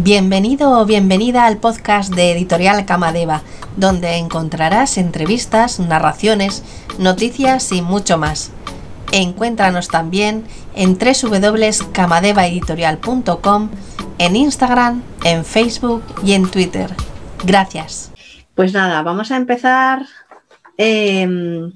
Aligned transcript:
Bienvenido 0.00 0.78
o 0.78 0.86
bienvenida 0.86 1.44
al 1.44 1.58
podcast 1.58 2.14
de 2.14 2.30
Editorial 2.30 2.86
Camadeva, 2.86 3.42
donde 3.76 4.14
encontrarás 4.14 4.96
entrevistas, 4.96 5.80
narraciones, 5.80 6.62
noticias 7.00 7.72
y 7.72 7.82
mucho 7.82 8.16
más. 8.16 8.52
Encuéntranos 9.10 9.88
también 9.88 10.44
en 10.76 10.96
www.camadevaeditorial.com, 10.96 13.70
en 14.18 14.36
Instagram, 14.36 15.02
en 15.24 15.44
Facebook 15.44 16.04
y 16.22 16.34
en 16.34 16.48
Twitter. 16.48 16.90
Gracias. 17.44 18.12
Pues 18.54 18.72
nada, 18.72 19.02
vamos 19.02 19.32
a 19.32 19.36
empezar 19.36 20.06
em, 20.76 21.72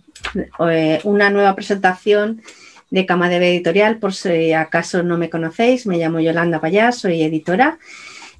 eh, 0.70 1.00
una 1.02 1.28
nueva 1.30 1.56
presentación 1.56 2.40
de 2.88 3.04
Camadeva 3.04 3.46
Editorial, 3.46 3.98
por 3.98 4.14
si 4.14 4.52
acaso 4.52 5.02
no 5.02 5.18
me 5.18 5.28
conocéis, 5.28 5.88
me 5.88 5.98
llamo 5.98 6.20
Yolanda 6.20 6.60
Payás, 6.60 6.98
soy 6.98 7.22
editora 7.22 7.80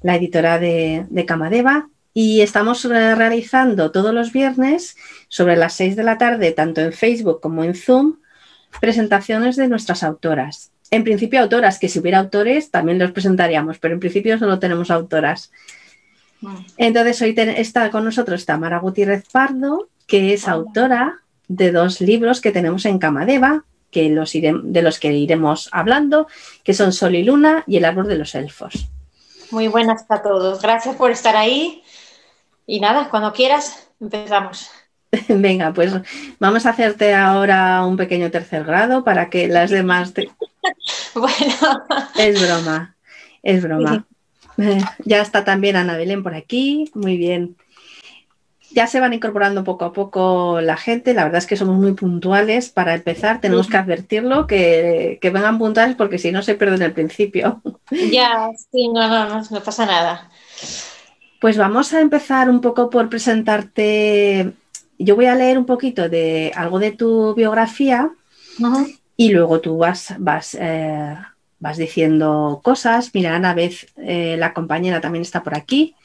la 0.03 0.15
editora 0.15 0.59
de, 0.59 1.05
de 1.09 1.25
Camadeva, 1.25 1.89
y 2.13 2.41
estamos 2.41 2.83
realizando 2.83 3.91
todos 3.91 4.13
los 4.13 4.31
viernes 4.31 4.95
sobre 5.29 5.55
las 5.55 5.73
6 5.73 5.95
de 5.95 6.03
la 6.03 6.17
tarde, 6.17 6.51
tanto 6.51 6.81
en 6.81 6.93
Facebook 6.93 7.41
como 7.41 7.63
en 7.63 7.73
Zoom, 7.73 8.17
presentaciones 8.79 9.55
de 9.55 9.67
nuestras 9.67 10.03
autoras. 10.03 10.71
En 10.91 11.03
principio 11.03 11.41
autoras, 11.41 11.79
que 11.79 11.89
si 11.89 11.99
hubiera 11.99 12.19
autores 12.19 12.69
también 12.69 12.99
los 12.99 13.11
presentaríamos, 13.11 13.79
pero 13.79 13.95
en 13.95 13.99
principio 13.99 14.37
solo 14.37 14.59
tenemos 14.59 14.91
autoras. 14.91 15.51
Entonces 16.77 17.21
hoy 17.21 17.33
está 17.37 17.89
con 17.89 18.05
nosotros 18.05 18.45
Tamara 18.45 18.79
Gutiérrez 18.79 19.23
Pardo, 19.31 19.89
que 20.05 20.33
es 20.33 20.47
autora 20.47 21.21
de 21.47 21.71
dos 21.71 21.99
libros 21.99 22.41
que 22.41 22.51
tenemos 22.51 22.85
en 22.85 22.99
Camadeva, 22.99 23.65
que 23.89 24.09
los 24.09 24.33
de 24.33 24.81
los 24.81 24.99
que 24.99 25.13
iremos 25.13 25.69
hablando, 25.71 26.27
que 26.63 26.73
son 26.73 26.93
Sol 26.93 27.15
y 27.15 27.23
Luna 27.23 27.63
y 27.65 27.77
El 27.77 27.85
Árbol 27.85 28.07
de 28.07 28.17
los 28.17 28.35
Elfos. 28.35 28.92
Muy 29.53 29.67
buenas 29.67 30.03
a 30.09 30.23
todos. 30.23 30.63
Gracias 30.63 30.95
por 30.95 31.11
estar 31.11 31.35
ahí. 31.35 31.83
Y 32.65 32.79
nada, 32.79 33.07
cuando 33.09 33.31
quieras, 33.33 33.87
empezamos. 34.01 34.71
Venga, 35.29 35.71
pues 35.71 35.93
vamos 36.39 36.65
a 36.65 36.71
hacerte 36.71 37.13
ahora 37.13 37.85
un 37.85 37.95
pequeño 37.95 38.31
tercer 38.31 38.63
grado 38.63 39.03
para 39.03 39.29
que 39.29 39.47
las 39.47 39.69
demás 39.69 40.13
te... 40.13 40.31
bueno. 41.13 41.83
Es 42.17 42.41
broma, 42.41 42.95
es 43.43 43.61
broma. 43.61 44.07
Ya 45.05 45.21
está 45.21 45.43
también 45.43 45.75
Ana 45.75 45.97
Belén 45.97 46.23
por 46.23 46.33
aquí. 46.33 46.89
Muy 46.95 47.17
bien 47.17 47.55
ya 48.73 48.87
se 48.87 48.99
van 48.99 49.13
incorporando 49.13 49.63
poco 49.63 49.85
a 49.85 49.93
poco 49.93 50.59
la 50.61 50.77
gente. 50.77 51.13
La 51.13 51.23
verdad 51.23 51.39
es 51.39 51.47
que 51.47 51.57
somos 51.57 51.77
muy 51.77 51.93
puntuales. 51.93 52.69
Para 52.69 52.95
empezar, 52.95 53.39
tenemos 53.39 53.67
que 53.67 53.77
advertirlo, 53.77 54.47
que, 54.47 55.19
vengan 55.21 55.59
puntuales 55.59 55.95
porque 55.95 56.17
si 56.17 56.31
no 56.31 56.41
se 56.41 56.55
pierden 56.55 56.81
el 56.81 56.93
principio. 56.93 57.61
Ya, 58.11 58.49
sí, 58.71 58.87
no, 58.87 59.07
no, 59.07 59.41
no, 59.41 59.63
pasa 59.63 59.85
nada. 59.85 60.29
Pues 61.39 61.57
vamos 61.57 61.93
a 61.93 62.01
empezar 62.01 62.49
un 62.49 62.59
poco 62.59 62.89
por 62.89 63.07
presentarte. 63.07 64.53
Yo 64.97 65.15
voy 65.15 65.27
a 65.27 65.35
leer 65.35 65.59
un 65.59 65.65
poquito 65.65 66.09
de 66.09 66.51
algo 66.55 66.79
de 66.79 66.91
tu 66.91 67.35
biografía 67.35 68.11
y 69.15 69.29
luego 69.29 69.61
tú 69.61 69.77
vas, 69.77 70.15
vas, 70.17 70.57
eh, 70.59 71.15
vas 71.59 71.77
diciendo 71.77 72.61
cosas. 72.63 73.11
Mira, 73.13 73.35
Ana 73.35 73.53
Vez, 73.53 73.87
eh, 73.97 74.37
la 74.39 74.53
compañera, 74.53 75.01
también 75.01 75.21
está 75.21 75.43
por 75.43 75.55
aquí. 75.55 75.95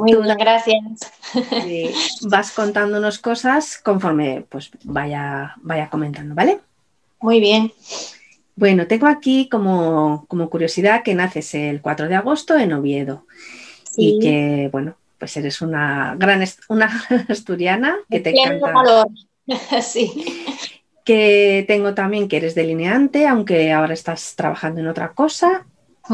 Muy 0.00 0.14
bien, 0.14 0.36
gracias. 0.38 0.82
vas 2.30 2.52
contándonos 2.52 3.18
cosas 3.18 3.76
conforme 3.76 4.46
pues 4.48 4.70
vaya, 4.84 5.54
vaya 5.60 5.90
comentando, 5.90 6.34
¿vale? 6.34 6.60
Muy 7.20 7.38
bien. 7.38 7.70
Bueno, 8.56 8.86
tengo 8.86 9.06
aquí 9.06 9.48
como, 9.50 10.26
curiosidad 10.50 11.02
que 11.02 11.14
naces 11.14 11.54
el 11.54 11.82
4 11.82 12.08
de 12.08 12.14
agosto 12.14 12.56
en 12.56 12.72
Oviedo 12.72 13.26
y 13.94 14.18
que, 14.20 14.70
bueno, 14.72 14.96
pues 15.18 15.36
eres 15.36 15.60
una 15.60 16.14
gran 16.18 16.42
una 16.68 16.90
asturiana 17.28 17.96
que 18.08 18.20
te 18.20 18.30
encanta. 18.30 18.72
Valor. 18.72 19.08
sí. 19.82 20.24
Que 21.04 21.64
tengo 21.68 21.92
también 21.92 22.26
que 22.26 22.38
eres 22.38 22.54
delineante, 22.54 23.26
aunque 23.26 23.70
ahora 23.70 23.92
estás 23.92 24.34
trabajando 24.34 24.80
en 24.80 24.88
otra 24.88 25.12
cosa. 25.12 25.66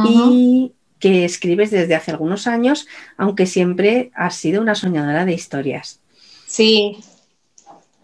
Y 0.05 0.73
que 0.99 1.25
escribes 1.25 1.71
desde 1.71 1.95
hace 1.95 2.11
algunos 2.11 2.47
años, 2.47 2.87
aunque 3.17 3.47
siempre 3.47 4.11
has 4.15 4.37
sido 4.37 4.63
una 4.63 4.75
soñadora 4.75 5.25
de 5.25 5.35
historias. 5.35 6.01
Sí. 6.47 6.99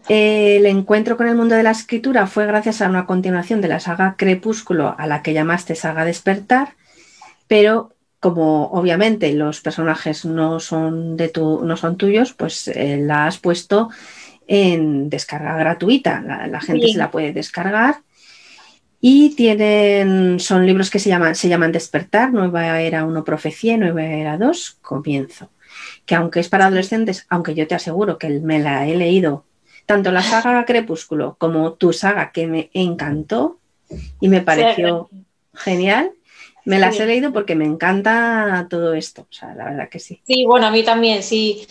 El 0.09 0.65
encuentro 0.65 1.15
con 1.15 1.27
el 1.27 1.35
mundo 1.35 1.55
de 1.55 1.63
la 1.63 1.71
escritura 1.71 2.27
fue 2.27 2.45
gracias 2.45 2.81
a 2.81 2.89
una 2.89 3.05
continuación 3.05 3.61
de 3.61 3.69
la 3.69 3.79
saga 3.79 4.15
Crepúsculo, 4.17 4.95
a 4.97 5.07
la 5.07 5.21
que 5.21 5.33
llamaste 5.33 5.75
saga 5.75 6.05
Despertar, 6.05 6.75
pero 7.47 7.93
como 8.19 8.67
obviamente 8.67 9.33
los 9.33 9.61
personajes 9.61 10.23
no 10.23 10.59
son, 10.59 11.17
de 11.17 11.29
tu, 11.29 11.63
no 11.65 11.75
son 11.77 11.97
tuyos, 11.97 12.33
pues 12.33 12.69
eh, 12.69 12.97
la 13.01 13.27
has 13.27 13.37
puesto 13.37 13.89
en 14.47 15.09
descarga 15.09 15.57
gratuita. 15.57 16.21
La, 16.21 16.61
gente 16.61 16.89
se 16.89 16.97
la 16.97 17.11
puede 17.11 17.33
descargar 17.33 17.97
y 19.05 19.35
tienen, 19.35 20.39
son 20.39 20.65
libros 20.65 20.89
que 20.89 20.97
se 20.97 21.09
llaman, 21.09 21.35
se 21.35 21.49
llaman 21.49 21.73
Despertar, 21.73 22.31
Nueva 22.31 22.79
Era 22.79 23.03
1 23.03 23.25
Profecía 23.25 23.73
y 23.73 23.77
Nueva 23.77 24.05
Era 24.05 24.37
2 24.37 24.77
Comienzo. 24.81 25.49
Que 26.05 26.15
aunque 26.15 26.39
es 26.39 26.47
para 26.47 26.67
adolescentes, 26.67 27.25
aunque 27.27 27.53
yo 27.53 27.67
te 27.67 27.75
aseguro 27.75 28.17
que 28.17 28.29
me 28.29 28.59
la 28.59 28.87
he 28.87 28.95
leído, 28.95 29.43
tanto 29.85 30.09
la 30.13 30.21
saga 30.21 30.63
Crepúsculo 30.63 31.35
como 31.37 31.73
tu 31.73 31.91
saga 31.91 32.31
que 32.31 32.47
me 32.47 32.69
encantó 32.73 33.59
y 34.21 34.29
me 34.29 34.39
pareció 34.39 35.09
genial, 35.53 36.13
me 36.63 36.79
las 36.79 36.97
he 36.97 37.05
leído 37.05 37.33
porque 37.33 37.55
me 37.55 37.65
encanta 37.65 38.67
todo 38.69 38.93
esto. 38.93 39.23
O 39.23 39.33
sea, 39.33 39.53
la 39.53 39.65
verdad 39.65 39.89
que 39.89 39.99
sí. 39.99 40.21
Sí, 40.25 40.45
bueno, 40.45 40.67
a 40.67 40.71
mí 40.71 40.81
también, 40.81 41.23
sí. 41.23 41.67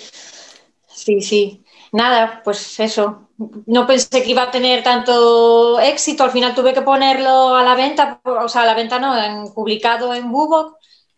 Sí, 0.87 1.23
sí. 1.23 1.62
Nada, 1.93 2.41
pues 2.43 2.81
eso, 2.81 3.29
no 3.67 3.87
pensé 3.87 4.23
que 4.23 4.31
iba 4.31 4.45
a 4.45 4.51
tener 4.51 4.83
tanto 4.83 5.79
éxito, 5.79 6.25
al 6.25 6.31
final 6.31 6.55
tuve 6.55 6.73
que 6.73 6.81
ponerlo 6.81 7.55
a 7.55 7.63
la 7.63 7.75
venta, 7.75 8.21
o 8.25 8.49
sea, 8.49 8.63
a 8.63 8.67
la 8.67 8.75
venta 8.75 8.99
no, 8.99 9.17
en, 9.23 9.53
publicado 9.53 10.15
en 10.15 10.33
Google 10.33 10.73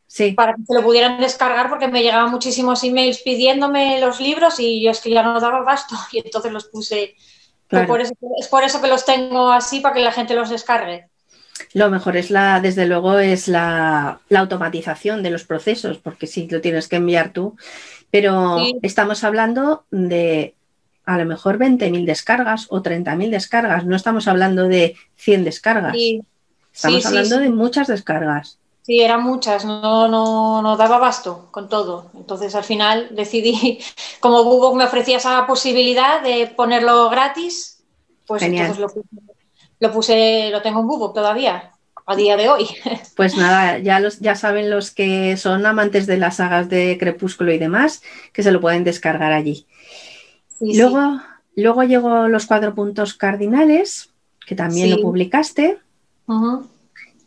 sí. 0.08 0.32
para 0.32 0.54
que 0.54 0.62
se 0.66 0.74
lo 0.74 0.82
pudieran 0.82 1.20
descargar 1.20 1.68
porque 1.68 1.86
me 1.86 2.02
llegaban 2.02 2.30
muchísimos 2.30 2.82
emails 2.82 3.20
pidiéndome 3.20 4.00
los 4.00 4.20
libros 4.20 4.58
y 4.58 4.82
yo 4.82 4.90
es 4.90 5.00
que 5.00 5.10
ya 5.10 5.22
no 5.22 5.38
daba 5.38 5.64
gasto 5.64 5.94
y 6.12 6.18
entonces 6.18 6.50
los 6.52 6.64
puse. 6.66 7.14
es 7.70 8.48
por 8.48 8.64
eso 8.64 8.80
que 8.82 8.88
los 8.88 9.04
tengo 9.04 9.52
así 9.52 9.78
para 9.78 9.94
que 9.94 10.02
la 10.02 10.12
gente 10.12 10.34
los 10.34 10.50
descargue. 10.50 11.08
Lo 11.72 11.88
mejor 11.90 12.16
es 12.16 12.30
la, 12.30 12.60
desde 12.60 12.86
luego, 12.86 13.18
es 13.18 13.48
la, 13.48 14.20
automatización 14.34 15.22
de 15.22 15.30
los 15.30 15.44
procesos, 15.44 15.98
porque 15.98 16.26
sí 16.26 16.48
lo 16.50 16.60
tienes 16.60 16.88
que 16.88 16.96
enviar 16.96 17.32
tú, 17.32 17.56
pero 18.10 18.58
estamos 18.82 19.24
hablando 19.24 19.84
de 19.90 20.54
a 21.06 21.18
lo 21.18 21.24
mejor 21.26 21.58
20.000 21.58 22.04
descargas 22.04 22.66
o 22.70 22.82
30.000 22.82 23.30
descargas. 23.30 23.84
No 23.84 23.96
estamos 23.96 24.26
hablando 24.28 24.68
de 24.68 24.96
100 25.16 25.44
descargas. 25.44 25.96
Estamos 26.72 27.06
hablando 27.06 27.38
de 27.38 27.50
muchas 27.50 27.88
descargas. 27.88 28.58
Sí, 28.82 29.00
eran 29.00 29.22
muchas, 29.22 29.64
no, 29.64 30.08
no, 30.08 30.60
no 30.60 30.76
daba 30.76 30.98
basto 30.98 31.48
con 31.50 31.70
todo. 31.70 32.10
Entonces 32.14 32.54
al 32.54 32.64
final 32.64 33.08
decidí, 33.12 33.80
como 34.20 34.44
Google 34.44 34.76
me 34.76 34.84
ofrecía 34.84 35.16
esa 35.16 35.46
posibilidad 35.46 36.22
de 36.22 36.48
ponerlo 36.48 37.08
gratis, 37.08 37.82
pues 38.26 38.42
entonces 38.42 38.78
lo 39.80 39.92
puse, 39.92 40.50
lo 40.50 40.60
tengo 40.60 40.80
en 40.80 40.86
Google 40.86 41.14
todavía, 41.14 41.72
a 42.04 42.16
día 42.16 42.36
de 42.36 42.48
hoy. 42.48 42.68
Pues 43.16 43.36
nada, 43.36 43.78
ya, 43.78 44.00
los, 44.00 44.18
ya 44.18 44.34
saben 44.34 44.68
los 44.68 44.90
que 44.90 45.36
son 45.36 45.64
amantes 45.64 46.06
de 46.06 46.18
las 46.18 46.36
sagas 46.36 46.68
de 46.68 46.98
Crepúsculo 46.98 47.52
y 47.52 47.58
demás, 47.58 48.02
que 48.32 48.42
se 48.42 48.50
lo 48.50 48.60
pueden 48.60 48.84
descargar 48.84 49.32
allí 49.32 49.66
luego, 50.60 51.20
luego 51.56 51.82
llegó 51.82 52.28
los 52.28 52.46
cuatro 52.46 52.74
puntos 52.74 53.14
cardinales, 53.14 54.10
que 54.46 54.54
también 54.54 54.90
lo 54.90 55.00
publicaste. 55.00 55.78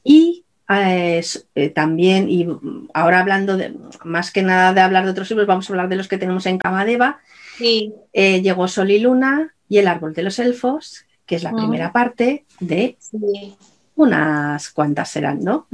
Y 0.04 0.46
eh, 0.70 1.24
eh, 1.56 1.70
también, 1.70 2.30
y 2.30 2.48
ahora 2.94 3.22
hablando 3.22 3.56
de, 3.56 3.74
más 4.03 4.32
que 4.32 4.41
nada 4.41 4.74
de 4.74 4.82
hablar 4.82 5.06
de 5.06 5.12
otros 5.12 5.29
libros, 5.29 5.47
vamos 5.47 5.70
a 5.70 5.74
hablar 5.74 5.88
de 5.88 5.96
los 5.96 6.08
que 6.08 6.18
tenemos 6.18 6.46
en 6.46 6.58
Camadeva. 6.58 7.20
Sí. 7.58 7.94
Eh, 8.14 8.41
llegó 8.41 8.68
Sol 8.68 8.91
y 8.91 9.00
Luna 9.00 9.53
y 9.70 9.78
El 9.78 9.88
Árbol 9.88 10.14
de 10.14 10.23
los 10.23 10.40
Elfos, 10.40 11.06
que 11.26 11.35
es 11.35 11.44
la 11.44 11.52
primera 11.52 11.91
parte 11.91 12.46
de 12.59 12.97
unas 13.96 14.70
cuantas 14.72 15.09
serán, 15.09 15.44
¿no? 15.44 15.68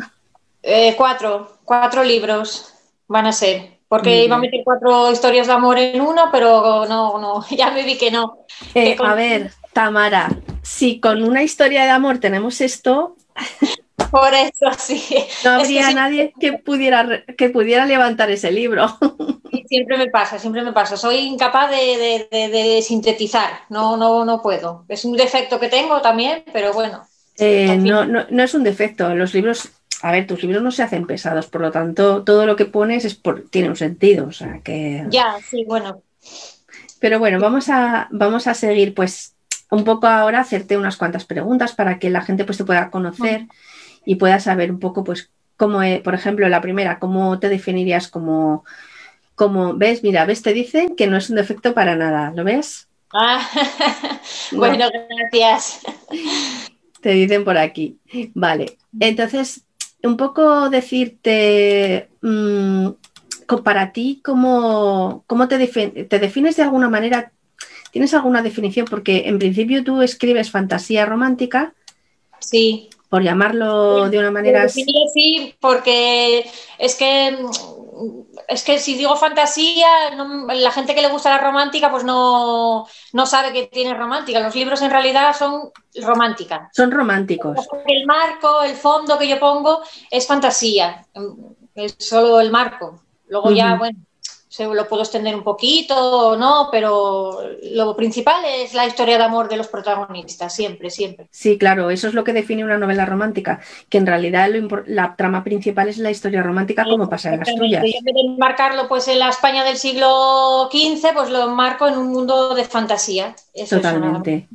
cuatro, 0.95 1.57
cuatro 1.65 2.03
libros 2.03 2.73
van 3.07 3.25
a 3.25 3.33
ser. 3.33 3.79
Porque 3.87 4.25
iba 4.25 4.35
a 4.35 4.39
meter 4.39 4.61
cuatro 4.63 5.11
historias 5.11 5.47
de 5.47 5.53
amor 5.53 5.77
en 5.77 6.01
uno, 6.01 6.29
pero 6.31 6.85
no, 6.87 7.19
no, 7.19 7.45
ya 7.51 7.71
me 7.71 7.83
vi 7.83 7.97
que 7.97 8.11
no. 8.11 8.45
Eh, 8.73 8.95
a 8.99 9.13
ver, 9.13 9.51
Tamara, 9.73 10.29
si 10.61 10.99
con 10.99 11.23
una 11.23 11.43
historia 11.43 11.83
de 11.83 11.91
amor 11.91 12.19
tenemos 12.19 12.61
esto. 12.61 13.15
Por 14.11 14.33
eso 14.33 14.71
sí. 14.77 15.03
No 15.43 15.51
habría 15.51 15.91
nadie 15.91 16.33
que 16.39 16.53
pudiera, 16.53 17.23
que 17.37 17.49
pudiera 17.49 17.85
levantar 17.85 18.29
ese 18.31 18.51
libro. 18.51 18.97
siempre 19.67 19.97
me 19.97 20.07
pasa, 20.07 20.37
siempre 20.37 20.61
me 20.61 20.71
pasa. 20.71 20.97
Soy 20.97 21.17
incapaz 21.17 21.71
de, 21.71 22.79
sintetizar, 22.83 23.61
no, 23.69 23.97
no, 23.97 24.23
no 24.23 24.41
puedo. 24.41 24.85
Es 24.87 25.03
un 25.03 25.17
defecto 25.17 25.59
que 25.59 25.67
tengo 25.67 26.01
también, 26.01 26.43
pero 26.53 26.73
bueno. 26.73 27.07
Eh, 27.39 27.77
no, 27.77 28.05
no, 28.05 28.25
no 28.29 28.43
es 28.43 28.53
un 28.53 28.63
defecto. 28.63 29.15
Los 29.15 29.33
libros 29.33 29.71
a 30.03 30.11
ver, 30.11 30.27
tus 30.27 30.43
libros 30.43 30.61
no 30.61 30.71
se 30.71 30.83
hacen 30.83 31.07
pesados, 31.07 31.47
por 31.47 31.61
lo 31.61 31.71
tanto, 31.71 32.23
todo 32.23 32.45
lo 32.45 32.57
que 32.57 32.65
pones 32.65 33.05
es 33.05 33.15
por, 33.15 33.47
tiene 33.49 33.69
un 33.69 33.77
sentido, 33.77 34.27
o 34.27 34.33
sea 34.33 34.59
que... 34.61 35.05
Ya, 35.09 35.37
sí, 35.49 35.63
bueno. 35.65 36.01
Pero 36.99 37.19
bueno, 37.19 37.39
vamos 37.39 37.69
a, 37.69 38.09
vamos 38.11 38.45
a 38.47 38.53
seguir 38.53 38.93
pues 38.93 39.33
un 39.71 39.85
poco 39.85 40.07
ahora, 40.07 40.41
hacerte 40.41 40.77
unas 40.77 40.97
cuantas 40.97 41.23
preguntas 41.23 41.71
para 41.73 41.99
que 41.99 42.09
la 42.09 42.21
gente 42.21 42.43
pues 42.43 42.57
te 42.57 42.65
pueda 42.65 42.91
conocer 42.91 43.47
y 44.03 44.15
pueda 44.15 44.41
saber 44.41 44.71
un 44.71 44.79
poco 44.79 45.05
pues 45.05 45.29
cómo, 45.55 45.79
por 46.03 46.15
ejemplo, 46.15 46.49
la 46.49 46.59
primera, 46.59 46.99
cómo 46.99 47.39
te 47.39 47.47
definirías 47.47 48.09
como, 48.09 48.65
como, 49.35 49.73
ves, 49.73 50.03
mira, 50.03 50.25
ves, 50.25 50.41
te 50.41 50.51
dicen 50.51 50.97
que 50.97 51.07
no 51.07 51.15
es 51.15 51.29
un 51.29 51.37
defecto 51.37 51.73
para 51.73 51.95
nada, 51.95 52.33
¿lo 52.35 52.43
ves? 52.43 52.89
Ah, 53.13 53.49
bueno, 54.51 54.85
gracias. 54.91 55.79
Te 56.99 57.11
dicen 57.11 57.45
por 57.45 57.57
aquí. 57.57 57.99
Vale, 58.33 58.77
entonces, 58.99 59.63
un 60.03 60.17
poco 60.17 60.69
decirte, 60.69 62.09
mm, 62.21 62.89
para 63.63 63.91
ti, 63.91 64.21
¿cómo, 64.23 65.23
cómo 65.27 65.47
te, 65.47 65.67
te 65.67 66.19
defines 66.19 66.55
de 66.55 66.63
alguna 66.63 66.89
manera? 66.89 67.31
¿Tienes 67.91 68.13
alguna 68.13 68.41
definición? 68.41 68.87
Porque 68.89 69.23
en 69.27 69.37
principio 69.37 69.83
tú 69.83 70.01
escribes 70.01 70.49
fantasía 70.49 71.05
romántica. 71.05 71.73
Sí. 72.39 72.89
Por 73.09 73.21
llamarlo 73.21 74.09
de 74.09 74.17
una 74.17 74.31
manera. 74.31 74.67
Sí, 74.69 75.53
porque 75.59 76.45
es 76.79 76.95
que 76.95 77.37
es 78.47 78.63
que 78.63 78.79
si 78.79 78.95
digo 78.95 79.15
fantasía, 79.15 79.87
la 80.47 80.71
gente 80.71 80.95
que 80.95 81.01
le 81.01 81.09
gusta 81.09 81.29
la 81.29 81.37
romántica, 81.37 81.91
pues 81.91 82.03
no, 82.03 82.87
no 83.13 83.25
sabe 83.25 83.51
que 83.53 83.67
tiene 83.67 83.93
romántica. 83.93 84.39
Los 84.39 84.55
libros 84.55 84.81
en 84.81 84.91
realidad 84.91 85.35
son 85.35 85.71
romántica. 86.01 86.69
Son 86.73 86.91
románticos. 86.91 87.57
El 87.87 88.05
marco, 88.05 88.63
el 88.63 88.75
fondo 88.75 89.17
que 89.17 89.27
yo 89.27 89.39
pongo 89.39 89.81
es 90.09 90.27
fantasía. 90.27 91.05
Es 91.75 91.95
solo 91.99 92.39
el 92.39 92.51
marco. 92.51 93.01
Luego 93.27 93.51
ya, 93.51 93.75
bueno, 93.75 93.97
se 94.53 94.65
lo 94.65 94.87
puedo 94.87 95.01
extender 95.01 95.35
un 95.35 95.41
poquito 95.41 95.95
o 95.95 96.37
no, 96.37 96.69
pero 96.71 97.39
lo 97.71 97.95
principal 97.95 98.45
es 98.45 98.75
la 98.75 98.85
historia 98.85 99.17
de 99.17 99.23
amor 99.23 99.49
de 99.49 99.57
los 99.57 99.67
protagonistas, 99.67 100.55
siempre, 100.55 100.91
siempre. 100.91 101.25
Sí, 101.31 101.57
claro, 101.57 101.89
eso 101.89 102.07
es 102.07 102.13
lo 102.13 102.23
que 102.23 102.33
define 102.33 102.63
una 102.63 102.77
novela 102.77 103.03
romántica, 103.07 103.61
que 103.89 103.97
en 103.97 104.05
realidad 104.05 104.51
la 104.85 105.15
trama 105.15 105.43
principal 105.43 105.89
es 105.89 105.97
la 105.97 106.11
historia 106.11 106.43
romántica 106.43 106.83
como 106.83 107.09
pasa 107.09 107.33
en 107.33 107.39
las 107.39 107.55
tuyas. 107.55 107.83
Y 107.83 107.97
en 107.97 108.03
vez 108.03 108.13
de 108.13 108.37
marcarlo 108.37 108.87
pues 108.87 109.07
en 109.07 109.17
la 109.17 109.29
España 109.29 109.63
del 109.63 109.77
siglo 109.77 110.69
XV, 110.71 111.13
pues 111.15 111.31
lo 111.31 111.47
marco 111.47 111.87
en 111.87 111.97
un 111.97 112.11
mundo 112.11 112.53
de 112.53 112.63
fantasía. 112.63 113.35
totalmente, 113.67 114.47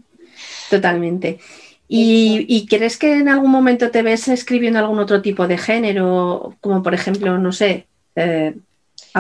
totalmente. 0.71 1.41
¿Y, 1.89 2.47
¿Y, 2.47 2.69
crees 2.69 2.99
que 2.99 3.15
en 3.15 3.29
algún 3.29 3.51
momento 3.51 3.91
te 3.91 4.03
ves 4.03 4.29
escribiendo 4.29 4.79
algún 4.79 5.01
otro 5.01 5.23
tipo 5.23 5.49
de 5.49 5.59
género, 5.59 6.55
como 6.61 6.85
por 6.85 6.95
ejemplo, 6.95 7.37
no 7.39 7.51
sé, 7.51 7.89
eh, 8.15 8.55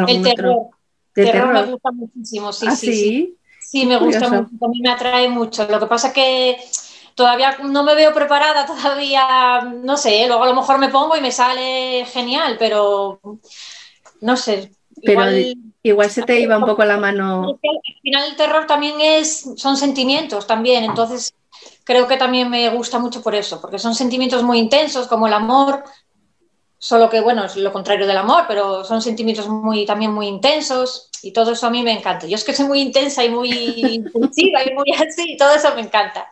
el 0.06 0.22
terror. 0.22 0.68
terror, 1.14 1.52
me 1.52 1.64
gusta 1.64 1.90
muchísimo, 1.92 2.52
sí, 2.52 2.66
¿Ah, 2.68 2.76
sí, 2.76 2.92
sí, 2.92 3.38
sí. 3.60 3.86
me 3.86 3.96
gusta 3.98 4.28
mucho, 4.28 4.64
a 4.64 4.68
mí 4.68 4.80
me 4.80 4.90
atrae 4.90 5.28
mucho. 5.28 5.66
Lo 5.68 5.80
que 5.80 5.86
pasa 5.86 6.08
es 6.08 6.14
que 6.14 6.58
todavía 7.14 7.58
no 7.64 7.82
me 7.82 7.94
veo 7.94 8.14
preparada, 8.14 8.64
todavía, 8.66 9.60
no 9.82 9.96
sé, 9.96 10.26
luego 10.26 10.44
a 10.44 10.48
lo 10.48 10.54
mejor 10.54 10.78
me 10.78 10.88
pongo 10.88 11.16
y 11.16 11.20
me 11.20 11.32
sale 11.32 12.04
genial, 12.06 12.56
pero 12.58 13.20
no 14.20 14.36
sé. 14.36 14.70
Pero 15.02 15.22
igual, 15.82 16.10
se 16.10 16.22
te 16.22 16.40
iba 16.40 16.58
un 16.58 16.64
poco 16.64 16.84
la 16.84 16.96
mano. 16.96 17.58
Al 17.62 18.00
final 18.02 18.30
el 18.30 18.36
terror 18.36 18.66
también 18.66 19.00
es, 19.00 19.50
son 19.56 19.76
sentimientos 19.76 20.46
también, 20.46 20.84
entonces 20.84 21.34
creo 21.84 22.06
que 22.06 22.16
también 22.16 22.50
me 22.50 22.68
gusta 22.70 22.98
mucho 22.98 23.22
por 23.22 23.34
eso, 23.34 23.60
porque 23.60 23.78
son 23.78 23.94
sentimientos 23.94 24.42
muy 24.42 24.58
intensos 24.58 25.06
como 25.08 25.26
el 25.26 25.32
amor, 25.32 25.84
Solo 26.80 27.10
que, 27.10 27.20
bueno, 27.20 27.44
es 27.44 27.56
lo 27.56 27.72
contrario 27.72 28.06
del 28.06 28.16
amor, 28.16 28.44
pero 28.46 28.84
son 28.84 29.02
sentimientos 29.02 29.48
muy, 29.48 29.84
también 29.84 30.12
muy 30.12 30.28
intensos 30.28 31.10
y 31.22 31.32
todo 31.32 31.52
eso 31.52 31.66
a 31.66 31.70
mí 31.70 31.82
me 31.82 31.92
encanta. 31.92 32.26
Yo 32.28 32.36
es 32.36 32.44
que 32.44 32.52
soy 32.52 32.66
muy 32.66 32.80
intensa 32.80 33.24
y 33.24 33.30
muy 33.30 33.50
impulsiva 33.94 34.62
y 34.62 34.74
muy 34.74 34.92
así, 34.92 35.32
y 35.32 35.36
todo 35.36 35.54
eso 35.54 35.74
me 35.74 35.80
encanta. 35.80 36.28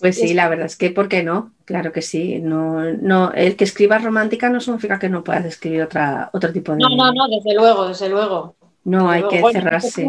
Pues 0.00 0.16
sí, 0.16 0.34
la 0.34 0.48
verdad 0.48 0.66
es 0.66 0.76
que, 0.76 0.90
¿por 0.90 1.08
qué 1.08 1.22
no? 1.22 1.52
Claro 1.64 1.92
que 1.92 2.02
sí. 2.02 2.38
No, 2.40 2.82
no, 2.82 3.32
el 3.32 3.56
que 3.56 3.64
escribas 3.64 4.02
romántica 4.02 4.48
no 4.48 4.60
significa 4.60 4.98
que 4.98 5.08
no 5.08 5.24
puedas 5.24 5.44
escribir 5.44 5.82
otra, 5.82 6.30
otro 6.32 6.52
tipo 6.52 6.72
de. 6.72 6.78
No, 6.78 6.88
no, 6.90 7.12
no, 7.12 7.28
desde 7.28 7.54
luego, 7.54 7.88
desde 7.88 8.08
luego. 8.08 8.56
No, 8.84 9.10
hay 9.10 9.22
que 9.28 9.42
cerrarse. 9.52 10.08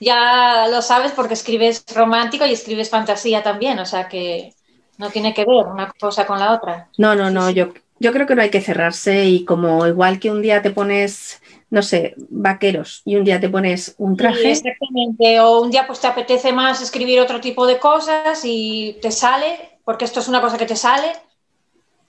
ya 0.00 0.66
lo 0.70 0.80
sabes 0.80 1.12
porque 1.12 1.34
escribes 1.34 1.84
romántico 1.94 2.46
y 2.46 2.52
escribes 2.52 2.88
fantasía 2.88 3.42
también, 3.42 3.78
o 3.78 3.84
sea 3.84 4.08
que 4.08 4.54
no 4.96 5.10
tiene 5.10 5.34
que 5.34 5.44
ver 5.44 5.66
una 5.66 5.92
cosa 5.98 6.26
con 6.26 6.38
la 6.38 6.52
otra. 6.52 6.88
No, 6.96 7.14
no, 7.14 7.30
no, 7.30 7.50
yo 7.50 7.68
yo 8.00 8.12
creo 8.12 8.26
que 8.26 8.34
no 8.34 8.42
hay 8.42 8.50
que 8.50 8.62
cerrarse 8.62 9.26
y 9.26 9.44
como 9.44 9.86
igual 9.86 10.18
que 10.18 10.30
un 10.30 10.40
día 10.40 10.62
te 10.62 10.70
pones, 10.70 11.40
no 11.68 11.82
sé, 11.82 12.14
vaqueros 12.30 13.02
y 13.04 13.16
un 13.16 13.24
día 13.24 13.38
te 13.38 13.50
pones 13.50 13.94
un 13.98 14.16
traje. 14.16 14.50
exactamente, 14.50 15.38
o 15.40 15.60
un 15.60 15.70
día 15.70 15.86
pues 15.86 16.00
te 16.00 16.06
apetece 16.06 16.50
más 16.52 16.80
escribir 16.80 17.20
otro 17.20 17.40
tipo 17.40 17.66
de 17.66 17.78
cosas 17.78 18.40
y 18.42 18.98
te 19.02 19.12
sale, 19.12 19.78
porque 19.84 20.06
esto 20.06 20.20
es 20.20 20.28
una 20.28 20.40
cosa 20.40 20.56
que 20.56 20.64
te 20.64 20.76
sale 20.76 21.12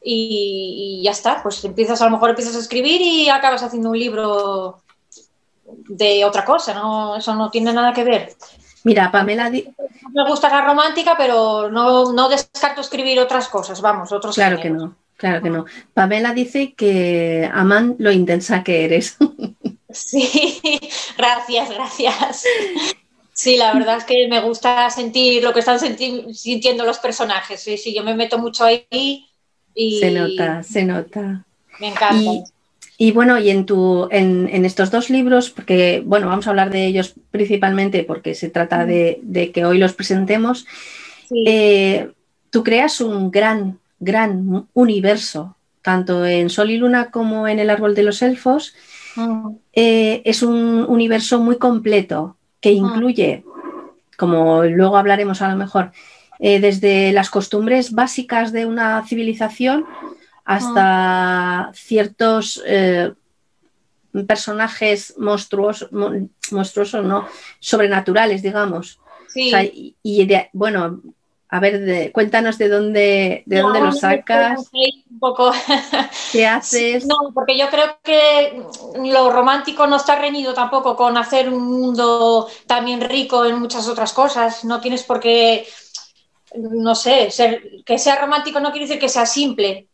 y, 0.02 1.02
ya 1.04 1.12
está, 1.12 1.44
pues 1.44 1.64
empiezas 1.66 2.02
a 2.02 2.06
lo 2.06 2.12
mejor 2.12 2.30
empiezas 2.30 2.56
a 2.56 2.60
escribir 2.60 3.02
y 3.02 3.28
acabas 3.28 3.62
haciendo 3.62 3.90
un 3.90 4.00
libro 4.00 4.82
de 5.90 6.24
otra 6.24 6.46
cosa, 6.46 6.74
¿no? 6.74 7.18
Eso 7.18 7.36
no 7.36 7.50
tiene 7.50 7.74
nada 7.74 7.92
que 7.92 8.06
ver. 8.06 8.34
Mira, 8.86 9.12
Pamela... 9.12 9.50
Me 9.50 10.28
gusta 10.28 10.50
la 10.50 10.62
romántica, 10.66 11.16
pero 11.18 11.70
no, 11.70 12.14
no 12.14 12.30
descarto 12.30 12.82
escribir 12.82 13.20
otras 13.20 13.50
cosas, 13.50 13.82
vamos, 13.82 14.12
otros 14.12 14.36
Claro 14.36 14.60
que 14.60 14.70
no. 14.70 14.96
Claro 15.22 15.44
que 15.44 15.52
no. 15.52 15.66
Pamela 15.94 16.34
dice 16.34 16.74
que 16.74 17.48
aman 17.54 17.96
lo 18.00 18.12
intensa 18.12 18.64
que 18.64 18.86
eres. 18.86 19.18
Sí, 19.94 20.80
gracias, 21.18 21.70
gracias. 21.70 22.46
Sí, 23.34 23.58
la 23.58 23.74
verdad 23.74 23.98
es 23.98 24.06
que 24.06 24.26
me 24.30 24.40
gusta 24.40 24.90
sentir 24.90 25.44
lo 25.44 25.52
que 25.52 25.60
están 25.60 25.80
sintiendo 25.82 26.86
los 26.86 27.00
personajes. 27.00 27.60
Sí, 27.60 27.78
sí, 27.78 27.94
yo 27.94 28.02
me 28.02 28.16
meto 28.16 28.38
mucho 28.38 28.64
ahí 28.64 29.28
y... 29.76 30.00
Se 30.00 30.12
nota, 30.12 30.64
se 30.64 30.86
nota. 30.86 31.46
Me 31.82 31.90
encanta. 31.90 32.50
Y, 32.98 33.12
bueno, 33.12 33.38
y 33.38 33.50
en, 33.50 33.66
tu, 33.66 34.08
en, 34.12 34.64
estos 34.64 34.92
dos 34.92 35.10
libros, 35.10 35.50
porque 35.50 36.02
bueno, 36.06 36.28
vamos 36.28 36.48
a 36.48 36.52
hablar 36.52 36.70
de 36.70 36.86
ellos 36.86 37.14
principalmente 37.32 38.06
porque 38.06 38.34
se 38.34 38.48
trata 38.48 38.86
de, 38.86 39.52
que 39.54 39.66
hoy 39.66 39.78
los 39.78 39.92
presentemos, 39.92 40.66
eh, 41.46 42.12
tú 42.50 42.64
creas 42.64 43.02
un 43.02 43.30
gran 43.30 43.81
gran 44.01 44.68
universo, 44.74 45.56
tanto 45.81 46.25
en 46.25 46.50
Sol 46.50 46.71
y 46.71 46.77
Luna 46.77 47.12
como 47.12 47.48
en 47.48 47.59
el 47.59 47.69
Árbol 47.69 47.95
de 47.95 48.03
los 48.03 48.21
Elfos. 48.21 48.74
Mm. 49.15 49.50
Eh, 49.74 50.22
es 50.25 50.43
un 50.43 50.86
universo 50.89 51.39
muy 51.39 51.58
completo 51.58 52.36
que 52.60 52.72
mm. 52.72 52.75
incluye, 52.75 53.46
como 54.17 54.63
luego 54.63 54.98
hablaremos 54.98 55.41
a 55.41 55.50
lo 55.50 55.55
mejor, 55.55 55.91
eh, 56.39 56.60
desde 56.60 57.13
las 57.13 57.29
costumbres 57.29 57.91
básicas 57.91 58.51
de 58.51 58.65
una 58.65 59.05
civilización 59.08 59.86
hasta 60.43 61.70
mm. 61.70 61.74
ciertos 61.75 62.62
eh, 62.65 63.13
personajes 64.27 65.13
monstruosos, 65.17 65.89
monstruosos, 66.51 67.05
¿no? 67.05 67.27
sobrenaturales, 67.60 68.41
digamos. 68.41 69.00
y, 69.36 70.27
bueno, 70.53 71.01
a 71.53 71.60
ver, 71.60 72.13
cuéntanos 72.13 72.58
de 72.58 72.70
dónde, 72.70 73.43
de 73.46 73.60
dónde 73.60 73.81
lo 73.81 73.91
sacas. 73.91 74.70
Un 75.10 75.20
poco. 75.20 75.51
¿Qué 76.31 76.48
haces? 76.48 77.05
No, 77.05 77.17
porque 77.34 77.58
yo 77.58 77.70
creo 77.70 77.98
que 78.01 78.63
lo 79.03 79.29
romántico 79.29 79.86
no 79.86 79.98
está 79.98 80.15
reñido 80.15 80.53
tampoco 80.53 80.96
con 80.96 81.17
hacer 81.17 81.50
un 81.50 81.62
mundo 81.62 82.48
también 82.65 83.01
rico 83.01 83.43
en 83.43 83.60
muchas 83.60 83.89
otras 83.89 84.13
cosas. 84.13 84.63
No 84.63 84.79
tienes 84.79 85.03
por 85.03 85.20
qué, 85.20 85.67
no 86.55 86.96
sé, 86.96 87.29
ser, 87.31 87.84
que 87.86 88.00
sea 88.00 88.15
romántico 88.15 88.62
no 88.62 88.72
quiere 88.72 88.88
decir 88.88 89.01
que 89.01 89.10
sea 89.10 89.25
simple. 89.25 89.89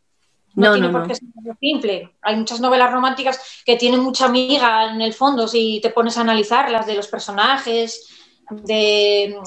No, 0.53 0.73
tiene 0.73 0.89
por 0.89 1.07
qué 1.07 1.15
ser 1.15 1.27
simple. 1.59 2.17
Hay 2.21 2.35
muchas 2.35 2.59
novelas 2.59 2.91
románticas 2.91 3.63
que 3.65 3.77
tienen 3.77 4.01
mucha 4.01 4.25
amiga 4.25 4.91
en 4.91 5.01
el 5.01 5.13
fondo 5.15 5.47
si 5.47 5.79
te 5.81 5.89
pones 5.89 6.19
a 6.19 6.21
analizarlas 6.21 6.85
de 6.85 6.93
los 6.93 7.07
personajes 7.07 8.13
de 8.49 9.37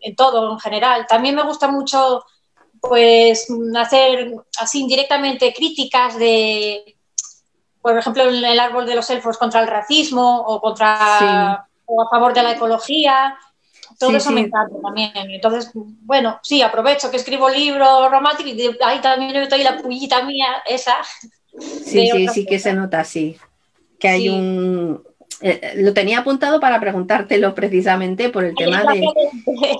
en 0.00 0.16
todo 0.16 0.52
en 0.52 0.58
general. 0.58 1.06
También 1.08 1.34
me 1.34 1.42
gusta 1.42 1.68
mucho 1.68 2.24
pues 2.80 3.46
hacer 3.76 4.32
así 4.58 4.80
indirectamente 4.80 5.52
críticas 5.52 6.18
de, 6.18 6.96
por 7.82 7.96
ejemplo, 7.96 8.24
el 8.24 8.58
árbol 8.58 8.86
de 8.86 8.94
los 8.94 9.08
elfos 9.10 9.36
contra 9.36 9.60
el 9.60 9.66
racismo 9.66 10.40
o 10.40 10.60
contra 10.60 11.66
o 11.86 12.02
a 12.02 12.08
favor 12.08 12.32
de 12.32 12.42
la 12.42 12.52
ecología. 12.52 13.36
Todo 13.98 14.16
eso 14.16 14.30
me 14.30 14.40
encanta 14.40 14.76
también. 14.82 15.12
Entonces, 15.14 15.70
bueno, 15.74 16.38
sí, 16.42 16.62
aprovecho 16.62 17.10
que 17.10 17.18
escribo 17.18 17.50
libros 17.50 18.10
románticos 18.10 18.52
y 18.52 18.70
ahí 18.82 19.00
también 19.00 19.36
estoy 19.36 19.62
la 19.62 19.76
pullita 19.76 20.22
mía, 20.24 20.62
esa. 20.64 20.96
Sí, 21.58 22.08
sí, 22.10 22.28
sí 22.28 22.46
que 22.46 22.58
se 22.58 22.72
nota 22.72 23.00
así. 23.00 23.36
Que 23.98 24.08
hay 24.08 24.28
un, 24.30 25.02
eh, 25.42 25.72
lo 25.76 25.94
tenía 25.94 26.18
apuntado 26.18 26.60
para 26.60 26.78
preguntártelo 26.78 27.54
precisamente 27.54 28.28
por 28.28 28.44
el 28.44 28.54
tema 28.54 28.82
de. 28.84 29.06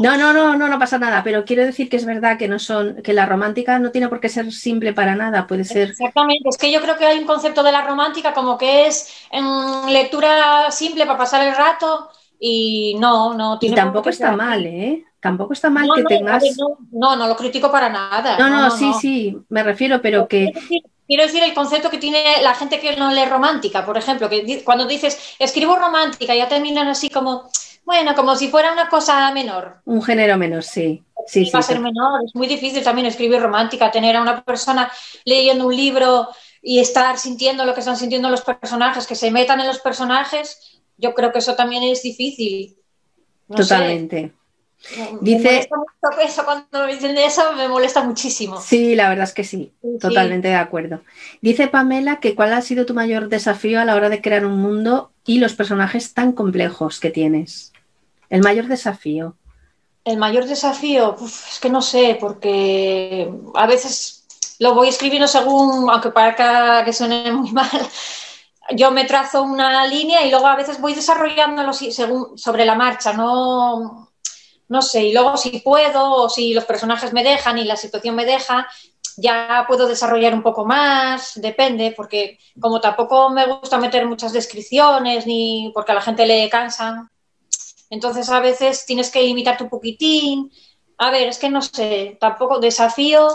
No, 0.00 0.16
no, 0.16 0.32
no, 0.32 0.56
no, 0.56 0.68
no 0.68 0.78
pasa 0.78 0.98
nada. 0.98 1.22
Pero 1.22 1.44
quiero 1.44 1.64
decir 1.64 1.88
que 1.90 1.96
es 1.96 2.06
verdad 2.06 2.38
que 2.38 2.48
no 2.48 2.58
son, 2.58 3.02
que 3.02 3.12
la 3.12 3.26
romántica 3.26 3.78
no 3.78 3.90
tiene 3.90 4.08
por 4.08 4.20
qué 4.20 4.28
ser 4.28 4.52
simple 4.52 4.92
para 4.92 5.14
nada. 5.14 5.46
Puede 5.46 5.64
ser. 5.64 5.90
Exactamente. 5.90 6.48
Es 6.48 6.56
que 6.56 6.72
yo 6.72 6.80
creo 6.80 6.96
que 6.96 7.04
hay 7.04 7.18
un 7.18 7.26
concepto 7.26 7.62
de 7.62 7.72
la 7.72 7.86
romántica 7.86 8.32
como 8.32 8.56
que 8.56 8.86
es 8.86 9.12
en 9.30 9.92
lectura 9.92 10.70
simple 10.70 11.04
para 11.04 11.18
pasar 11.18 11.46
el 11.46 11.54
rato 11.54 12.08
y 12.38 12.96
no, 12.98 13.34
no 13.34 13.58
tiene. 13.58 13.74
Y 13.74 13.76
tampoco 13.76 14.08
está 14.08 14.32
mal, 14.32 14.64
¿eh? 14.64 15.04
Tampoco 15.20 15.52
está 15.52 15.68
mal 15.68 15.86
que 15.94 16.02
tengas. 16.04 16.42
no, 16.90 17.14
no, 17.16 17.26
lo 17.28 17.36
critico 17.36 17.70
para 17.70 17.90
nada. 17.90 18.38
No, 18.38 18.48
no, 18.48 18.70
sí, 18.70 18.90
sí, 18.98 19.36
me 19.50 19.62
refiero, 19.62 20.00
pero 20.00 20.26
que. 20.26 20.52
Quiero 21.10 21.24
decir 21.24 21.42
el 21.42 21.54
concepto 21.54 21.90
que 21.90 21.98
tiene 21.98 22.40
la 22.40 22.54
gente 22.54 22.78
que 22.78 22.94
no 22.94 23.10
lee 23.10 23.24
romántica, 23.24 23.84
por 23.84 23.98
ejemplo, 23.98 24.28
que 24.28 24.62
cuando 24.62 24.86
dices 24.86 25.34
escribo 25.40 25.74
romántica, 25.74 26.36
ya 26.36 26.46
terminan 26.46 26.86
así 26.86 27.10
como, 27.10 27.50
bueno, 27.84 28.14
como 28.14 28.36
si 28.36 28.46
fuera 28.46 28.72
una 28.72 28.88
cosa 28.88 29.28
menor. 29.32 29.80
Un 29.86 30.04
género 30.04 30.38
menor, 30.38 30.62
sí. 30.62 31.02
Sí, 31.26 31.46
sí, 31.46 31.50
va 31.50 31.58
a 31.58 31.62
ser 31.62 31.80
menor, 31.80 32.20
es 32.24 32.32
muy 32.36 32.46
difícil 32.46 32.84
también 32.84 33.08
escribir 33.08 33.42
romántica, 33.42 33.90
tener 33.90 34.14
a 34.14 34.22
una 34.22 34.44
persona 34.44 34.88
leyendo 35.24 35.66
un 35.66 35.74
libro 35.74 36.28
y 36.62 36.78
estar 36.78 37.18
sintiendo 37.18 37.64
lo 37.64 37.74
que 37.74 37.80
están 37.80 37.96
sintiendo 37.96 38.30
los 38.30 38.42
personajes, 38.42 39.08
que 39.08 39.16
se 39.16 39.32
metan 39.32 39.58
en 39.58 39.66
los 39.66 39.80
personajes, 39.80 40.80
yo 40.96 41.12
creo 41.12 41.32
que 41.32 41.40
eso 41.40 41.56
también 41.56 41.82
es 41.82 42.04
difícil. 42.04 42.76
Totalmente. 43.52 44.32
Dice, 45.20 45.68
me 46.16 46.24
eso, 46.24 46.44
cuando 46.44 46.86
me 46.86 46.94
dicen 46.94 47.16
eso 47.18 47.52
me 47.52 47.68
molesta 47.68 48.02
muchísimo. 48.02 48.60
Sí, 48.60 48.94
la 48.94 49.08
verdad 49.08 49.24
es 49.24 49.34
que 49.34 49.44
sí, 49.44 49.72
totalmente 50.00 50.48
de 50.48 50.54
acuerdo. 50.54 51.02
Dice 51.42 51.68
Pamela 51.68 52.18
que 52.18 52.34
cuál 52.34 52.54
ha 52.54 52.62
sido 52.62 52.86
tu 52.86 52.94
mayor 52.94 53.28
desafío 53.28 53.80
a 53.80 53.84
la 53.84 53.94
hora 53.94 54.08
de 54.08 54.22
crear 54.22 54.46
un 54.46 54.58
mundo 54.58 55.12
y 55.26 55.38
los 55.38 55.54
personajes 55.54 56.14
tan 56.14 56.32
complejos 56.32 56.98
que 56.98 57.10
tienes. 57.10 57.72
El 58.30 58.42
mayor 58.42 58.66
desafío. 58.68 59.36
El 60.04 60.16
mayor 60.16 60.46
desafío, 60.46 61.14
es 61.20 61.58
que 61.60 61.68
no 61.68 61.82
sé, 61.82 62.16
porque 62.18 63.30
a 63.54 63.66
veces 63.66 64.24
lo 64.58 64.74
voy 64.74 64.88
escribiendo 64.88 65.28
según, 65.28 65.90
aunque 65.90 66.10
parezca 66.10 66.84
que 66.84 66.92
suene 66.94 67.30
muy 67.32 67.52
mal, 67.52 67.68
yo 68.74 68.90
me 68.90 69.04
trazo 69.04 69.42
una 69.42 69.86
línea 69.86 70.24
y 70.24 70.30
luego 70.30 70.46
a 70.46 70.56
veces 70.56 70.80
voy 70.80 70.94
desarrollándolo 70.94 71.72
según, 71.74 72.38
sobre 72.38 72.64
la 72.64 72.74
marcha, 72.74 73.12
no 73.12 74.09
no 74.70 74.82
sé, 74.82 75.02
y 75.02 75.12
luego 75.12 75.36
si 75.36 75.58
puedo 75.58 76.12
o 76.12 76.28
si 76.28 76.54
los 76.54 76.64
personajes 76.64 77.12
me 77.12 77.24
dejan 77.24 77.58
y 77.58 77.64
la 77.64 77.74
situación 77.74 78.14
me 78.14 78.24
deja, 78.24 78.68
ya 79.16 79.64
puedo 79.66 79.88
desarrollar 79.88 80.32
un 80.32 80.44
poco 80.44 80.64
más, 80.64 81.32
depende, 81.34 81.92
porque 81.96 82.38
como 82.60 82.80
tampoco 82.80 83.30
me 83.30 83.46
gusta 83.46 83.78
meter 83.78 84.06
muchas 84.06 84.32
descripciones 84.32 85.26
ni 85.26 85.72
porque 85.74 85.90
a 85.90 85.96
la 85.96 86.00
gente 86.00 86.24
le 86.24 86.48
cansan, 86.48 87.10
entonces 87.90 88.30
a 88.30 88.38
veces 88.38 88.86
tienes 88.86 89.10
que 89.10 89.22
limitarte 89.22 89.64
un 89.64 89.70
poquitín. 89.70 90.52
A 90.98 91.10
ver, 91.10 91.28
es 91.28 91.38
que 91.38 91.50
no 91.50 91.62
sé, 91.62 92.16
tampoco 92.20 92.60
desafío, 92.60 93.28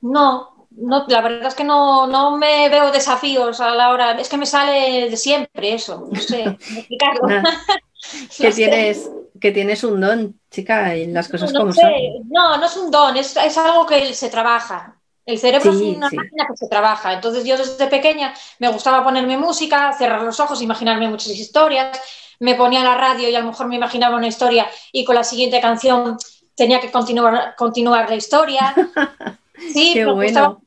no, 0.00 0.53
no, 0.76 1.04
la 1.08 1.20
verdad 1.20 1.48
es 1.48 1.54
que 1.54 1.64
no, 1.64 2.06
no 2.06 2.36
me 2.36 2.68
veo 2.68 2.90
desafíos 2.90 3.60
a 3.60 3.74
la 3.74 3.90
hora, 3.90 4.12
es 4.12 4.28
que 4.28 4.36
me 4.36 4.46
sale 4.46 5.08
de 5.08 5.16
siempre 5.16 5.74
eso, 5.74 6.08
no 6.10 6.20
sé, 6.20 6.42
explicarlo. 6.60 7.28
que 8.38 8.50
tienes, 8.50 9.10
que 9.40 9.52
tienes 9.52 9.84
un 9.84 10.00
don, 10.00 10.40
chica, 10.50 10.96
y 10.96 11.06
las 11.06 11.28
cosas 11.28 11.52
no, 11.52 11.60
como 11.60 11.72
son. 11.72 11.92
No, 12.28 12.56
no 12.56 12.66
es 12.66 12.76
un 12.76 12.90
don, 12.90 13.16
es, 13.16 13.36
algo 13.58 13.86
que 13.86 14.14
se 14.14 14.30
trabaja. 14.30 14.98
El 15.26 15.38
cerebro 15.38 15.70
es 15.70 15.76
una 15.76 16.10
máquina 16.10 16.46
que 16.46 16.56
se 16.56 16.68
trabaja. 16.68 17.14
Entonces 17.14 17.44
yo 17.46 17.56
desde 17.56 17.86
pequeña 17.86 18.34
me 18.58 18.68
gustaba 18.68 19.02
ponerme 19.02 19.38
música, 19.38 19.90
cerrar 19.94 20.20
los 20.22 20.38
ojos, 20.38 20.60
imaginarme 20.60 21.08
muchas 21.08 21.32
historias. 21.32 21.98
Me 22.40 22.56
ponía 22.56 22.84
la 22.84 22.94
radio 22.94 23.30
y 23.30 23.34
a 23.34 23.40
lo 23.40 23.46
mejor 23.46 23.66
me 23.68 23.76
imaginaba 23.76 24.16
una 24.16 24.26
historia 24.26 24.66
y 24.92 25.02
con 25.02 25.14
la 25.14 25.24
siguiente 25.24 25.62
canción 25.62 26.18
tenía 26.54 26.78
que 26.78 26.90
continuar, 26.90 27.54
continuar 27.56 28.10
la 28.10 28.16
historia. 28.16 28.74
Sí, 29.56 29.92
Qué 29.94 30.04
bueno. 30.06 30.62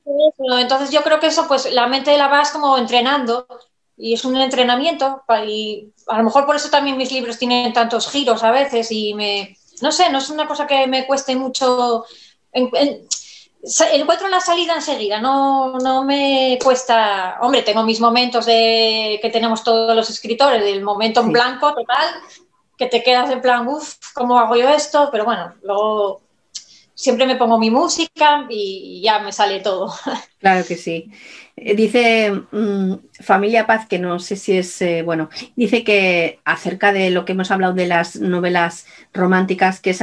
Entonces 0.60 0.92
yo 0.92 1.04
creo 1.04 1.20
que 1.20 1.28
eso, 1.28 1.48
pues 1.48 1.72
la 1.74 1.88
mente 1.88 2.18
la 2.18 2.28
vas 2.28 2.52
como 2.52 2.78
entrenando 2.78 3.48
y 3.98 4.14
es 4.14 4.24
un 4.24 4.38
entrenamiento 4.38 5.24
y 5.46 5.92
a 6.08 6.18
lo 6.18 6.24
mejor 6.24 6.46
por 6.46 6.56
eso 6.56 6.70
también 6.70 6.98
mis 6.98 7.12
libros 7.12 7.38
tienen 7.38 7.74
tantos 7.74 8.10
giros 8.10 8.44
a 8.44 8.52
veces 8.52 8.92
y 8.92 9.14
me, 9.14 9.58
no 9.82 9.92
sé, 9.92 10.10
no 10.10 10.20
es 10.20 10.30
una 10.30 10.48
cosa 10.48 10.68
que 10.68 10.88
me 10.88 11.06
cueste 11.06 11.36
mucho, 11.36 12.06
encuentro 12.52 14.28
la 14.30 14.40
salida 14.40 14.76
enseguida, 14.76 15.20
no, 15.20 15.80
no 15.80 16.04
me 16.04 16.58
cuesta, 16.64 17.40
hombre, 17.42 17.64
tengo 17.64 17.84
mis 17.84 18.00
momentos 18.00 18.46
de 18.46 19.20
que 19.22 19.30
tenemos 19.30 19.64
todos 19.64 19.96
los 19.96 20.10
escritores, 20.10 20.64
del 20.64 20.84
momento 20.84 21.22
en 21.22 21.32
blanco 21.32 21.74
total, 21.74 22.08
que 22.78 22.86
te 22.86 23.02
quedas 23.04 23.32
en 23.32 23.42
plan, 23.42 23.68
uff, 23.68 23.96
¿cómo 24.14 24.38
hago 24.38 24.56
yo 24.56 24.70
esto? 24.70 25.10
Pero 25.12 25.26
bueno, 25.26 25.56
luego 25.64 26.22
siempre 26.98 27.28
me 27.28 27.36
pongo 27.36 27.60
mi 27.60 27.70
música 27.70 28.48
y 28.50 29.02
ya 29.04 29.20
me 29.20 29.32
sale 29.32 29.60
todo. 29.60 29.94
Claro 30.40 30.64
que 30.68 30.76
sí. 30.76 31.10
Eh, 31.56 31.76
dice 31.76 32.32
mm, 32.52 32.94
Familia 33.22 33.66
Paz, 33.66 33.88
que 33.88 33.98
no 33.98 34.20
sé 34.20 34.36
si 34.36 34.56
es, 34.56 34.80
eh, 34.84 35.02
bueno, 35.02 35.30
dice 35.56 35.84
que 35.84 36.40
acerca 36.46 36.94
de 36.94 37.10
lo 37.10 37.26
que 37.26 37.32
hemos 37.32 37.50
hablado 37.50 37.74
de 37.74 37.88
las 37.88 38.18
novelas 38.18 38.86
románticas, 39.14 39.80
que, 39.80 39.96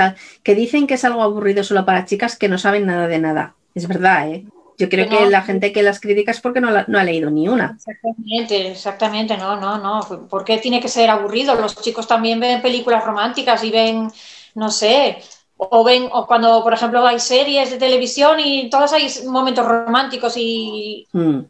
que 0.42 0.54
dicen 0.56 0.88
que 0.88 0.94
es 0.94 1.04
algo 1.04 1.22
aburrido 1.22 1.62
solo 1.62 1.86
para 1.86 2.04
chicas 2.04 2.36
que 2.36 2.48
no 2.48 2.58
saben 2.58 2.84
nada 2.84 3.06
de 3.06 3.20
nada. 3.20 3.54
Es 3.76 3.86
verdad, 3.86 4.28
¿eh? 4.28 4.44
Yo 4.76 4.88
creo 4.88 5.08
que, 5.08 5.30
la 5.30 5.42
gente 5.42 5.72
que 5.72 5.84
las 5.84 6.00
critica 6.00 6.32
es 6.32 6.40
porque 6.40 6.60
no, 6.60 6.70
no, 6.88 6.98
ha 6.98 7.04
leído 7.04 7.30
ni 7.30 7.48
una. 7.48 7.76
Exactamente, 7.76 8.72
exactamente, 8.72 9.36
no, 9.36 9.60
no, 9.60 9.78
no. 9.78 10.26
¿Por 10.28 10.44
qué 10.44 10.58
tiene 10.58 10.80
que 10.80 10.88
ser 10.88 11.10
aburrido? 11.10 11.54
Los 11.54 11.80
chicos 11.80 12.08
también 12.08 12.40
ven 12.40 12.60
películas 12.60 13.04
románticas 13.04 13.62
y 13.62 13.70
ven, 13.70 14.10
no 14.56 14.70
sé, 14.72 15.18
o 15.56 15.84
ven, 15.84 16.08
o 16.12 16.26
cuando, 16.26 16.62
por 16.62 16.72
ejemplo, 16.72 17.06
hay 17.06 17.20
series 17.20 17.70
de 17.70 17.78
televisión 17.78 18.40
y 18.40 18.68
todos 18.70 18.92
hay 18.92 19.08
momentos 19.26 19.66
románticos 19.66 20.34
y 20.36 21.06
mm. 21.12 21.40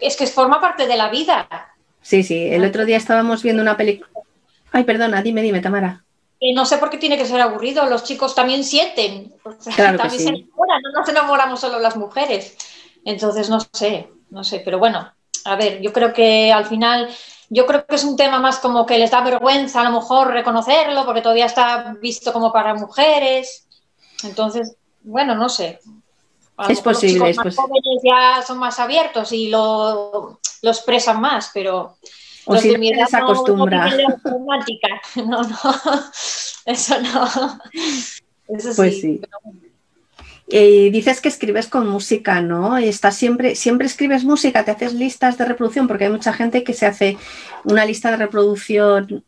es 0.00 0.16
que 0.16 0.26
forma 0.26 0.60
parte 0.60 0.86
de 0.86 0.96
la 0.96 1.10
vida. 1.10 1.48
Sí, 2.00 2.22
sí, 2.22 2.48
el 2.50 2.64
otro 2.64 2.84
día 2.84 2.96
estábamos 2.96 3.42
viendo 3.42 3.62
una 3.62 3.76
película. 3.76 4.08
Ay, 4.72 4.84
perdona, 4.84 5.22
dime, 5.22 5.42
dime, 5.42 5.60
Tamara. 5.60 6.04
no 6.54 6.66
sé 6.66 6.78
por 6.78 6.90
qué 6.90 6.98
tiene 6.98 7.16
que 7.16 7.26
ser 7.26 7.40
aburrido, 7.40 7.86
los 7.86 8.04
chicos 8.04 8.34
también 8.34 8.64
sienten. 8.64 9.32
también 9.76 10.10
se 10.10 10.28
enamoran, 10.28 10.82
no 10.82 10.92
nos 10.92 11.08
enamoramos 11.08 11.60
solo 11.60 11.78
las 11.78 11.96
mujeres. 11.96 12.56
Entonces, 13.04 13.50
no 13.50 13.58
sé, 13.72 14.08
no 14.30 14.44
sé, 14.44 14.60
pero 14.64 14.78
bueno, 14.78 15.12
a 15.44 15.56
ver, 15.56 15.80
yo 15.80 15.92
creo 15.92 16.12
que 16.12 16.52
al 16.52 16.64
final 16.64 17.08
yo 17.50 17.66
creo 17.66 17.86
que 17.86 17.94
es 17.94 18.04
un 18.04 18.16
tema 18.16 18.38
más 18.38 18.58
como 18.58 18.86
que 18.86 18.98
les 18.98 19.10
da 19.10 19.20
vergüenza 19.22 19.80
a 19.80 19.84
lo 19.84 20.00
mejor 20.00 20.28
reconocerlo 20.28 21.04
porque 21.04 21.22
todavía 21.22 21.46
está 21.46 21.94
visto 22.00 22.32
como 22.32 22.52
para 22.52 22.74
mujeres. 22.74 23.66
Entonces, 24.22 24.76
bueno, 25.02 25.34
no 25.34 25.48
sé. 25.48 25.80
es 26.68 26.80
posible. 26.80 27.28
Los 27.28 27.44
más 27.44 27.56
jóvenes 27.56 28.02
ya 28.02 28.42
son 28.42 28.58
más 28.58 28.78
abiertos 28.80 29.32
y 29.32 29.48
lo, 29.48 30.40
lo 30.62 30.70
expresan 30.70 31.20
más, 31.20 31.50
pero 31.52 31.96
o 32.46 32.56
si 32.56 32.76
mi 32.76 32.90
edad 32.90 33.06
se 33.06 33.16
acostumbra. 33.16 33.90
No, 35.16 35.42
no, 35.42 35.56
eso 36.66 37.00
no. 37.00 37.60
Eso 38.48 38.72
pues 38.76 39.00
sí. 39.00 39.20
Y 40.46 40.90
dices 40.90 41.20
que 41.20 41.28
escribes 41.28 41.68
con 41.68 41.88
música, 41.88 42.42
¿no? 42.42 42.76
Estás 42.76 43.16
siempre, 43.16 43.54
siempre 43.54 43.86
escribes 43.86 44.24
música, 44.24 44.64
te 44.64 44.72
haces 44.72 44.92
listas 44.92 45.38
de 45.38 45.46
reproducción, 45.46 45.88
porque 45.88 46.04
hay 46.04 46.10
mucha 46.10 46.34
gente 46.34 46.62
que 46.62 46.74
se 46.74 46.86
hace 46.86 47.16
una 47.64 47.86
lista 47.86 48.10
de 48.10 48.18
reproducción 48.18 49.24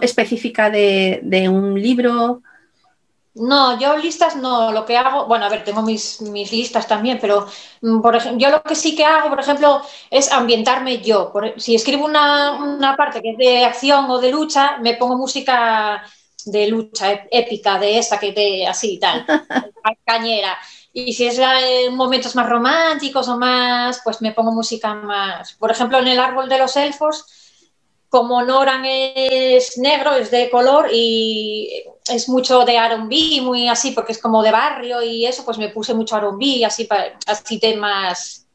específica 0.00 0.70
de, 0.70 1.48
un 1.48 1.80
libro. 1.80 2.42
No, 3.34 3.78
yo 3.80 3.96
listas 3.96 4.36
no, 4.36 4.72
lo 4.72 4.84
que 4.84 4.96
hago, 4.96 5.26
bueno, 5.26 5.44
a 5.44 5.48
ver, 5.48 5.64
tengo 5.64 5.82
mis, 5.82 6.20
mis 6.20 6.52
listas 6.52 6.86
también, 6.86 7.18
pero 7.20 7.46
mm, 7.80 8.00
por 8.00 8.14
ejemplo, 8.14 8.38
yo 8.38 8.50
lo 8.50 8.62
que 8.62 8.76
sí 8.76 8.94
que 8.94 9.04
hago, 9.04 9.28
por 9.28 9.40
ejemplo, 9.40 9.82
es 10.10 10.30
ambientarme 10.30 11.00
yo. 11.00 11.32
si 11.56 11.74
escribo 11.74 12.04
una, 12.04 12.52
una 12.52 12.96
parte 12.96 13.20
que 13.22 13.30
es 13.30 13.38
de 13.38 13.64
acción 13.64 14.08
o 14.08 14.20
de 14.20 14.30
lucha, 14.30 14.78
me 14.78 14.94
pongo 14.94 15.16
música 15.16 16.04
de 16.46 16.66
lucha 16.68 17.26
épica, 17.30 17.78
de 17.78 17.98
esa 17.98 18.18
que 18.18 18.32
te 18.32 18.66
así 18.66 18.98
tal, 18.98 19.24
cañera. 20.04 20.58
Y 20.92 21.12
si 21.12 21.26
es 21.26 21.38
en 21.38 21.96
momentos 21.96 22.36
más 22.36 22.48
románticos 22.48 23.28
o 23.28 23.36
más, 23.36 24.00
pues 24.04 24.22
me 24.22 24.32
pongo 24.32 24.52
música 24.52 24.94
más. 24.94 25.54
Por 25.54 25.70
ejemplo, 25.70 25.98
en 25.98 26.06
el 26.06 26.20
árbol 26.20 26.48
de 26.48 26.58
los 26.58 26.76
elfos, 26.76 27.26
como 28.08 28.44
Noran 28.44 28.84
es 28.84 29.76
negro, 29.76 30.14
es 30.14 30.30
de 30.30 30.48
color 30.50 30.88
y 30.92 31.82
es 32.08 32.28
mucho 32.28 32.64
de 32.64 32.76
R&B, 32.76 33.40
muy 33.42 33.66
así, 33.66 33.90
porque 33.90 34.12
es 34.12 34.18
como 34.18 34.40
de 34.40 34.52
barrio 34.52 35.02
y 35.02 35.26
eso, 35.26 35.44
pues 35.44 35.58
me 35.58 35.70
puse 35.70 35.94
mucho 35.94 36.16
R&B, 36.16 36.64
así, 36.64 36.88
así 37.26 37.58
temas, 37.58 38.46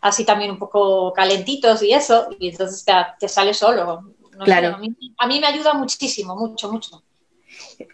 así 0.00 0.24
también 0.24 0.50
un 0.50 0.58
poco 0.58 1.12
calentitos 1.12 1.80
y 1.84 1.92
eso, 1.92 2.26
y 2.40 2.48
entonces 2.48 2.84
te, 3.20 3.28
sale 3.28 3.54
solo. 3.54 4.14
claro. 4.42 4.78
a 5.18 5.26
mí 5.28 5.38
me 5.38 5.46
ayuda 5.46 5.74
muchísimo, 5.74 6.34
mucho, 6.34 6.72
mucho. 6.72 7.04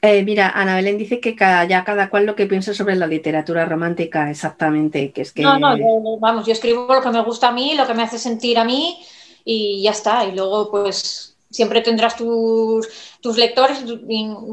Eh, 0.03 0.23
mira, 0.23 0.51
Ana 0.51 0.77
Belén 0.77 0.99
dice 0.99 1.21
que 1.21 1.35
cada, 1.35 1.65
ya 1.65 1.85
cada 1.85 2.11
cual 2.11 2.27
lo 2.27 2.35
que 2.35 2.47
piensa 2.47 2.75
sobre 2.75 2.97
la 2.97 3.07
literatura 3.07 3.65
romántica, 3.65 4.31
exactamente, 4.31 5.13
que 5.13 5.23
es 5.23 5.33
que... 5.33 5.43
No, 5.43 5.59
no, 5.59 5.77
vamos, 6.19 6.47
yo 6.47 6.53
escribo 6.53 6.93
lo 6.93 7.03
que 7.03 7.11
me 7.11 7.23
gusta 7.23 7.49
a 7.49 7.53
mí, 7.53 7.75
lo 7.75 7.87
que 7.87 7.95
me 7.95 8.03
hace 8.03 8.19
sentir 8.19 8.59
a 8.59 8.65
mí 8.65 8.99
y 9.45 9.83
ya 9.83 9.91
está. 9.91 10.25
Y 10.25 10.33
luego, 10.33 10.71
pues, 10.71 11.37
siempre 11.51 11.81
tendrás 11.81 12.17
tus, 12.17 12.89
tus 13.21 13.37
lectores, 13.37 13.85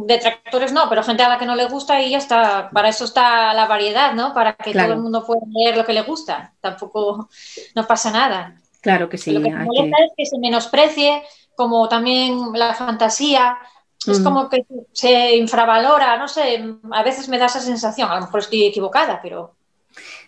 detractores 0.05 0.73
no, 0.73 0.89
pero 0.89 1.03
gente 1.03 1.23
a 1.23 1.29
la 1.29 1.37
que 1.37 1.45
no 1.45 1.55
le 1.55 1.65
gusta 1.65 2.01
y 2.01 2.11
ya 2.11 2.17
está. 2.17 2.69
Para 2.71 2.89
eso 2.89 3.05
está 3.05 3.53
la 3.53 3.67
variedad, 3.67 4.13
¿no? 4.13 4.33
Para 4.33 4.53
que 4.53 4.73
todo 4.73 4.93
el 4.93 4.99
mundo 4.99 5.25
pueda 5.25 5.41
leer 5.51 5.77
lo 5.77 5.85
que 5.85 5.93
le 5.93 6.01
gusta. 6.01 6.53
Tampoco 6.59 7.29
no 7.75 7.87
pasa 7.87 8.11
nada. 8.11 8.55
Claro 8.81 9.09
que 9.09 9.17
sí. 9.17 9.31
Lo 9.31 9.41
que 9.41 9.49
me 9.49 9.65
molesta 9.65 9.97
es 10.05 10.11
que 10.17 10.25
se 10.25 10.39
menosprecie, 10.39 11.23
como 11.55 11.87
también 11.87 12.39
la 12.53 12.73
fantasía. 12.73 13.57
Es 14.05 14.19
como 14.19 14.47
que 14.47 14.65
se 14.93 15.35
infravalora, 15.35 16.17
no 16.17 16.27
sé, 16.27 16.63
a 16.91 17.03
veces 17.03 17.27
me 17.27 17.37
da 17.37 17.47
esa 17.47 17.59
sensación, 17.59 18.09
a 18.09 18.15
lo 18.15 18.21
mejor 18.21 18.39
estoy 18.39 18.65
equivocada, 18.65 19.19
pero 19.21 19.55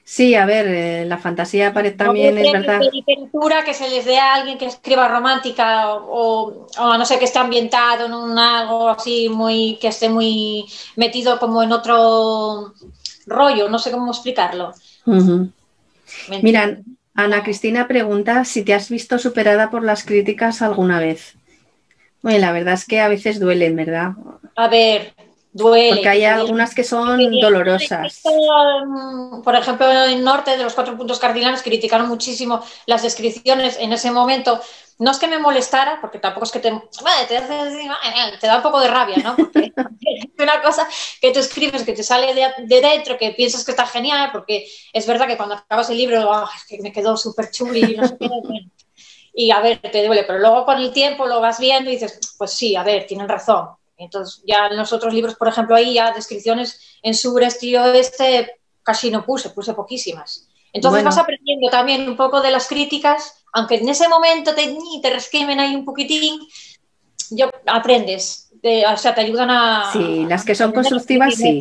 Sí, 0.04 0.34
a 0.34 0.44
ver, 0.44 0.68
eh, 0.68 1.06
la 1.06 1.20
fantasía 1.20 1.72
también 1.72 2.36
es 2.36 2.52
verdad. 2.52 2.82
Literatura 2.92 3.64
que 3.64 3.76
se 3.76 3.88
les 3.92 4.06
dé 4.06 4.18
a 4.18 4.34
alguien 4.34 4.58
que 4.58 4.66
escriba 4.66 5.08
romántica 5.08 5.94
o, 5.94 6.66
o, 6.80 6.98
no 6.98 7.06
sé, 7.06 7.20
que 7.20 7.26
esté 7.26 7.38
ambientado 7.38 8.08
en 8.08 8.14
un 8.16 8.40
algo 8.40 8.90
así 8.90 9.30
muy, 9.30 9.78
que 9.80 9.90
esté 9.90 10.10
muy 10.10 10.66
metido 10.96 11.38
como 11.38 11.62
en 11.62 11.72
otro 11.72 12.74
rollo, 13.28 13.70
no 13.70 13.78
sé 13.78 13.92
cómo 13.92 14.12
explicarlo. 14.12 14.74
Mira, 16.42 16.80
Ana 17.14 17.44
Cristina 17.44 17.88
pregunta 17.88 18.46
si 18.46 18.64
te 18.64 18.74
has 18.74 18.90
visto 18.90 19.20
superada 19.20 19.70
por 19.70 19.84
las 19.84 20.04
críticas 20.04 20.64
alguna 20.64 21.00
vez. 21.00 21.36
Bueno, 22.22 22.40
la 22.40 22.52
verdad 22.52 22.74
es 22.74 22.86
que 22.86 23.00
a 23.00 23.08
veces 23.08 23.40
duelen, 23.40 23.76
¿verdad? 23.76 24.12
A 24.56 24.68
ver, 24.68 25.14
Duele. 25.52 25.96
Porque 25.96 26.10
hay 26.10 26.26
algunas 26.26 26.76
que 26.76 26.84
son 26.84 27.20
dolorosas. 27.42 28.22
Por 29.44 29.56
ejemplo, 29.56 29.92
en 29.92 30.12
el 30.12 30.24
norte 30.24 30.56
de 30.56 30.64
los 30.64 30.76
cuatro 30.76 30.96
puntos 30.96 31.20
cardinales 31.20 31.64
criticaron 31.64 32.08
muchísimo 32.08 32.64
las 32.86 33.02
descripciones 33.02 33.78
en 33.80 33.92
ese 33.92 34.12
momento. 34.12 34.62
No 35.00 35.12
es 35.12 35.18
que 35.18 35.28
me 35.28 35.40
molestara, 35.40 36.00
porque 36.02 36.20
tampoco 36.20 36.46
es 36.46 36.52
que 36.52 36.60
te, 36.60 36.72
te, 37.28 38.48
da 38.48 38.58
un 38.58 38.62
poco 38.62 38.80
de 38.80 38.90
rabia, 38.90 39.18
¿no? 39.24 39.36
Porque 39.36 39.72
es 40.02 40.30
una 40.38 40.62
cosa 40.62 40.88
que 41.22 41.32
tú 41.32 41.40
escribes, 41.40 41.84
que 41.84 41.94
te 41.94 42.04
sale 42.04 42.34
de, 42.36 42.82
dentro, 42.82 43.18
que 43.18 43.32
piensas 43.32 43.64
que 43.64 43.72
está 43.72 43.88
genial, 43.88 44.30
porque 44.32 44.68
es 44.92 45.08
verdad 45.08 45.26
que 45.26 45.38
cuando 45.38 45.56
acabas 45.56 45.90
el 45.90 45.98
libro, 45.98 46.32
ah, 46.32 46.50
es 46.56 46.66
que 46.66 46.84
me 46.84 46.92
quedó 46.92 47.16
súper 47.16 47.50
chuli 47.50 47.94
y 47.94 47.96
no 47.96 48.08
sé 48.08 48.18
qué. 48.20 48.28
Y 49.39 49.51
a 49.51 49.62
ver, 49.62 49.79
te 49.79 50.05
duele, 50.05 50.24
pero 50.25 50.39
luego 50.39 50.65
con 50.65 50.77
el 50.79 50.91
tiempo 50.91 51.25
lo 51.25 51.39
vas 51.39 51.60
viendo 51.60 51.89
y 51.89 51.93
dices, 51.93 52.19
pues 52.38 52.51
sí, 52.51 52.75
a 52.75 52.84
ver, 52.84 53.08
tienen 53.08 53.29
razón 53.29 53.69
entonces, 54.00 54.41
ya 54.48 54.67
en 54.67 54.77
los 54.77 54.93
otros 54.93 55.13
libros, 55.13 55.36
por 55.36 55.50
ejemplo, 55.50 55.75
ahí 55.75 55.93
ya 55.93 56.13
descripciones 56.13 56.79
en 57.03 57.13
Sures 57.13 57.62
y 57.62 57.75
este 57.75 58.60
casi 58.81 59.12
no 59.12 59.25
puse, 59.25 59.50
puse 59.50 59.74
poquísimas. 59.74 60.48
Entonces 60.72 61.03
vas 61.03 61.17
aprendiendo 61.17 61.69
también 61.69 62.08
un 62.08 62.15
poco 62.15 62.41
de 62.41 62.50
las 62.50 62.67
críticas, 62.67 63.43
aunque 63.51 63.75
en 63.75 63.89
ese 63.89 64.08
momento 64.08 64.55
te, 64.55 64.74
te 65.01 65.10
resquemen 65.10 65.60
ahí 65.60 65.75
un 65.75 65.84
poquitín, 65.84 66.39
yo 67.31 67.50
aprendes, 67.65 68.50
o 68.63 68.98
sea, 68.98 69.13
te 69.13 69.22
ayudan 69.22 69.50
a... 69.50 69.91
Sí, 69.91 70.25
las 70.27 70.46
que 70.46 70.55
son 70.55 70.72
constructivas, 70.72 71.36
sí. 71.36 71.60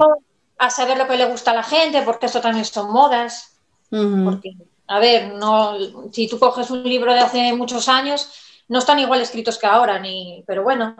A 0.59 0.71
saber 0.71 0.97
lo 0.97 1.09
que 1.09 1.17
le 1.17 1.27
gusta 1.27 1.51
a 1.51 1.55
la 1.55 1.63
gente, 1.63 2.03
porque 2.03 2.27
eso 2.27 2.41
también 2.41 2.65
son 2.65 2.93
modas. 2.93 3.59
Porque, 3.91 4.53
a 4.89 4.99
ver, 4.99 5.35
no, 5.35 5.77
si 6.13 6.29
tú 6.29 6.39
coges 6.39 6.71
un 6.71 6.83
libro 6.83 7.13
de 7.13 7.21
hace 7.21 7.53
muchos 7.53 7.89
años, 7.89 8.31
no 8.69 8.81
están 8.81 8.99
igual 8.99 9.21
escritos 9.21 9.59
que 9.59 9.67
ahora, 9.67 9.99
ni, 9.99 10.43
pero 10.47 10.63
bueno, 10.63 10.97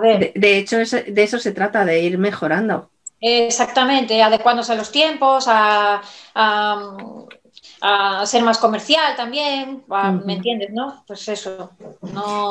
de, 0.00 0.58
hecho, 0.58 0.78
de 0.78 1.22
eso 1.22 1.38
se 1.38 1.52
trata, 1.52 1.84
de 1.84 2.00
ir 2.00 2.18
mejorando. 2.18 2.90
Exactamente, 3.20 4.22
adecuándose 4.22 4.72
a 4.72 4.76
los 4.76 4.90
tiempos, 4.90 5.46
a, 5.48 6.02
ser 8.26 8.42
más 8.42 8.58
comercial 8.58 9.14
también, 9.16 9.84
¿me 10.24 10.34
entiendes? 10.34 10.70
¿No? 10.72 11.04
Pues 11.06 11.28
eso. 11.28 11.70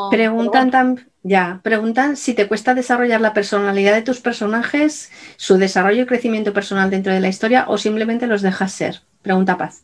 preguntan, 0.10 1.08
ya, 1.24 1.60
preguntan 1.64 2.18
si 2.18 2.34
te 2.34 2.48
cuesta 2.48 2.74
desarrollar 2.74 3.22
la 3.22 3.34
personalidad 3.34 3.94
de 3.94 4.04
tus 4.04 4.20
personajes, 4.20 5.12
su 5.38 5.58
desarrollo 5.58 6.04
y 6.04 6.06
crecimiento 6.06 6.54
personal 6.54 6.90
dentro 6.90 7.14
de 7.14 7.20
la 7.20 7.30
historia 7.30 7.66
o 7.68 7.78
simplemente 7.78 8.28
los 8.28 8.42
dejas 8.42 8.72
ser. 8.72 9.02
Pregunta 9.22 9.58
Paz. 9.58 9.84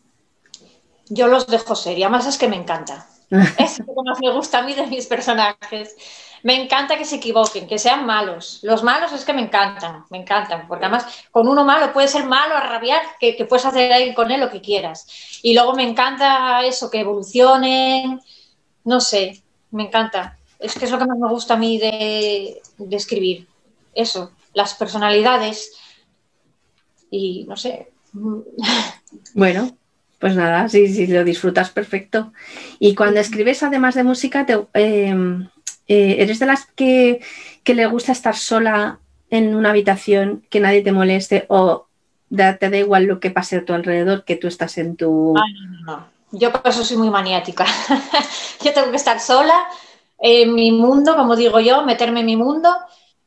Yo 1.10 1.28
los 1.28 1.48
dejo 1.48 1.76
ser 1.76 1.98
y 1.98 2.04
además 2.04 2.28
es 2.28 2.38
que 2.38 2.48
me 2.48 2.56
encanta. 2.56 3.08
es 3.58 3.80
lo 3.80 3.86
que 3.86 4.02
más 4.04 4.20
me 4.22 4.32
gusta 4.32 4.60
a 4.60 4.62
mí 4.64 4.74
de 4.74 4.88
mis 4.88 5.06
personajes. 5.06 5.96
Me 6.42 6.62
encanta 6.62 6.98
que 6.98 7.06
se 7.06 7.18
equivoquen, 7.18 7.68
que 7.68 7.78
sean 7.78 8.06
malos. 8.06 8.60
Los 8.64 8.82
malos 8.82 9.12
es 9.12 9.26
que 9.26 9.34
me 9.34 9.42
encantan, 9.42 10.06
me 10.10 10.20
encantan, 10.20 10.68
porque 10.68 10.86
además 10.86 11.06
con 11.32 11.48
uno 11.48 11.66
malo 11.66 11.92
puede 11.92 12.08
ser 12.08 12.26
malo 12.26 12.56
a 12.56 12.62
rabiar, 12.62 13.02
que, 13.20 13.34
puedes 13.48 13.66
hacer 13.66 13.92
ahí 13.92 14.14
con 14.14 14.32
él 14.32 14.40
lo 14.40 14.50
que 14.50 14.62
quieras. 14.62 15.06
Y 15.44 15.54
luego 15.54 15.74
me 15.74 15.84
encanta 15.84 16.64
eso, 16.64 16.90
que 16.90 17.02
evolucionen, 17.02 18.22
no 18.86 19.02
sé, 19.02 19.44
me 19.72 19.84
encanta. 19.84 20.38
Es 20.60 20.76
que 20.76 20.86
es 20.86 20.92
lo 20.92 20.98
que 20.98 21.06
más 21.06 21.18
me 21.18 21.30
gusta 21.30 21.56
a 21.56 21.58
mí 21.58 21.78
de, 21.78 22.62
escribir. 22.92 23.48
Eso, 23.94 24.32
las 24.54 24.76
personalidades 24.76 25.74
y 27.12 27.46
no 27.50 27.58
sé. 27.58 27.92
Bueno, 29.34 29.72
pues 30.20 30.36
nada, 30.36 30.68
si 30.70 30.88
sí, 30.94 31.08
lo 31.08 31.24
disfrutas 31.24 31.70
perfecto. 31.70 32.34
Y 32.78 32.94
cuando 32.96 33.20
escribes, 33.20 33.64
además 33.64 33.96
de 33.96 34.04
música, 34.04 34.46
te, 34.46 34.60
em, 34.74 35.48
eh, 35.88 36.18
¿Eres 36.20 36.38
de 36.40 36.46
las 36.46 36.68
que, 36.68 37.22
le 37.66 37.86
gusta 37.86 38.12
estar 38.12 38.36
sola 38.36 39.00
en 39.30 39.56
una 39.56 39.70
habitación, 39.70 40.44
que 40.50 40.60
nadie 40.60 40.82
te 40.82 40.92
moleste 40.92 41.46
o 41.50 41.86
te 42.30 42.70
da 42.70 42.78
igual 42.78 43.04
lo 43.04 43.20
que 43.20 43.30
pase 43.30 43.58
a 43.58 43.66
tu 43.66 43.74
alrededor, 43.74 44.24
que 44.24 44.36
tú 44.36 44.48
estás 44.48 44.78
en 44.80 44.96
tu... 44.96 45.36
no, 45.36 45.86
no. 45.86 46.20
Yo 46.32 46.52
por 46.52 46.68
eso 46.68 46.84
soy 46.84 46.98
muy 46.98 47.10
maniática. 47.10 47.66
yo 48.64 48.74
tengo 48.74 48.92
que 48.92 48.98
estar 48.98 49.20
sola 49.20 49.66
en 50.20 50.54
mi 50.54 50.72
mundo, 50.72 51.16
como 51.16 51.36
digo 51.36 51.60
yo, 51.60 51.84
meterme 51.84 52.20
en 52.20 52.26
mi 52.26 52.36
mundo. 52.36 52.70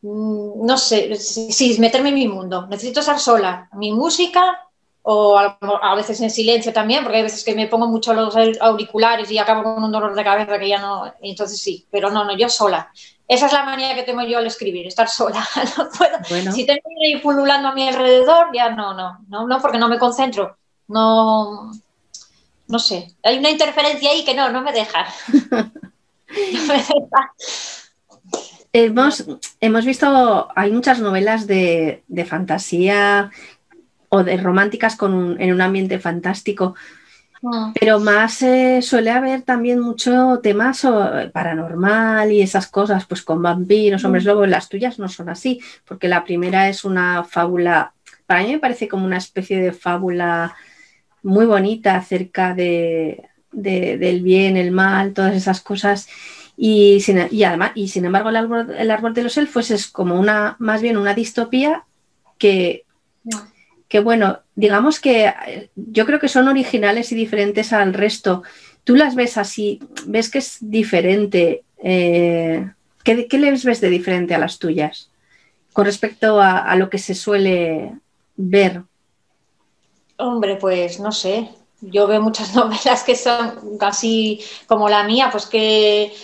Mm, 0.03 0.65
no 0.65 0.79
sé, 0.79 1.17
sí, 1.17 1.77
meterme 1.81 2.11
en 2.11 2.15
mi 2.15 2.29
mundo. 2.29 2.67
Necesito 2.69 3.01
estar 3.01 3.19
sola. 3.19 3.69
Mi 3.73 3.93
música, 3.93 4.69
o 5.03 5.37
a, 5.37 5.95
veces 5.97 6.21
en 6.21 6.31
silencio 6.31 6.73
también, 6.73 7.03
porque 7.03 7.19
hay 7.19 7.23
veces 7.25 7.45
que 7.45 7.55
me 7.55 7.67
pongo 7.67 7.89
mucho 7.89 8.15
los 8.15 8.37
auriculares 8.61 9.31
y 9.31 9.39
acabo 9.39 9.75
con 9.75 9.83
un 9.83 9.91
dolor 9.91 10.15
de 10.15 10.25
cabeza 10.25 10.59
que 10.59 10.69
ya 10.69 10.79
no, 10.79 11.13
entonces 11.21 11.61
sí, 11.61 11.87
pero 11.91 12.11
no, 12.11 12.25
no, 12.25 12.37
yo 12.37 12.49
sola. 12.49 12.93
Esa 13.27 13.47
es 13.47 13.53
la 13.53 13.65
manía 13.65 13.95
que 13.95 14.03
tengo 14.03 14.23
yo 14.23 14.39
al 14.39 14.47
escribir, 14.47 14.87
estar 14.87 15.09
sola. 15.09 15.45
No 15.79 15.89
puedo. 15.97 16.53
Si 16.53 16.67
tengo 16.67 16.83
que 16.83 17.09
ir 17.09 17.23
pululando 17.23 17.69
a 17.69 17.75
mi 17.75 17.89
alrededor, 17.89 18.49
ya 18.53 18.71
no, 18.71 18.95
no, 18.95 19.19
no, 19.29 19.47
no, 19.47 19.61
porque 19.61 19.79
no 19.79 19.89
me 19.89 19.99
concentro. 19.99 20.57
No, 20.89 21.73
no 22.69 22.79
sé. 22.79 23.09
Hay 23.23 23.39
una 23.39 23.51
interferencia 23.51 24.11
ahí 24.11 24.25
que 24.25 24.35
no, 24.35 24.51
no 24.51 24.61
me 24.61 24.73
deja. 24.73 25.07
no 25.33 26.63
me 26.67 26.75
deja. 26.75 27.33
Hemos, 28.75 29.25
hemos, 29.61 29.85
visto, 29.85 30.49
hay 30.55 30.71
muchas 30.71 30.99
novelas 30.99 31.47
de, 31.47 32.05
de 32.09 32.25
fantasía 32.25 33.31
o 34.15 34.23
de 34.23 34.37
románticas 34.37 34.95
con 34.95 35.41
en 35.41 35.55
un 35.55 35.63
ambiente 35.63 35.99
fantástico. 35.99 36.75
Ah. 37.43 37.73
Pero 37.81 37.99
más 37.99 38.43
eh, 38.43 38.83
suele 38.83 39.11
haber 39.11 39.41
también 39.41 39.81
mucho 39.81 40.39
tema 40.43 40.73
paranormal 41.33 42.31
y 42.31 42.43
esas 42.43 42.67
cosas, 42.67 43.07
pues 43.07 43.23
con 43.23 43.41
vampiros, 43.41 44.05
hombres 44.05 44.25
mm. 44.25 44.29
lobos. 44.29 44.49
Las 44.51 44.69
tuyas 44.69 44.99
no 44.99 45.09
son 45.09 45.31
así, 45.31 45.61
porque 45.87 46.09
la 46.09 46.25
primera 46.25 46.69
es 46.69 46.85
una 46.85 47.25
fábula, 47.25 47.95
para 48.27 48.43
mí 48.43 48.53
me 48.53 48.59
parece 48.59 48.87
como 48.87 49.07
una 49.07 49.17
especie 49.17 49.63
de 49.63 49.73
fábula 49.73 50.55
muy 51.23 51.47
bonita 51.47 51.97
acerca 51.97 52.53
de, 52.53 53.31
del 53.51 54.21
bien, 54.21 54.59
el 54.59 54.73
mal, 54.73 55.15
todas 55.15 55.35
esas 55.35 55.63
cosas. 55.63 56.07
Y, 56.55 57.01
sin, 57.01 57.19
además, 57.19 57.73
y 57.75 57.89
sin 57.89 58.05
embargo, 58.05 58.29
el 58.29 58.37
árbol, 58.37 58.75
el 58.77 58.91
árbol 58.91 59.15
de 59.15 59.23
los 59.23 59.39
elfos 59.39 59.71
es 59.71 59.87
como 59.87 60.21
una, 60.21 60.57
más 60.59 60.83
bien 60.83 60.99
una 60.99 61.15
distopía 61.15 61.85
que 62.37 62.85
que 63.93 64.01
bueno, 64.01 64.39
digamos 64.55 65.01
que 65.01 65.27
eh, 65.27 65.69
yo 65.77 66.07
creo 66.07 66.19
que 66.19 66.29
son 66.29 66.49
originales 66.49 67.13
y 67.13 67.15
diferentes 67.15 67.75
al 67.75 67.93
resto. 67.93 68.43
Tú 68.85 68.97
las 68.97 69.15
ves 69.15 69.37
así, 69.37 69.81
ves 70.07 70.31
que 70.31 70.39
es 70.39 70.57
diferente. 70.63 71.63
Eh, 71.77 72.71
¿qué, 73.05 73.29
¿qué, 73.29 73.39
les 73.39 73.67
ves 73.67 73.83
de 73.83 73.91
diferente 73.91 74.35
a 74.35 74.39
las 74.39 74.59
tuyas 74.59 75.11
con 75.75 75.85
respecto 75.85 76.41
a, 76.41 76.75
lo 76.77 76.89
que 76.89 76.97
se 76.97 77.15
suele 77.15 77.93
ver? 78.37 78.81
Hombre, 80.17 80.57
pues 80.57 80.99
no 80.99 81.13
sé. 81.13 81.51
Yo 81.83 82.07
veo 82.07 82.23
muchas 82.23 82.55
novelas 82.57 83.03
que 83.03 83.15
son 83.15 83.77
casi 83.79 84.41
como 84.67 84.89
la 84.89 85.05
mía, 85.05 85.29
pues 85.31 85.45
que 85.45 86.15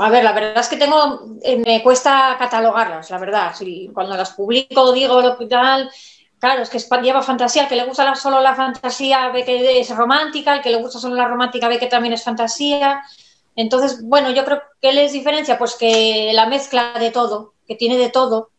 a 0.00 0.08
ver, 0.08 0.24
la 0.24 0.32
verdad 0.32 0.60
es 0.60 0.68
que 0.68 0.78
tengo, 0.78 1.36
eh, 1.42 1.58
me 1.58 1.82
cuesta 1.82 2.36
catalogarlas, 2.38 3.10
la 3.10 3.18
verdad. 3.18 3.54
Si 3.54 3.90
cuando 3.92 4.16
las 4.16 4.30
publico 4.30 4.92
digo 4.92 5.20
lo 5.20 5.36
que 5.36 5.44
tal, 5.44 5.90
Claro, 6.38 6.62
es 6.62 6.68
que 6.68 6.78
lleva 7.02 7.22
fantasía, 7.22 7.62
el 7.62 7.68
que 7.68 7.76
le 7.76 7.86
gusta 7.86 8.14
solo 8.14 8.40
la 8.40 8.54
fantasía 8.54 9.30
ve 9.30 9.44
que 9.44 9.80
es 9.80 9.96
romántica, 9.96 10.54
el 10.54 10.62
que 10.62 10.70
le 10.70 10.82
gusta 10.82 10.98
solo 10.98 11.14
la 11.14 11.28
romántica 11.28 11.68
ve 11.68 11.78
que 11.78 11.86
también 11.86 12.12
es 12.12 12.24
fantasía. 12.24 13.02
Entonces, 13.54 14.02
bueno, 14.04 14.30
yo 14.30 14.44
creo 14.44 14.62
que 14.80 14.92
les 14.92 15.12
diferencia, 15.12 15.56
pues 15.56 15.76
que 15.76 16.32
la 16.34 16.46
mezcla 16.46 16.92
de 16.98 17.10
todo, 17.10 17.54
que 17.66 17.74
tiene 17.74 17.96
de 17.96 18.10
todo, 18.10 18.50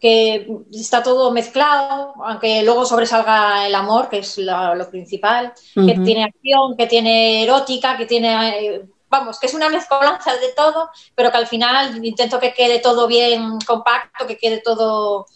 que 0.00 0.48
está 0.72 1.02
todo 1.02 1.32
mezclado, 1.32 2.14
aunque 2.24 2.62
luego 2.62 2.84
sobresalga 2.84 3.66
el 3.66 3.74
amor, 3.74 4.08
que 4.08 4.18
es 4.18 4.38
lo, 4.38 4.88
principal, 4.88 5.52
que 5.74 5.94
tiene 5.94 6.22
acción, 6.22 6.76
que 6.76 6.86
tiene 6.86 7.42
erótica, 7.42 7.96
que 7.96 8.06
tiene, 8.06 8.82
vamos, 9.10 9.40
que 9.40 9.48
es 9.48 9.54
una 9.54 9.68
mezcolanza 9.68 10.36
de 10.36 10.52
todo, 10.56 10.90
pero 11.16 11.32
que 11.32 11.36
al 11.36 11.48
final 11.48 12.04
intento 12.04 12.38
que 12.38 12.54
quede 12.54 12.78
todo 12.78 13.08
bien 13.08 13.58
compacto, 13.66 14.24
que 14.24 14.38
quede 14.38 14.62
todo 14.64 15.26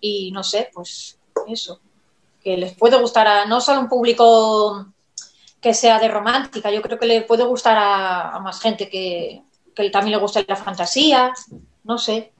y 0.00 0.30
no 0.32 0.42
sé, 0.42 0.70
pues 0.72 1.17
eso, 1.48 1.80
que 2.42 2.56
les 2.56 2.74
puede 2.74 2.98
gustar 2.98 3.26
a 3.26 3.46
no 3.46 3.60
solo 3.60 3.80
un 3.80 3.88
público 3.88 4.86
que 5.60 5.74
sea 5.74 5.98
de 5.98 6.08
romántica, 6.08 6.70
yo 6.70 6.82
creo 6.82 6.98
que 6.98 7.06
le 7.06 7.22
puede 7.22 7.44
gustar 7.44 7.76
a, 7.78 8.38
más 8.40 8.60
gente 8.60 8.88
que, 8.88 9.42
también 9.92 10.12
le 10.12 10.18
guste 10.18 10.44
la 10.46 10.56
fantasía, 10.56 11.32
no 11.84 11.98
sé. 11.98 12.32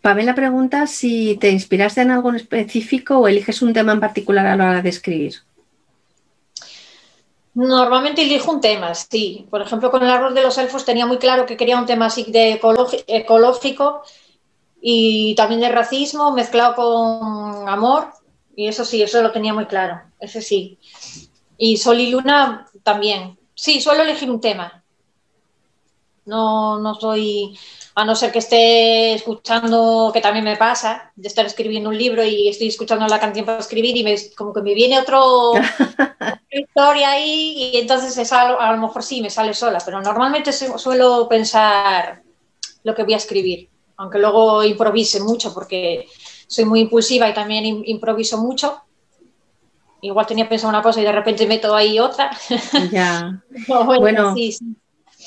Pamela 0.00 0.34
pregunta 0.34 0.86
si 0.86 1.36
te 1.36 1.50
inspiraste 1.50 2.02
en 2.02 2.12
algo 2.12 2.32
específico 2.32 3.18
o 3.18 3.28
eliges 3.28 3.62
un 3.62 3.72
tema 3.72 3.92
en 3.92 4.00
particular 4.00 4.46
a 4.46 4.56
la 4.56 4.70
hora 4.70 4.82
de 4.82 4.88
escribir. 4.88 5.34
Normalmente 7.54 8.22
elijo 8.22 8.52
un 8.52 8.60
tema, 8.60 8.94
sí. 8.94 9.46
Por 9.50 9.60
ejemplo, 9.60 9.90
con 9.90 10.04
el 10.04 10.10
árbol 10.10 10.34
de 10.34 10.42
los 10.42 10.56
elfos 10.58 10.84
tenía 10.84 11.06
muy 11.06 11.18
claro 11.18 11.44
que 11.44 11.56
quería 11.56 11.78
un 11.78 11.86
tema 11.86 12.06
así 12.06 12.24
de 12.30 12.60
ecológico 13.08 14.02
y 14.80 15.34
también 15.34 15.60
de 15.60 15.68
racismo 15.68 16.32
mezclado 16.32 16.74
con 16.74 17.68
amor. 17.68 18.12
Y 18.56 18.66
eso 18.66 18.84
sí, 18.84 19.02
eso 19.02 19.22
lo 19.22 19.32
tenía 19.32 19.54
muy 19.54 19.66
claro, 19.66 20.00
ese 20.20 20.42
sí. 20.42 20.78
Y 21.56 21.76
Sol 21.76 22.00
y 22.00 22.10
Luna 22.10 22.66
también. 22.82 23.38
Sí, 23.54 23.80
suelo 23.80 24.02
elegir 24.02 24.30
un 24.30 24.40
tema. 24.40 24.84
No, 26.24 26.78
no 26.78 26.94
soy, 26.94 27.58
a 27.94 28.04
no 28.04 28.14
ser 28.14 28.30
que 28.30 28.38
esté 28.38 29.14
escuchando, 29.14 30.10
que 30.12 30.20
también 30.20 30.44
me 30.44 30.56
pasa, 30.56 31.10
de 31.16 31.26
estar 31.26 31.46
escribiendo 31.46 31.88
un 31.88 31.98
libro 31.98 32.22
y 32.22 32.48
estoy 32.48 32.68
escuchando 32.68 33.06
la 33.08 33.18
canción 33.18 33.46
para 33.46 33.58
escribir 33.58 33.96
y 33.96 34.04
me, 34.04 34.14
como 34.36 34.52
que 34.52 34.62
me 34.62 34.74
viene 34.74 35.00
otro, 35.00 35.52
otra 35.52 36.40
historia 36.52 37.10
ahí 37.10 37.72
y 37.72 37.76
entonces 37.78 38.16
es 38.18 38.32
algo, 38.32 38.60
a 38.60 38.72
lo 38.72 38.78
mejor 38.78 39.02
sí 39.02 39.22
me 39.22 39.30
sale 39.30 39.54
sola, 39.54 39.80
pero 39.84 40.00
normalmente 40.00 40.52
suelo 40.52 41.28
pensar 41.28 42.22
lo 42.84 42.94
que 42.94 43.02
voy 43.02 43.14
a 43.14 43.16
escribir, 43.16 43.68
aunque 43.98 44.18
luego 44.18 44.64
improvise 44.64 45.20
mucho 45.20 45.52
porque 45.52 46.06
soy 46.46 46.64
muy 46.64 46.80
impulsiva 46.80 47.28
y 47.28 47.34
también 47.34 47.64
improviso 47.84 48.38
mucho. 48.38 48.80
Igual 50.00 50.26
tenía 50.26 50.48
pensado 50.48 50.70
una 50.70 50.82
cosa 50.82 51.00
y 51.00 51.04
de 51.04 51.12
repente 51.12 51.46
meto 51.46 51.74
ahí 51.74 51.98
otra. 51.98 52.30
Ya. 52.92 53.42
bueno, 53.66 54.34
sí, 54.34 54.52
sí. 54.52 54.64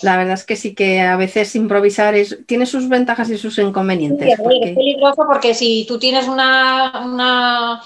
La 0.01 0.17
verdad 0.17 0.33
es 0.35 0.45
que 0.45 0.55
sí 0.55 0.73
que 0.73 1.01
a 1.01 1.17
veces 1.17 1.53
improvisar 1.55 2.15
es, 2.15 2.39
tiene 2.47 2.65
sus 2.65 2.87
ventajas 2.87 3.29
y 3.29 3.37
sus 3.37 3.59
inconvenientes. 3.59 4.39
Es 4.39 4.39
peligroso 4.39 5.23
porque 5.27 5.53
si 5.53 5.85
tú 5.85 5.99
tienes 5.99 6.27
una, 6.27 7.83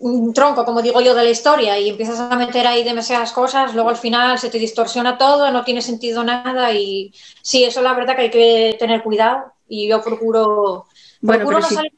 un 0.00 0.34
tronco, 0.34 0.64
como 0.64 0.82
digo 0.82 1.00
yo, 1.00 1.14
de 1.14 1.24
la 1.24 1.30
historia 1.30 1.78
y 1.78 1.88
empiezas 1.88 2.18
a 2.18 2.36
meter 2.36 2.66
ahí 2.66 2.82
demasiadas 2.82 3.32
cosas, 3.32 3.74
luego 3.74 3.90
al 3.90 3.96
final 3.96 4.38
se 4.38 4.50
te 4.50 4.58
distorsiona 4.58 5.16
todo, 5.16 5.50
no 5.52 5.64
tiene 5.64 5.80
sentido 5.80 6.24
nada 6.24 6.72
y 6.72 7.14
sí, 7.40 7.62
eso 7.62 7.78
es 7.78 7.84
la 7.84 7.94
verdad 7.94 8.16
que 8.16 8.22
hay 8.22 8.30
que 8.30 8.76
tener 8.78 9.02
cuidado 9.02 9.53
y 9.82 9.88
yo 9.88 10.02
procuro, 10.02 10.86
bueno, 11.20 11.40
procuro 11.40 11.60
no 11.60 11.68
salir 11.68 11.92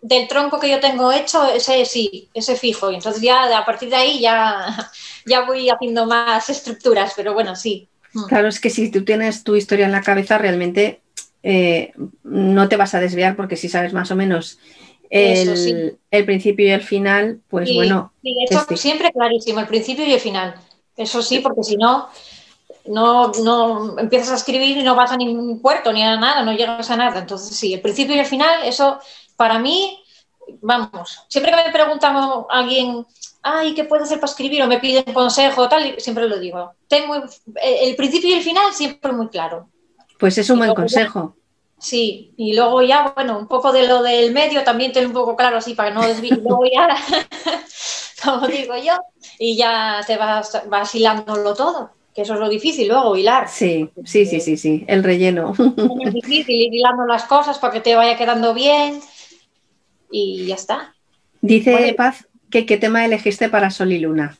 del 0.00 0.28
tronco 0.28 0.60
que 0.60 0.70
yo 0.70 0.80
tengo 0.80 1.12
hecho, 1.12 1.46
ese 1.46 1.84
sí, 1.84 2.28
ese 2.34 2.56
fijo 2.56 2.90
y 2.90 2.96
entonces 2.96 3.22
ya 3.22 3.56
a 3.56 3.64
partir 3.64 3.88
de 3.88 3.96
ahí 3.96 4.20
ya, 4.20 4.90
ya 5.26 5.44
voy 5.44 5.68
haciendo 5.70 6.06
más 6.06 6.48
estructuras, 6.50 7.12
pero 7.16 7.34
bueno, 7.34 7.56
sí. 7.56 7.88
Mm. 8.12 8.26
Claro, 8.26 8.48
es 8.48 8.60
que 8.60 8.70
si 8.70 8.90
tú 8.90 9.04
tienes 9.04 9.44
tu 9.44 9.56
historia 9.56 9.86
en 9.86 9.92
la 9.92 10.02
cabeza, 10.02 10.38
realmente 10.38 11.00
eh, 11.42 11.92
no 12.22 12.68
te 12.68 12.76
vas 12.76 12.94
a 12.94 13.00
desviar 13.00 13.36
porque 13.36 13.56
si 13.56 13.68
sabes 13.68 13.92
más 13.92 14.10
o 14.10 14.16
menos 14.16 14.58
el, 15.12 16.24
principio 16.24 16.66
y 16.66 16.70
el 16.70 16.82
final, 16.82 17.40
pues 17.48 17.72
bueno. 17.74 18.12
Sí, 18.22 18.34
eso 18.48 18.76
siempre 18.76 19.12
clarísimo, 19.12 19.60
el 19.60 19.66
principio 19.66 20.06
y 20.06 20.12
el 20.14 20.20
final. 20.20 20.54
Eso 20.96 21.22
sí, 21.22 21.40
porque 21.40 21.62
si 21.62 21.76
no, 21.76 22.08
no, 22.86 23.32
no 23.42 23.98
empiezas 23.98 24.30
a 24.30 24.36
escribir 24.36 24.76
y 24.76 24.82
no 24.82 24.94
vas 24.94 25.12
a 25.12 25.16
ningún 25.16 25.60
puerto 25.60 25.92
ni 25.92 26.02
a 26.02 26.16
nada, 26.16 26.42
no 26.42 26.52
llegas 26.52 26.90
a 26.90 26.96
nada. 26.96 27.20
Entonces, 27.20 27.56
sí, 27.56 27.74
el 27.74 27.80
principio 27.80 28.14
y 28.16 28.20
el 28.20 28.26
final, 28.26 28.64
eso 28.64 28.98
para 29.36 29.58
mí, 29.58 30.02
vamos, 30.60 31.24
siempre 31.28 31.52
que 31.52 31.64
me 31.64 31.72
preguntan 31.72 32.16
a 32.16 32.44
alguien 32.50 33.06
ay, 33.42 33.74
¿qué 33.74 33.84
puedo 33.84 34.04
hacer 34.04 34.20
para 34.20 34.30
escribir? 34.30 34.62
O 34.62 34.66
me 34.66 34.78
piden 34.78 35.12
consejo, 35.12 35.68
tal, 35.68 35.86
y 35.86 36.00
siempre 36.00 36.28
lo 36.28 36.38
digo. 36.38 36.74
Tengo 36.88 37.16
el 37.16 37.96
principio 37.96 38.30
y 38.30 38.34
el 38.34 38.42
final 38.42 38.72
siempre 38.72 39.12
muy 39.12 39.28
claro. 39.28 39.68
Pues 40.18 40.38
es 40.38 40.48
un 40.50 40.58
buen 40.58 40.74
consejo. 40.74 41.36
sí, 41.78 42.32
y 42.36 42.54
luego 42.54 42.82
ya, 42.82 43.12
bueno, 43.14 43.38
un 43.38 43.48
poco 43.48 43.72
de 43.72 43.88
lo 43.88 44.02
del 44.02 44.32
medio 44.32 44.62
también 44.62 44.92
tengo 44.92 45.08
un 45.08 45.12
poco 45.12 45.36
claro, 45.36 45.56
así 45.56 45.74
para 45.74 45.90
no 45.90 46.02
luego 46.42 46.64
ya, 46.72 46.96
como 48.24 48.46
digo 48.46 48.76
yo, 48.76 48.94
y 49.38 49.56
ya 49.56 50.00
te 50.06 50.16
vas, 50.16 50.62
vas 50.68 50.94
hilándolo 50.94 51.54
todo, 51.54 51.90
que 52.14 52.22
eso 52.22 52.34
es 52.34 52.40
lo 52.40 52.48
difícil 52.48 52.88
luego, 52.88 53.16
hilar. 53.16 53.48
Sí, 53.48 53.88
sí, 54.04 54.26
sí, 54.26 54.40
sí, 54.40 54.56
sí, 54.56 54.84
el 54.86 55.02
relleno. 55.02 55.54
Es 56.04 56.12
difícil 56.12 56.56
ir 56.56 56.74
hilando 56.74 57.06
las 57.06 57.24
cosas 57.24 57.58
para 57.58 57.72
que 57.72 57.80
te 57.80 57.94
vaya 57.94 58.16
quedando 58.16 58.54
bien 58.54 59.00
y 60.10 60.46
ya 60.46 60.54
está. 60.54 60.94
Dice 61.40 61.94
Paz 61.96 62.26
¿Qué, 62.50 62.76
tema 62.76 63.04
elegiste 63.04 63.48
para 63.48 63.70
Sol 63.70 63.92
y 63.92 63.98
Luna? 63.98 64.38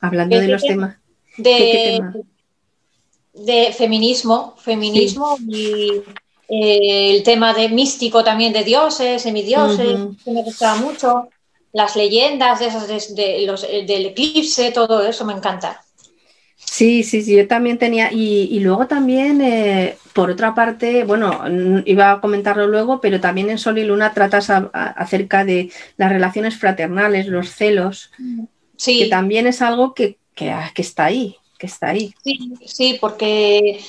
Hablando 0.00 0.38
de 0.38 0.48
los 0.48 0.62
temas. 0.62 0.96
De, 1.36 2.00
de 3.34 3.72
feminismo, 3.76 4.54
feminismo 4.56 5.36
y 5.46 6.00
eh, 6.48 7.14
el 7.14 7.22
tema 7.22 7.52
de 7.52 7.68
místico 7.68 8.24
también 8.24 8.54
de 8.54 8.64
dioses, 8.64 9.20
semidioses, 9.22 9.98
que 10.24 10.30
me 10.30 10.42
gustaba 10.42 10.80
mucho. 10.80 11.28
Las 11.72 11.96
leyendas 11.96 12.60
de 12.60 12.66
esas 12.66 12.88
de, 13.14 13.44
los, 13.46 13.62
del 13.62 14.06
eclipse, 14.06 14.72
todo 14.72 15.06
eso 15.06 15.26
me 15.26 15.34
encanta. 15.34 15.84
Sí, 16.70 17.02
sí, 17.02 17.22
sí, 17.22 17.36
yo 17.36 17.48
también 17.48 17.78
tenía, 17.78 18.12
y, 18.12 18.60
luego 18.60 18.86
también, 18.86 19.40
eh, 19.40 19.98
por 20.12 20.30
otra 20.30 20.54
parte, 20.54 21.02
bueno, 21.02 21.42
iba 21.84 22.12
a 22.12 22.20
comentarlo 22.20 22.68
luego, 22.68 23.00
pero 23.00 23.20
también 23.20 23.50
en 23.50 23.58
Sol 23.58 23.78
y 23.78 23.84
Luna 23.84 24.14
tratas 24.14 24.50
acerca 24.50 25.44
de 25.44 25.72
las 25.96 26.12
relaciones 26.12 26.56
fraternales, 26.56 27.26
los 27.26 27.50
celos, 27.50 28.12
sí. 28.76 29.00
que 29.00 29.06
también 29.06 29.48
es 29.48 29.62
algo 29.62 29.94
que, 29.94 30.18
ah, 30.42 30.70
que, 30.72 30.82
está 30.82 31.06
ahí, 31.06 31.36
que 31.58 31.66
está 31.66 31.88
ahí. 31.88 32.14
Sí, 32.22 32.38
sí, 32.64 32.98
porque 33.00 33.80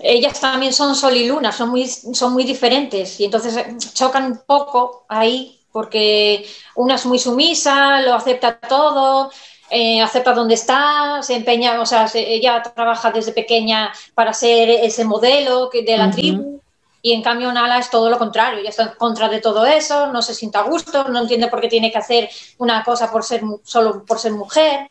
ellas 0.00 0.38
también 0.38 0.74
son 0.74 0.94
Sol 0.94 1.16
y 1.16 1.26
Luna, 1.26 1.52
son 1.52 1.70
muy, 1.70 1.86
son 1.88 2.34
muy 2.34 2.44
diferentes 2.44 3.18
y 3.18 3.24
entonces 3.24 3.56
eh, 3.56 3.76
chocan 3.94 4.32
un 4.32 4.40
poco 4.46 5.06
ahí 5.08 5.56
porque 5.72 6.46
una 6.74 6.96
es 6.96 7.06
muy 7.06 7.18
sumisa, 7.18 8.00
lo 8.02 8.14
acepta 8.14 8.58
todo, 8.58 9.30
eh, 9.70 10.00
acepta 10.00 10.32
donde 10.32 10.54
está, 10.54 11.22
se 11.22 11.34
empeña, 11.34 11.80
o 11.80 11.86
sea, 11.86 12.08
ella 12.14 12.62
trabaja 12.62 13.10
desde 13.10 13.32
pequeña 13.32 13.92
para 14.14 14.32
ser 14.32 14.68
ese 14.68 15.04
modelo 15.04 15.70
de 15.72 15.96
la 15.96 16.10
tribu. 16.10 16.60
Y 17.02 17.12
en 17.12 17.22
cambio 17.22 17.52
Nala 17.52 17.78
es 17.78 17.88
todo 17.88 18.10
lo 18.10 18.18
contrario, 18.18 18.58
ella 18.58 18.70
está 18.70 18.82
en 18.82 18.88
contra 18.98 19.28
de 19.28 19.40
todo 19.40 19.64
eso, 19.64 20.12
no 20.12 20.22
se 20.22 20.34
sienta 20.34 20.60
a 20.60 20.62
gusto, 20.64 21.08
no 21.08 21.20
entiende 21.20 21.46
por 21.46 21.60
qué 21.60 21.68
tiene 21.68 21.92
que 21.92 21.98
hacer 21.98 22.28
una 22.58 22.82
cosa 22.82 23.12
por 23.12 23.22
ser 23.22 23.42
solo 23.62 24.04
por 24.04 24.18
ser 24.18 24.32
mujer 24.32 24.90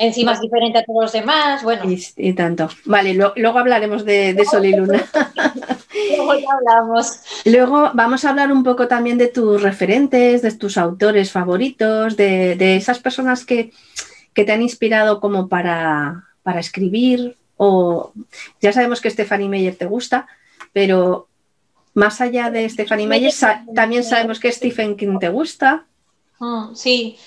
encima 0.00 0.32
es 0.32 0.40
diferente 0.40 0.78
a 0.78 0.84
todos 0.84 1.04
los 1.04 1.12
demás, 1.12 1.62
bueno. 1.62 1.82
Y, 2.16 2.32
tanto. 2.32 2.68
Vale, 2.86 3.14
luego 3.14 3.58
hablaremos 3.58 4.04
de, 4.04 4.44
Sol 4.50 4.64
y 4.64 4.74
Luna. 4.74 5.04
luego 6.08 6.34
ya 6.34 6.48
hablamos. 6.52 7.20
Luego 7.44 7.90
vamos 7.94 8.24
a 8.24 8.30
hablar 8.30 8.52
un 8.52 8.62
poco 8.64 8.88
también 8.88 9.18
de 9.18 9.28
tus 9.28 9.62
referentes, 9.62 10.42
de 10.42 10.52
tus 10.52 10.78
autores 10.78 11.30
favoritos, 11.30 12.16
de, 12.16 12.76
esas 12.76 12.98
personas 12.98 13.44
que, 13.44 13.72
te 14.34 14.52
han 14.52 14.62
inspirado 14.62 15.20
como 15.20 15.48
para, 15.48 16.24
escribir. 16.58 17.36
O 17.56 18.12
ya 18.60 18.72
sabemos 18.72 19.00
que 19.00 19.10
Stephanie 19.10 19.48
Meyer 19.48 19.76
te 19.76 19.84
gusta, 19.84 20.26
pero 20.72 21.28
más 21.92 22.20
allá 22.20 22.50
de 22.50 22.68
Stephanie 22.68 23.06
Meyer, 23.06 23.32
también 23.74 24.02
sabemos 24.02 24.40
que 24.40 24.50
Stephen 24.50 24.96
King 24.96 25.18
te 25.18 25.28
gusta. 25.28 25.84
Mm, 26.38 26.74
sí, 26.74 27.18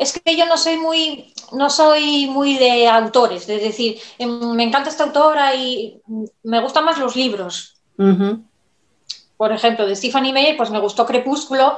es 0.00 0.18
que 0.18 0.34
yo 0.34 0.46
no 0.46 0.56
soy 0.56 0.78
muy, 0.78 1.34
no 1.52 1.68
soy 1.68 2.26
muy 2.26 2.56
de 2.56 2.88
autores, 2.88 3.46
es 3.46 3.62
decir, 3.62 3.98
em, 4.18 4.52
me 4.54 4.64
encanta 4.64 4.88
esta 4.88 5.04
autora 5.04 5.54
y 5.54 6.00
me 6.42 6.60
gustan 6.62 6.86
más 6.86 6.98
los 6.98 7.16
libros. 7.16 7.79
Por 9.36 9.52
ejemplo, 9.52 9.86
de 9.86 9.96
Stephanie 9.96 10.32
Meyer, 10.32 10.56
pues 10.56 10.70
me 10.70 10.80
gustó 10.80 11.06
Crepúsculo, 11.06 11.76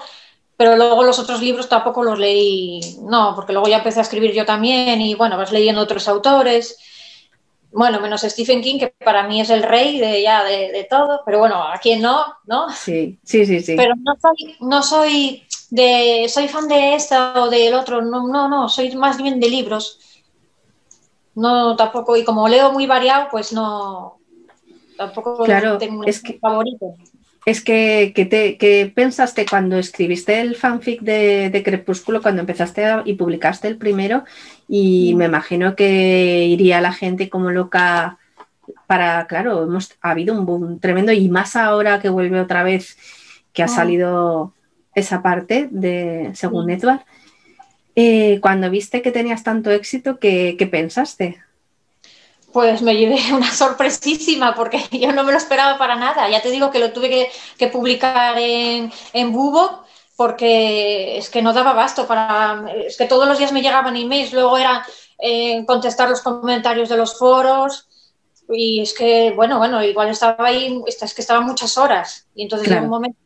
pero 0.56 0.76
luego 0.76 1.02
los 1.02 1.18
otros 1.18 1.40
libros 1.40 1.68
tampoco 1.68 2.02
los 2.02 2.18
leí, 2.18 2.80
no, 3.02 3.34
porque 3.34 3.52
luego 3.52 3.68
ya 3.68 3.78
empecé 3.78 3.98
a 3.98 4.02
escribir 4.02 4.32
yo 4.32 4.44
también 4.44 5.00
y 5.00 5.14
bueno, 5.14 5.36
vas 5.36 5.52
leyendo 5.52 5.80
otros 5.80 6.06
autores. 6.08 6.78
Bueno, 7.72 8.00
menos 8.00 8.20
Stephen 8.20 8.60
King, 8.60 8.78
que 8.78 8.94
para 9.04 9.26
mí 9.26 9.40
es 9.40 9.50
el 9.50 9.62
rey 9.62 9.98
de 9.98 10.22
ya 10.22 10.44
de, 10.44 10.86
todo, 10.88 11.22
pero 11.24 11.38
bueno, 11.38 11.62
a 11.62 11.78
quien 11.78 12.02
no, 12.02 12.34
¿no? 12.44 12.70
Sí, 12.70 13.18
sí, 13.24 13.46
sí, 13.46 13.60
sí. 13.60 13.74
Pero 13.76 13.94
no 13.96 14.14
soy, 14.20 14.56
no 14.60 14.82
soy 14.82 15.42
de 15.70 16.26
soy 16.28 16.48
fan 16.48 16.68
de 16.68 16.94
esta 16.94 17.42
o 17.42 17.48
del 17.48 17.74
otro, 17.74 18.02
no, 18.02 18.28
no, 18.28 18.48
no, 18.48 18.68
soy 18.68 18.94
más 18.94 19.16
bien 19.16 19.40
de 19.40 19.48
libros. 19.48 19.98
No, 21.34 21.74
tampoco, 21.76 22.16
y 22.16 22.24
como 22.24 22.46
leo 22.46 22.72
muy 22.72 22.86
variado, 22.86 23.28
pues 23.30 23.52
no, 23.52 24.18
tampoco 25.06 25.44
claro, 25.44 25.78
tengo 25.78 26.00
un 26.00 26.08
es 26.08 26.20
que, 26.22 26.38
favorito. 26.38 26.94
Es 27.44 27.60
que, 27.62 28.12
te, 28.14 28.92
pensaste 28.94 29.46
cuando 29.46 29.76
escribiste 29.76 30.40
el 30.40 30.54
fanfic 30.54 31.00
de, 31.00 31.62
Crepúsculo, 31.64 32.22
cuando 32.22 32.40
empezaste 32.40 32.84
y 33.04 33.14
publicaste 33.14 33.66
el 33.68 33.78
primero, 33.78 34.24
y 34.68 35.14
me 35.16 35.24
imagino 35.24 35.74
que 35.74 36.44
iría 36.46 36.80
la 36.80 36.92
gente 36.92 37.28
como 37.28 37.50
loca 37.50 38.18
para, 38.86 39.26
claro, 39.26 39.64
hemos, 39.64 39.92
ha 40.02 40.10
habido 40.10 40.38
un 40.38 40.46
boom 40.46 40.78
tremendo 40.78 41.10
y 41.12 41.28
más 41.28 41.56
ahora 41.56 42.00
que 42.00 42.08
vuelve 42.08 42.40
otra 42.40 42.62
vez, 42.62 42.96
que 43.52 43.62
ha 43.62 43.66
ah. 43.66 43.68
salido 43.68 44.54
esa 44.94 45.20
parte 45.22 45.68
de, 45.70 46.30
según 46.34 46.70
Edward. 46.70 47.00
Eh, 47.96 48.38
cuando 48.40 48.70
viste 48.70 49.02
que 49.02 49.10
tenías 49.10 49.42
tanto 49.42 49.70
éxito, 49.70 50.18
¿qué, 50.18 50.54
¿qué 50.56 50.66
pensaste? 50.66 51.38
Pues 52.52 52.82
me 52.82 52.96
llevé 52.96 53.16
una 53.32 53.50
sorpresísima 53.50 54.54
porque 54.54 54.80
yo 54.92 55.12
no 55.12 55.24
me 55.24 55.32
lo 55.32 55.38
esperaba 55.38 55.78
para 55.78 55.96
nada. 55.96 56.28
Ya 56.28 56.42
te 56.42 56.50
digo 56.50 56.70
que 56.70 56.78
lo 56.78 56.92
tuve 56.92 57.30
que, 57.58 57.68
publicar 57.68 58.38
en, 58.38 58.92
en, 59.12 59.32
Bubo 59.32 59.84
porque 60.16 61.16
es 61.16 61.30
que 61.30 61.42
no 61.42 61.52
daba 61.52 61.72
basto 61.72 62.06
para... 62.06 62.64
Es 62.86 62.96
que 62.96 63.06
todos 63.06 63.26
los 63.26 63.38
días 63.38 63.52
me 63.52 63.62
llegaban 63.62 63.96
emails, 63.96 64.32
luego 64.32 64.58
era 64.58 64.86
eh, 65.18 65.64
contestar 65.66 66.10
los 66.10 66.20
comentarios 66.20 66.88
de 66.88 66.96
los 66.96 67.18
foros 67.18 67.88
y 68.48 68.80
es 68.80 68.92
que, 68.92 69.32
bueno, 69.34 69.58
bueno, 69.58 69.82
igual 69.82 70.10
estaba 70.10 70.46
ahí, 70.46 70.80
es 70.86 71.14
que 71.14 71.22
estaba 71.22 71.40
muchas 71.40 71.78
horas 71.78 72.28
y 72.34 72.42
entonces 72.42 72.70
en 72.70 72.84
un 72.84 72.90
momento 72.90 73.18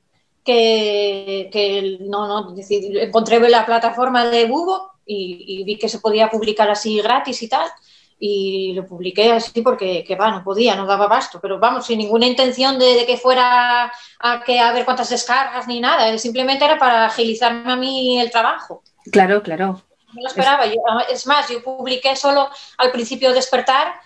que, 0.44 1.48
que 1.52 1.98
no, 2.02 2.28
no, 2.28 2.52
decir, 2.52 2.96
encontré 2.98 3.40
la 3.50 3.66
plataforma 3.66 4.26
de 4.26 4.44
Bubo 4.44 4.92
y, 5.04 5.44
y 5.48 5.64
vi 5.64 5.76
que 5.78 5.88
se 5.88 5.98
podía 5.98 6.30
publicar 6.30 6.70
así 6.70 6.98
gratis 6.98 7.42
y 7.42 7.48
tal 7.48 7.68
y 8.18 8.72
lo 8.72 8.86
publiqué 8.86 9.32
así 9.32 9.60
porque 9.60 10.04
que, 10.04 10.16
va, 10.16 10.30
no 10.30 10.42
podía, 10.42 10.74
no 10.74 10.86
daba 10.86 11.06
basto, 11.06 11.38
pero 11.40 11.58
vamos, 11.58 11.86
sin 11.86 11.98
ninguna 11.98 12.26
intención 12.26 12.78
de, 12.78 13.04
que 13.06 13.16
fuera 13.16 13.92
a, 14.20 14.42
que, 14.44 14.58
a 14.58 14.72
ver 14.72 14.84
cuántas 14.84 15.10
descargas 15.10 15.68
ni 15.68 15.80
nada, 15.80 16.16
simplemente 16.18 16.64
era 16.64 16.78
para 16.78 17.06
agilizarme 17.06 17.72
a 17.72 17.76
mí 17.76 18.18
el 18.18 18.30
trabajo. 18.30 18.82
Claro, 19.10 19.42
claro. 19.42 19.82
No 20.14 20.22
lo 20.22 20.28
esperaba, 20.28 20.64
es, 20.64 20.76
es 21.10 21.26
más, 21.26 21.48
yo 21.48 21.62
publiqué 21.62 22.16
solo 22.16 22.48
al 22.78 22.90
principio 22.90 23.32
despertar 23.34 24.00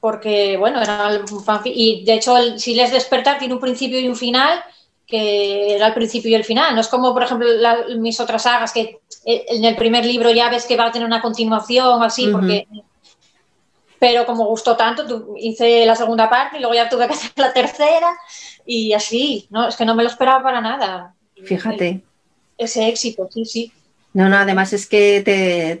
porque, 0.00 0.56
bueno, 0.56 0.82
era 0.82 1.10
un 1.30 1.44
fanfic, 1.44 1.72
y 1.76 2.04
de 2.04 2.14
hecho, 2.14 2.58
si 2.58 2.74
les 2.74 2.90
despertar 2.90 3.38
tiene 3.38 3.54
un 3.54 3.60
principio 3.60 4.00
y 4.00 4.08
un 4.08 4.16
final, 4.16 4.60
que 5.06 5.76
era 5.76 5.86
el 5.86 5.94
principio 5.94 6.30
y 6.30 6.34
el 6.34 6.42
final. 6.42 6.74
No 6.74 6.80
es 6.80 6.88
como, 6.88 7.12
por 7.12 7.22
ejemplo, 7.22 7.46
mis 7.98 8.18
otras 8.18 8.42
sagas, 8.42 8.72
que 8.72 9.00
eh, 9.24 9.44
en 9.46 9.64
el 9.64 9.76
primer 9.76 10.04
libro 10.04 10.30
ya 10.32 10.48
ves 10.48 10.66
que 10.66 10.76
va 10.76 10.86
a 10.86 10.90
tener 10.90 11.06
una 11.06 11.22
continuación, 11.22 12.02
así, 12.02 12.26
porque 12.32 12.66
pero 14.02 14.26
como 14.26 14.46
gustó 14.46 14.76
tanto, 14.76 15.32
hice 15.38 15.86
la 15.86 15.94
segunda 15.94 16.28
parte 16.28 16.56
y 16.56 16.60
luego 16.60 16.74
ya 16.74 16.88
tuve 16.88 17.06
que 17.06 17.12
hacer 17.12 17.30
la 17.36 17.52
tercera 17.52 18.12
y 18.66 18.92
así, 18.94 19.46
¿no? 19.48 19.68
Es 19.68 19.76
que 19.76 19.84
no 19.84 19.94
me 19.94 20.02
lo 20.02 20.08
esperaba 20.08 20.42
para 20.42 20.60
nada. 20.60 21.14
Fíjate. 21.44 22.00
Ese 22.58 22.88
éxito, 22.88 23.28
sí, 23.30 23.44
sí. 23.44 23.72
No, 24.12 24.28
no, 24.28 24.38
además 24.38 24.72
es 24.72 24.88
que 24.88 25.22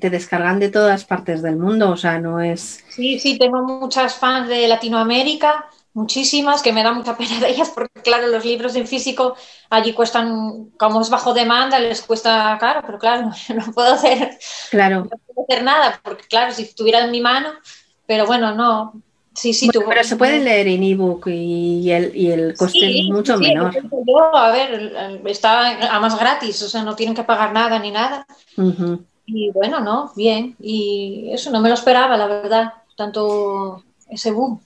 te, 0.00 0.08
descargan 0.08 0.60
de 0.60 0.68
todas 0.68 1.04
partes 1.04 1.42
del 1.42 1.56
mundo, 1.56 1.90
o 1.90 1.96
sea, 1.96 2.20
no 2.20 2.40
es... 2.40 2.84
Sí, 2.90 3.18
sí, 3.18 3.38
tengo 3.38 3.60
muchas 3.64 4.14
fans 4.14 4.48
de 4.48 4.68
Latinoamérica, 4.68 5.66
muchísimas, 5.92 6.62
que 6.62 6.72
me 6.72 6.84
da 6.84 6.92
mucha 6.92 7.16
pena 7.16 7.40
de 7.40 7.48
ellas, 7.48 7.72
porque 7.74 8.02
claro, 8.02 8.28
los 8.28 8.44
libros 8.44 8.76
en 8.76 8.86
físico 8.86 9.34
allí 9.68 9.94
cuestan, 9.94 10.70
como 10.78 11.00
es 11.00 11.10
bajo 11.10 11.34
demanda, 11.34 11.80
les 11.80 12.02
cuesta 12.02 12.56
caro, 12.60 12.82
pero 12.86 13.00
claro, 13.00 13.32
no, 13.48 13.72
puedo 13.72 13.94
hacer, 13.94 14.38
claro. 14.70 15.08
no 15.10 15.18
puedo 15.26 15.44
hacer 15.48 15.64
nada, 15.64 16.00
porque 16.04 16.28
claro, 16.28 16.52
si 16.52 16.62
estuviera 16.62 17.00
en 17.00 17.10
mi 17.10 17.20
mano, 17.20 17.50
pero 18.06 18.26
bueno, 18.26 18.54
no. 18.54 18.94
Sí, 19.34 19.54
sí, 19.54 19.70
pero 19.72 20.04
se 20.04 20.16
puede 20.16 20.40
leer 20.40 20.68
en 20.68 20.82
ebook 20.82 21.26
y 21.28 21.90
el, 21.90 22.14
y 22.14 22.30
el 22.30 22.54
coste 22.54 23.00
es 23.00 23.06
mucho 23.06 23.38
menor. 23.38 23.74
a 24.34 24.50
ver, 24.50 25.20
está 25.24 25.94
a 25.94 26.00
más 26.00 26.18
gratis, 26.18 26.62
o 26.62 26.68
sea, 26.68 26.82
no 26.82 26.94
tienen 26.94 27.14
que 27.14 27.24
pagar 27.24 27.52
nada 27.52 27.78
ni 27.78 27.90
nada. 27.90 28.26
Y 29.24 29.50
bueno, 29.52 29.80
no, 29.80 30.12
bien. 30.16 30.54
Y 30.60 31.30
eso 31.32 31.50
no 31.50 31.60
me 31.60 31.70
lo 31.70 31.74
esperaba, 31.74 32.16
la 32.18 32.26
verdad, 32.26 32.74
tanto 32.94 33.82
ese 34.10 34.32
boom. 34.32 34.60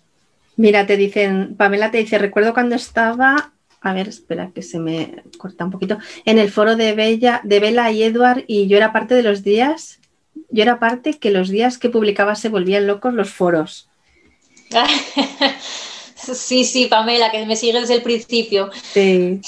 Mira, 0.56 0.86
te 0.86 0.96
dicen, 0.96 1.54
Pamela 1.56 1.90
te 1.90 1.98
dice, 1.98 2.18
recuerdo 2.18 2.54
cuando 2.54 2.74
estaba, 2.74 3.52
a 3.80 3.92
ver, 3.92 4.08
espera 4.08 4.50
que 4.52 4.62
se 4.62 4.80
me 4.80 5.22
corta 5.38 5.64
un 5.64 5.70
poquito, 5.70 5.98
en 6.24 6.38
el 6.38 6.50
foro 6.50 6.74
de 6.74 6.94
Bella, 6.94 7.40
de 7.44 7.60
Bella 7.60 7.90
y 7.92 8.02
Edward 8.02 8.44
y 8.48 8.66
yo 8.66 8.78
era 8.78 8.92
parte 8.92 9.14
de 9.14 9.22
los 9.22 9.44
días 9.44 10.00
yo 10.50 10.62
era 10.62 10.78
parte 10.78 11.14
que 11.14 11.30
los 11.30 11.48
días 11.48 11.78
que 11.78 11.90
publicaba 11.90 12.34
se 12.34 12.48
volvían 12.48 12.86
locos 12.86 13.14
los 13.14 13.30
foros. 13.30 13.88
Sí, 16.34 16.64
sí, 16.64 16.86
Pamela, 16.86 17.30
que 17.30 17.46
me 17.46 17.56
sigue 17.56 17.80
desde 17.80 17.94
el 17.94 18.02
principio. 18.02 18.70
Sí. 18.92 19.40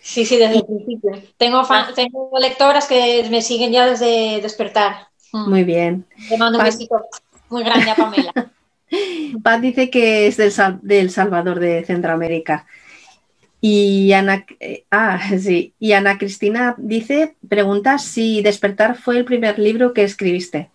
Sí, 0.00 0.24
sí, 0.24 0.36
desde 0.36 0.56
el 0.56 0.64
principio. 0.64 1.12
Tengo, 1.36 1.62
ah. 1.68 1.88
tengo 1.94 2.30
lectoras 2.38 2.86
que 2.86 3.26
me 3.28 3.42
siguen 3.42 3.72
ya 3.72 3.86
desde 3.86 4.40
despertar. 4.40 5.08
Mm. 5.32 5.50
Muy 5.50 5.64
bien. 5.64 6.06
Te 6.28 6.38
mando 6.38 6.58
un 6.58 6.64
besito 6.64 7.04
muy 7.50 7.64
grande 7.64 7.90
a 7.90 7.96
Pamela. 7.96 8.32
Paz 9.42 9.60
dice 9.60 9.90
que 9.90 10.28
es 10.28 10.36
del, 10.36 10.52
del 10.82 11.10
Salvador 11.10 11.58
de 11.58 11.84
Centroamérica. 11.84 12.66
Y 13.60 14.12
Ana, 14.12 14.46
eh, 14.60 14.84
ah, 14.90 15.20
sí. 15.40 15.74
y 15.78 15.92
Ana 15.92 16.18
Cristina 16.18 16.74
dice, 16.78 17.36
pregunta 17.48 17.98
si 17.98 18.42
Despertar 18.42 18.96
fue 18.96 19.18
el 19.18 19.24
primer 19.24 19.58
libro 19.58 19.92
que 19.92 20.04
escribiste. 20.04 20.70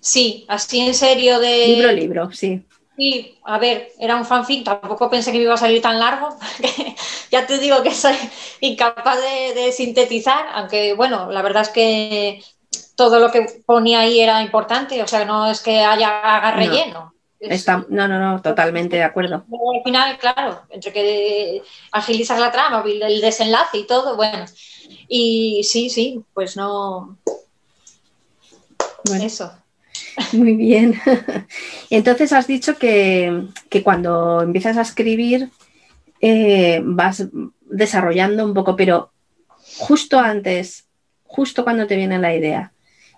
Sí, 0.00 0.46
así 0.48 0.80
en 0.80 0.94
serio 0.94 1.40
de... 1.40 1.66
Libro, 1.68 1.92
libro, 1.92 2.32
sí. 2.32 2.62
Sí, 2.96 3.38
a 3.44 3.58
ver, 3.58 3.92
era 4.00 4.16
un 4.16 4.24
fanfic, 4.24 4.64
tampoco 4.64 5.08
pensé 5.08 5.30
que 5.30 5.38
me 5.38 5.44
iba 5.44 5.54
a 5.54 5.58
salir 5.58 5.80
tan 5.80 6.00
largo, 6.00 6.36
ya 7.30 7.46
te 7.46 7.58
digo 7.58 7.80
que 7.80 7.94
soy 7.94 8.16
incapaz 8.60 9.18
de, 9.54 9.70
sintetizar, 9.70 10.46
aunque 10.52 10.94
bueno, 10.94 11.30
la 11.30 11.42
verdad 11.42 11.62
es 11.62 11.68
que 11.68 12.42
todo 12.96 13.20
lo 13.20 13.30
que 13.30 13.62
ponía 13.64 14.00
ahí 14.00 14.18
era 14.18 14.42
importante, 14.42 15.00
o 15.00 15.06
sea, 15.06 15.24
no 15.24 15.48
es 15.48 15.60
que 15.60 15.78
haya 15.78 16.18
haga 16.18 16.50
relleno 16.50 17.12
no, 17.12 17.17
no, 17.88 18.08
no, 18.08 18.42
totalmente 18.42 18.96
de 18.96 19.02
acuerdo. 19.04 19.44
al 19.46 19.82
final, 19.84 20.18
claro, 20.18 20.62
entre 20.70 20.92
que 20.92 21.62
agilizar 21.92 22.38
la 22.38 22.50
trama, 22.50 22.82
el 22.84 23.20
desenlace 23.20 23.78
y 23.78 23.86
todo, 23.86 24.16
bueno. 24.16 24.44
Y 25.08 25.62
sí, 25.64 25.90
sí, 25.90 26.22
pues 26.34 26.56
no. 26.56 27.16
Eso. 29.20 29.52
Muy 30.32 30.54
bien. 30.54 31.00
Entonces 31.90 32.32
has 32.32 32.46
dicho 32.46 32.76
que, 32.76 33.44
cuando 33.84 34.42
empiezas 34.42 34.76
a 34.76 34.82
escribir 34.82 35.50
eh, 36.20 36.80
vas 36.84 37.28
desarrollando 37.62 38.44
un 38.44 38.54
poco, 38.54 38.74
pero 38.76 39.12
justo 39.76 40.18
antes, 40.18 40.86
justo 41.24 41.62
cuando 41.62 41.86
te 41.86 41.96
viene 41.96 42.18
la 42.18 42.34
idea 42.34 42.72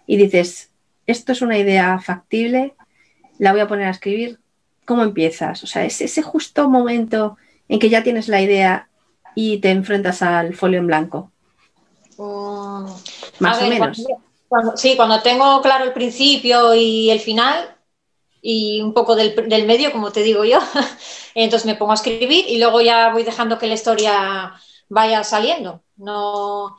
y 0.07 0.17
dices, 0.17 0.71
esto 1.07 1.33
es 1.33 1.41
una 1.41 1.57
idea 1.57 1.99
factible, 1.99 2.75
la 3.41 3.53
voy 3.53 3.61
a 3.63 3.69
poner 3.69 3.87
a 3.89 3.91
escribir, 3.91 4.39
¿cómo 4.87 5.03
empiezas? 5.03 5.65
O 5.65 5.67
sea, 5.67 5.85
es 5.85 6.01
ese 6.01 6.23
justo 6.23 6.69
momento 6.69 7.39
en 7.69 7.79
que 7.81 7.91
ya 7.91 8.03
tienes 8.03 8.29
la 8.29 8.43
idea 8.43 8.91
y 9.35 9.59
te 9.61 9.71
enfrentas 9.71 10.23
al 10.23 10.55
folio 10.55 10.79
en 10.81 10.87
blanco. 10.87 11.33
Mm, 12.19 12.87
Más 13.39 13.63
o 13.63 13.67
menos. 13.67 13.99
sí, 14.77 14.97
cuando 14.97 15.23
tengo 15.23 15.61
claro 15.63 15.85
el 15.85 15.93
principio 15.93 16.75
y 16.75 17.11
el 17.11 17.21
final 17.21 17.77
y 18.43 18.83
un 18.83 18.95
poco 18.95 19.17
del, 19.17 19.35
del 19.49 19.67
medio, 19.67 19.93
como 19.93 20.13
te 20.13 20.23
digo 20.23 20.45
yo, 20.45 20.59
entonces 21.35 21.67
me 21.67 21.77
pongo 21.77 21.93
a 21.93 21.97
escribir 21.97 22.47
y 22.49 22.59
luego 22.59 22.81
ya 22.81 23.11
voy 23.13 23.23
dejando 23.25 23.59
que 23.59 23.67
la 23.67 23.75
historia 23.75 24.55
vaya 24.89 25.25
saliendo. 25.25 25.83
No, 25.97 26.77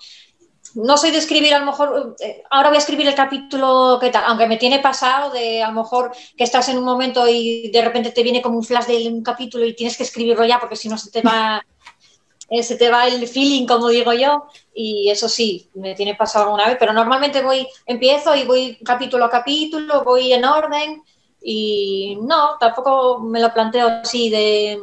no 0.76 0.98
soy 0.98 1.12
de 1.12 1.18
escribir, 1.18 1.54
a 1.54 1.60
lo 1.60 1.66
mejor, 1.66 2.16
eh, 2.20 2.44
ahora 2.50 2.70
voy 2.70 2.78
a 2.78 2.80
escribir 2.80 3.08
el 3.08 3.16
capítulo, 3.16 3.98
¿qué 4.00 4.10
tal? 4.10 4.24
Aunque 4.28 4.48
me 4.48 4.58
tiene 4.58 4.80
pasado 4.80 5.32
de 5.32 5.62
a 5.62 5.68
lo 5.70 5.82
mejor 5.82 6.12
que 6.38 6.44
estás 6.44 6.70
en 6.70 6.78
un 6.78 6.84
momento 6.84 7.28
y 7.28 7.70
de 7.70 7.82
repente 7.82 8.12
te 8.12 8.24
viene 8.24 8.42
como 8.42 8.58
un 8.58 8.64
flash 8.64 8.86
de 8.86 9.08
un 9.08 9.24
capítulo 9.24 9.66
y 9.66 9.76
tienes 9.76 9.98
que 9.98 10.04
escribirlo 10.04 10.46
ya 10.46 10.60
porque 10.60 10.76
si 10.76 10.90
no 10.90 10.98
se 10.98 11.12
te 11.12 11.22
va, 11.22 11.66
eh, 12.50 12.64
se 12.64 12.76
te 12.76 12.90
va 12.90 13.08
el 13.08 13.28
feeling, 13.28 13.66
como 13.66 13.90
digo 13.90 14.14
yo, 14.14 14.46
y 14.74 15.10
eso 15.10 15.28
sí, 15.28 15.70
me 15.74 15.96
tiene 15.96 16.16
pasado 16.16 16.46
alguna 16.46 16.68
vez, 16.68 16.78
pero 16.80 16.94
normalmente 16.94 17.42
voy, 17.42 17.68
empiezo 17.86 18.36
y 18.36 18.46
voy 18.46 18.78
capítulo 18.84 19.26
a 19.26 19.30
capítulo, 19.30 20.04
voy 20.04 20.34
en 20.34 20.46
orden 20.46 21.04
y 21.42 22.18
no, 22.22 22.58
tampoco 22.60 23.20
me 23.20 23.40
lo 23.40 23.54
planteo 23.54 23.88
así 24.04 24.30
de 24.30 24.80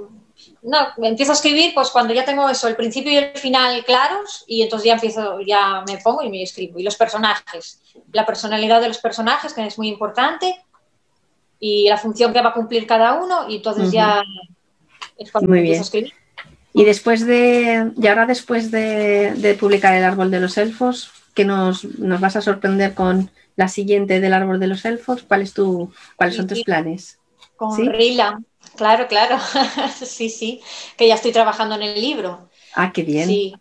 no, 0.69 1.07
empiezo 1.07 1.33
a 1.33 1.35
escribir 1.35 1.73
pues 1.75 1.89
cuando 1.91 2.13
ya 2.13 2.25
tengo 2.25 2.49
eso, 2.49 2.69
el 2.69 2.77
principio 2.77 3.11
y 3.11 3.17
el 3.17 3.31
final 3.39 3.85
claros 3.85 4.45
y 4.47 4.63
entonces 4.63 4.87
ya 4.87 4.95
empiezo, 4.95 5.41
ya 5.41 5.83
me 5.87 5.99
pongo 5.99 6.23
y 6.23 6.29
me 6.29 6.43
escribo. 6.43 6.79
Y 6.79 6.83
los 6.83 6.97
personajes, 6.97 7.81
la 8.13 8.27
personalidad 8.27 8.81
de 8.81 8.89
los 8.89 8.99
personajes, 8.99 9.55
que 9.55 9.67
es 9.67 9.79
muy 9.79 9.89
importante, 9.89 10.55
y 11.59 11.89
la 11.89 11.97
función 11.97 12.33
que 12.33 12.43
va 12.43 12.51
a 12.51 12.55
cumplir 12.55 12.87
cada 12.87 13.15
uno 13.15 13.49
y 13.49 13.57
entonces 13.57 13.91
ya 13.91 14.23
es 15.17 15.33
cuando 15.33 15.55
empiezo 15.55 15.81
a 15.81 15.85
escribir. 15.85 16.13
Y 16.75 16.85
después 16.85 17.27
de, 17.27 17.91
y 17.97 18.07
ahora 18.07 18.27
después 18.27 18.71
de, 18.71 19.57
publicar 19.59 19.95
El 19.95 20.05
Árbol 20.05 20.31
de 20.31 20.41
los 20.41 20.59
Elfos, 20.59 21.11
que 21.35 21.45
nos, 21.45 21.87
vas 21.99 22.37
a 22.37 22.43
sorprender 22.43 22.95
con 22.95 23.31
la 23.57 23.69
siguiente 23.69 24.21
del 24.21 24.35
Árbol 24.35 24.61
de 24.61 24.69
los 24.69 24.85
Elfos, 24.85 25.25
¿cuál 25.27 25.43
es 25.43 25.55
tu, 25.55 25.91
¿cuáles 26.17 26.37
son 26.37 26.47
tus 26.47 26.63
planes? 26.63 27.19
Con 27.57 27.75
Rila 27.75 28.39
Claro, 28.79 29.09
claro. 29.09 29.39
sí, 30.05 30.31
sí, 30.31 30.63
que 30.97 31.09
ya 31.09 31.17
estoy 31.17 31.33
trabajando 31.33 31.75
en 31.75 31.83
el 31.83 32.01
libro. 32.01 32.49
Ah, 32.75 32.93
qué 32.93 33.03
bien. 33.03 33.27
Sí, 33.27 33.55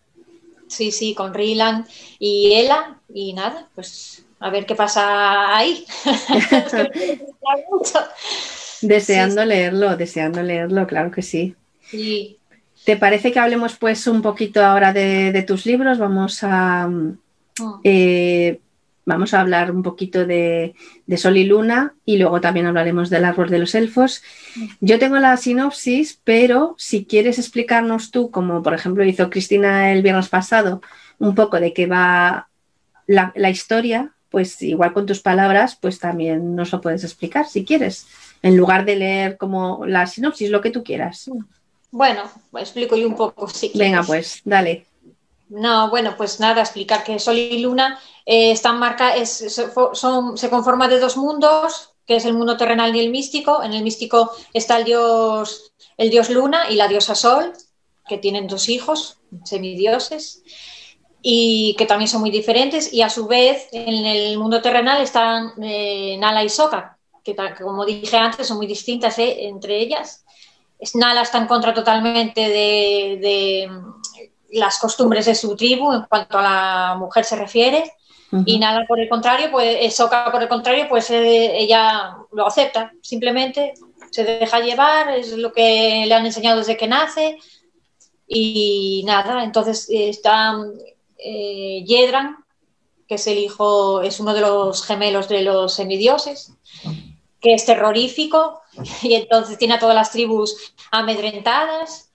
sí, 0.68 0.92
sí, 0.92 1.14
con 1.14 1.34
Rilan 1.34 1.86
y 2.20 2.52
Ella 2.54 3.00
y 3.12 3.32
nada, 3.32 3.68
pues 3.74 4.24
a 4.38 4.48
ver 4.48 4.64
qué 4.64 4.76
pasa 4.76 5.56
ahí. 5.56 5.84
deseando 8.82 9.44
leerlo, 9.44 9.96
deseando 9.96 10.40
leerlo, 10.40 10.86
claro 10.86 11.10
que 11.10 11.22
sí. 11.22 11.56
¿Te 12.84 12.96
parece 12.96 13.32
que 13.32 13.40
hablemos 13.40 13.76
pues 13.76 14.06
un 14.06 14.22
poquito 14.22 14.64
ahora 14.64 14.92
de, 14.92 15.44
tus 15.46 15.66
libros? 15.66 15.98
Vamos 15.98 16.44
a, 16.44 16.86
mm. 16.86 17.18
eh, 17.82 18.60
vamos 19.08 19.32
a 19.32 19.40
hablar 19.40 19.70
un 19.70 19.82
poquito 19.82 20.26
de, 20.26 20.74
Sol 21.16 21.38
y 21.38 21.44
Luna 21.44 21.94
y 22.04 22.18
luego 22.18 22.40
también 22.40 22.66
hablaremos 22.66 23.08
del 23.08 23.24
árbol 23.24 23.48
de 23.48 23.58
los 23.58 23.74
elfos. 23.74 24.22
Yo 24.80 24.98
tengo 24.98 25.16
la 25.18 25.36
sinopsis, 25.36 26.20
pero 26.22 26.74
si 26.76 27.06
quieres 27.06 27.38
explicarnos 27.38 28.10
tú, 28.10 28.30
como 28.30 28.62
por 28.62 28.74
ejemplo 28.74 29.02
hizo 29.04 29.30
Cristina 29.30 29.92
el 29.92 30.02
viernes 30.02 30.28
pasado, 30.28 30.82
un 31.18 31.34
poco 31.34 31.58
de 31.58 31.72
qué 31.72 31.86
va 31.86 32.48
la, 33.06 33.32
la 33.34 33.50
historia, 33.50 34.12
pues 34.30 34.60
igual 34.60 34.92
con 34.92 35.06
tus 35.06 35.20
palabras, 35.20 35.76
pues 35.80 35.98
también 35.98 36.54
nos 36.54 36.70
lo 36.70 36.82
puedes 36.82 37.02
explicar 37.02 37.46
si 37.46 37.64
quieres, 37.64 38.06
en 38.42 38.58
lugar 38.58 38.84
de 38.84 38.96
leer 38.96 39.38
como 39.38 39.86
la 39.86 40.06
sinopsis, 40.06 40.50
lo 40.50 40.60
que 40.60 40.70
tú 40.70 40.84
quieras. 40.84 41.30
Bueno, 41.90 42.24
explico 42.58 42.94
yo 42.94 43.08
un 43.08 43.16
poco. 43.16 43.48
Si 43.48 43.72
Venga, 43.74 44.02
pues, 44.02 44.42
dale. 44.44 44.84
No, 45.48 45.88
bueno, 45.88 46.14
pues 46.16 46.40
nada, 46.40 46.60
explicar 46.60 47.04
que 47.04 47.18
Sol 47.18 47.38
y 47.38 47.60
Luna 47.60 47.98
eh, 48.30 48.50
están 48.50 48.78
son, 49.94 50.36
se 50.36 50.50
conforma 50.50 50.86
de 50.86 51.00
dos 51.00 51.16
mundos, 51.16 51.94
que 52.04 52.16
es 52.16 52.26
el 52.26 52.34
mundo 52.34 52.58
terrenal 52.58 52.94
y 52.94 53.00
el 53.00 53.08
místico. 53.08 53.62
En 53.62 53.72
el 53.72 53.82
místico 53.82 54.30
está 54.52 54.76
el 54.76 54.84
dios, 54.84 55.72
el 55.96 56.10
dios 56.10 56.28
Luna 56.28 56.68
y 56.68 56.74
la 56.74 56.88
diosa 56.88 57.14
Sol, 57.14 57.54
que 58.06 58.18
tienen 58.18 58.46
dos 58.46 58.68
hijos, 58.68 59.16
semidioses 59.44 60.42
y 61.22 61.74
que 61.78 61.86
también 61.86 62.08
son 62.08 62.20
muy 62.20 62.30
diferentes. 62.30 62.92
Y 62.92 63.00
a 63.00 63.08
su 63.08 63.26
vez, 63.26 63.68
en 63.72 64.04
el 64.04 64.38
mundo 64.38 64.60
terrenal 64.60 65.00
están 65.00 65.54
eh, 65.62 66.18
Nala 66.18 66.44
y 66.44 66.50
Soka, 66.50 66.98
que, 67.24 67.34
como 67.58 67.86
dije 67.86 68.18
antes, 68.18 68.46
son 68.46 68.58
muy 68.58 68.66
distintas 68.66 69.18
eh, 69.18 69.48
entre 69.48 69.78
ellas. 69.78 70.26
Nala 70.92 71.22
está 71.22 71.38
en 71.38 71.46
contra 71.46 71.72
totalmente 71.72 72.42
de, 72.46 73.70
las 74.50 74.78
costumbres 74.78 75.24
de 75.24 75.34
su 75.34 75.56
tribu 75.56 75.92
en 75.94 76.02
cuanto 76.02 76.38
a 76.38 76.42
la 76.42 76.94
mujer 76.98 77.24
se 77.24 77.36
refiere. 77.36 77.90
Y 78.44 78.58
Nala, 78.58 78.86
por 78.86 79.00
el 79.00 79.08
contrario, 79.08 79.50
pues 79.50 79.78
eh, 79.80 79.90
Soka, 79.90 80.30
por 80.30 80.42
el 80.42 80.48
contrario, 80.48 80.86
pues 80.88 81.10
ella 81.10 82.16
lo 82.32 82.46
acepta, 82.46 82.92
simplemente 83.00 83.72
se 84.10 84.24
deja 84.24 84.60
llevar, 84.60 85.10
es 85.16 85.32
lo 85.32 85.52
que 85.52 86.04
le 86.06 86.14
han 86.14 86.26
enseñado 86.26 86.58
desde 86.58 86.76
que 86.76 86.88
nace. 86.88 87.38
Y 88.26 89.02
nada, 89.06 89.42
entonces 89.42 89.88
está 89.90 90.54
eh, 91.16 91.82
Yedran, 91.86 92.36
que 93.06 93.14
es 93.14 93.26
el 93.26 93.38
hijo, 93.38 94.02
es 94.02 94.20
uno 94.20 94.34
de 94.34 94.42
los 94.42 94.84
gemelos 94.84 95.28
de 95.28 95.42
los 95.42 95.72
semidioses, 95.72 96.52
que 97.40 97.54
es 97.54 97.64
terrorífico 97.64 98.60
y 99.02 99.14
entonces 99.14 99.56
tiene 99.56 99.74
a 99.74 99.78
todas 99.78 99.94
las 99.94 100.12
tribus 100.12 100.74
amedrentadas 100.90 102.07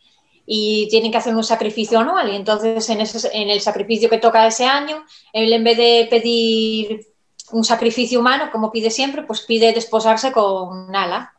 y 0.45 0.87
tienen 0.89 1.11
que 1.11 1.17
hacer 1.17 1.35
un 1.35 1.43
sacrificio 1.43 1.99
anual. 1.99 2.31
Y 2.31 2.35
entonces 2.35 2.89
en, 2.89 2.99
en 2.99 3.49
el 3.49 3.61
sacrificio 3.61 4.09
que 4.09 4.17
toca 4.17 4.47
ese 4.47 4.65
año, 4.65 5.03
él 5.31 5.51
en 5.53 5.63
vez 5.63 5.77
de 5.77 6.07
pedir 6.09 7.07
un 7.51 7.63
sacrificio 7.63 8.19
humano, 8.19 8.49
como 8.51 8.71
pide 8.71 8.89
siempre, 8.89 9.23
pues 9.23 9.41
pide 9.41 9.73
desposarse 9.73 10.31
con 10.31 10.91
Nala. 10.91 11.33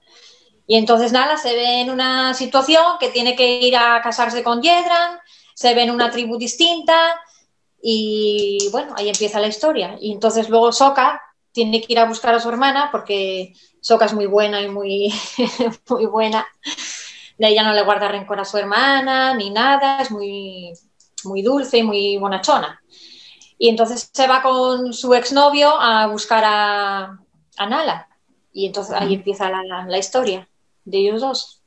Y 0.66 0.76
entonces 0.76 1.12
Nala 1.12 1.36
se 1.36 1.54
ve 1.54 1.80
en 1.80 1.90
una 1.90 2.34
situación 2.34 2.84
que 2.98 3.08
tiene 3.08 3.36
que 3.36 3.60
ir 3.60 3.76
a 3.76 4.00
casarse 4.02 4.42
con 4.42 4.62
Yedran, 4.62 5.18
se 5.54 5.74
ve 5.74 5.82
en 5.82 5.90
una 5.90 6.10
tribu 6.10 6.38
distinta, 6.38 7.20
y 7.86 8.70
bueno, 8.72 8.94
ahí 8.96 9.10
empieza 9.10 9.40
la 9.40 9.48
historia. 9.48 9.98
Y 10.00 10.12
entonces 10.12 10.48
luego 10.48 10.72
Soka 10.72 11.20
tiene 11.52 11.82
que 11.82 11.92
ir 11.92 11.98
a 11.98 12.06
buscar 12.06 12.34
a 12.34 12.40
su 12.40 12.48
hermana 12.48 12.88
porque 12.90 13.52
Soka 13.82 14.06
es 14.06 14.14
muy 14.14 14.24
buena 14.24 14.62
y 14.62 14.68
muy, 14.68 15.12
muy 15.90 16.06
buena. 16.06 16.46
Ella 17.38 17.62
no 17.62 17.72
le 17.72 17.82
guarda 17.82 18.08
rencor 18.08 18.40
a 18.40 18.44
su 18.44 18.58
hermana 18.58 19.34
ni 19.34 19.50
nada, 19.50 20.00
es 20.00 20.10
muy, 20.10 20.72
muy 21.24 21.42
dulce 21.42 21.78
y 21.78 21.82
muy 21.82 22.16
bonachona. 22.16 22.80
Y 23.58 23.68
entonces 23.68 24.10
se 24.12 24.26
va 24.26 24.42
con 24.42 24.92
su 24.92 25.14
exnovio 25.14 25.80
a 25.80 26.06
buscar 26.06 26.42
a, 26.46 27.18
Nala. 27.58 28.08
Y 28.52 28.66
entonces 28.66 28.94
ahí 28.94 29.14
empieza 29.14 29.50
la, 29.50 29.98
historia 29.98 30.48
de 30.84 30.98
ellos 30.98 31.20
dos. 31.20 31.62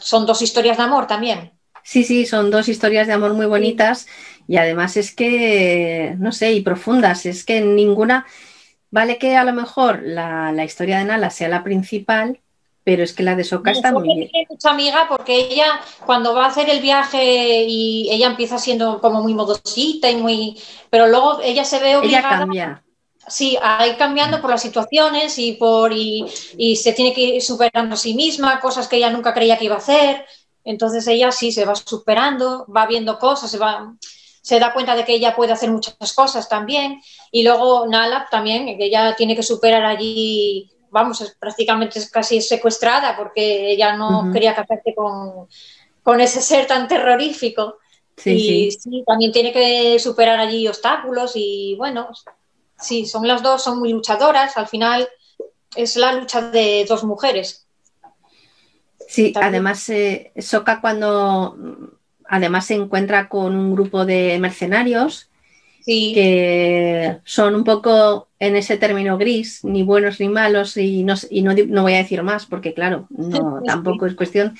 son 0.00 0.26
dos 0.26 0.42
historias 0.42 0.76
de 0.76 0.82
amor 0.82 1.06
también. 1.06 1.52
Sí, 1.84 2.04
sí, 2.04 2.26
son 2.26 2.50
dos 2.50 2.68
historias 2.68 3.06
de 3.06 3.12
amor 3.12 3.34
muy 3.34 3.46
bonitas. 3.46 4.06
Y 4.46 4.56
además 4.56 4.96
es 4.96 5.14
que, 5.14 6.14
no 6.18 6.32
sé, 6.32 6.52
y 6.52 6.60
profundas, 6.60 7.26
es 7.26 7.44
que 7.44 7.60
ninguna, 7.60 8.26
vale 8.90 9.18
que 9.18 9.36
a 9.36 9.44
lo 9.44 9.52
mejor 9.52 10.02
la, 10.02 10.52
historia 10.64 10.98
de 10.98 11.04
Nala 11.04 11.30
sea 11.30 11.48
la 11.48 11.64
principal, 11.64 12.40
pero 12.84 13.02
es 13.02 13.12
que 13.12 13.22
la 13.22 13.36
de 13.36 13.44
Soka 13.44 13.70
está 13.70 13.92
muy 13.92 14.02
bien. 14.02 14.28
Tiene 14.30 14.46
mucha 14.50 14.70
amiga 14.70 15.06
porque 15.08 15.36
ella 15.36 15.80
cuando 16.04 16.34
va 16.34 16.46
a 16.46 16.48
hacer 16.48 16.68
el 16.68 16.80
viaje 16.80 17.64
y 17.66 18.08
ella 18.10 18.26
empieza 18.26 18.58
siendo 18.58 19.00
como 19.00 19.22
muy 19.22 19.34
modosita 19.34 20.10
y 20.10 20.16
muy, 20.16 20.60
pero 20.90 21.06
luego 21.06 21.40
ella 21.42 21.64
se 21.64 21.78
ve 21.78 21.96
obligada. 21.96 22.28
Ella 22.28 22.38
cambia. 22.38 22.84
Sí, 23.28 23.56
a 23.62 23.86
ir 23.86 23.96
cambiando 23.96 24.40
por 24.40 24.50
las 24.50 24.62
situaciones 24.62 25.38
y 25.38 25.52
por 25.52 25.92
y, 25.92 26.26
y 26.56 26.74
se 26.74 26.92
tiene 26.92 27.12
que 27.14 27.20
ir 27.20 27.42
superando 27.42 27.94
a 27.94 27.96
sí 27.98 28.14
misma, 28.14 28.58
cosas 28.58 28.88
que 28.88 28.96
ella 28.96 29.10
nunca 29.10 29.32
creía 29.32 29.56
que 29.56 29.66
iba 29.66 29.76
a 29.76 29.78
hacer. 29.78 30.26
Entonces 30.64 31.06
ella 31.06 31.30
sí 31.30 31.52
se 31.52 31.64
va 31.64 31.74
superando, 31.76 32.66
va 32.66 32.86
viendo 32.86 33.18
cosas, 33.18 33.50
se 33.50 33.58
va 33.58 33.94
se 34.42 34.58
da 34.58 34.72
cuenta 34.72 34.96
de 34.96 35.04
que 35.04 35.14
ella 35.14 35.36
puede 35.36 35.52
hacer 35.52 35.70
muchas 35.70 36.12
cosas 36.12 36.48
también. 36.48 37.00
Y 37.30 37.44
luego 37.44 37.86
Nala 37.86 38.26
también, 38.30 38.66
que 38.76 38.86
ella 38.86 39.14
tiene 39.16 39.36
que 39.36 39.42
superar 39.42 39.84
allí, 39.84 40.71
vamos, 40.92 41.20
es, 41.22 41.34
prácticamente 41.34 41.98
es 41.98 42.10
casi 42.10 42.40
secuestrada 42.40 43.16
porque 43.16 43.72
ella 43.72 43.96
no 43.96 44.30
quería 44.32 44.54
casarse 44.54 44.94
con, 44.94 45.48
con, 46.02 46.20
ese 46.20 46.40
ser 46.40 46.66
tan 46.66 46.86
terrorífico. 46.86 47.78
y 48.24 48.70
sí. 48.70 49.02
también 49.04 49.32
tiene 49.32 49.52
que 49.52 49.98
superar 49.98 50.38
allí 50.38 50.68
obstáculos 50.68 51.32
y 51.34 51.74
bueno, 51.76 52.10
sí, 52.78 53.06
son 53.06 53.26
las 53.26 53.42
dos, 53.42 53.64
son 53.64 53.78
muy 53.78 53.92
luchadoras. 53.92 54.56
Al 54.56 54.68
final 54.68 55.08
es 55.74 55.96
la 55.96 56.12
lucha 56.12 56.42
de 56.42 56.84
dos 56.88 57.02
mujeres. 57.02 57.66
Sí, 59.08 59.32
además 59.34 59.88
eh, 59.88 60.32
Soca 60.38 60.80
cuando 60.80 61.56
además 62.26 62.66
se 62.66 62.74
encuentra 62.74 63.28
con 63.28 63.56
un 63.56 63.74
grupo 63.74 64.04
de 64.04 64.38
mercenarios 64.38 65.31
que 65.84 67.18
son 67.24 67.54
un 67.54 67.64
poco 67.64 68.28
en 68.38 68.56
ese 68.56 68.76
término 68.76 69.18
gris, 69.18 69.64
ni 69.64 69.82
buenos 69.82 70.20
ni 70.20 70.28
malos, 70.28 70.76
y 70.76 71.04
no, 71.04 71.14
no, 71.68 71.82
voy 71.82 71.94
a 71.94 71.98
decir 71.98 72.22
más 72.22 72.46
porque 72.46 72.74
claro, 72.74 73.06
no, 73.10 73.62
tampoco 73.64 74.06
es 74.06 74.14
cuestión. 74.14 74.54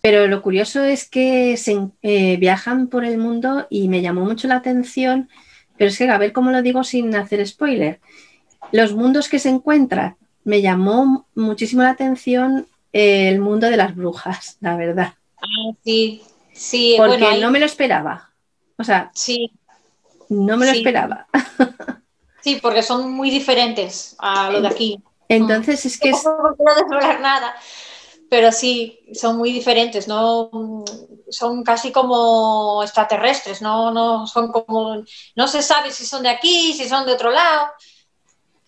Pero 0.00 0.26
lo 0.28 0.42
curioso 0.42 0.84
es 0.84 1.08
que 1.08 1.56
se, 1.56 1.88
eh, 2.02 2.36
viajan 2.36 2.86
por 2.86 3.04
el 3.04 3.18
mundo 3.18 3.66
y 3.68 3.88
me 3.88 4.00
llamó 4.00 4.24
mucho 4.24 4.46
la 4.46 4.56
atención, 4.56 5.28
pero 5.76 5.90
es 5.90 5.98
que 5.98 6.08
a 6.08 6.18
ver 6.18 6.32
cómo 6.32 6.50
lo 6.50 6.62
digo 6.62 6.84
sin 6.84 7.14
hacer 7.14 7.46
spoiler. 7.46 8.00
Los 8.72 8.94
mundos 8.94 9.28
que 9.28 9.38
se 9.38 9.48
encuentran, 9.48 10.16
me 10.44 10.62
llamó 10.62 11.26
muchísimo 11.34 11.82
la 11.82 11.90
atención 11.90 12.66
el 12.92 13.40
mundo 13.40 13.68
de 13.68 13.76
las 13.76 13.94
brujas, 13.94 14.56
la 14.60 14.76
verdad. 14.76 15.14
Ah, 15.36 15.72
sí, 15.84 16.22
Sí, 16.58 16.96
porque 16.98 17.38
no 17.40 17.52
me 17.52 17.60
lo 17.60 17.66
esperaba. 17.66 18.30
O 18.76 18.84
sea, 18.84 19.12
sí. 19.14 19.52
No 20.28 20.56
me 20.56 20.66
lo 20.66 20.72
esperaba. 20.72 21.26
Sí, 22.40 22.60
porque 22.62 22.84
son 22.84 23.10
muy 23.10 23.30
diferentes 23.30 24.14
a 24.20 24.48
lo 24.50 24.62
de 24.62 24.68
aquí. 24.68 25.02
Entonces 25.28 25.84
es 25.84 25.98
que... 25.98 26.12
No 26.12 26.54
puedo 26.56 26.76
desvelar 26.76 27.20
nada, 27.20 27.54
pero 28.30 28.52
sí, 28.52 29.00
son 29.12 29.36
muy 29.36 29.52
diferentes, 29.52 30.06
no 30.08 30.84
son 31.28 31.62
casi 31.62 31.90
como 31.92 32.82
extraterrestres, 32.82 33.60
no, 33.60 33.90
no 33.90 34.26
son 34.26 34.52
como, 34.52 35.02
no 35.34 35.48
se 35.48 35.62
sabe 35.62 35.90
si 35.90 36.06
son 36.06 36.22
de 36.22 36.28
aquí, 36.28 36.72
si 36.72 36.88
son 36.88 37.06
de 37.06 37.12
otro 37.12 37.30
lado. 37.30 37.68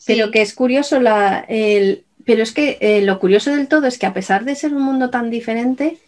Pero 0.04 0.30
que 0.30 0.42
es 0.42 0.54
curioso 0.54 0.98
la, 1.00 1.44
el, 1.48 2.04
pero 2.24 2.42
es 2.42 2.52
que 2.52 2.78
eh, 2.80 3.02
lo 3.02 3.18
curioso 3.18 3.50
del 3.50 3.68
todo 3.68 3.86
es 3.86 3.98
que 3.98 4.06
a 4.06 4.14
pesar 4.14 4.44
de 4.44 4.54
ser 4.54 4.74
un 4.74 4.82
mundo 4.82 5.10
tan 5.10 5.30
diferente, 5.30 5.98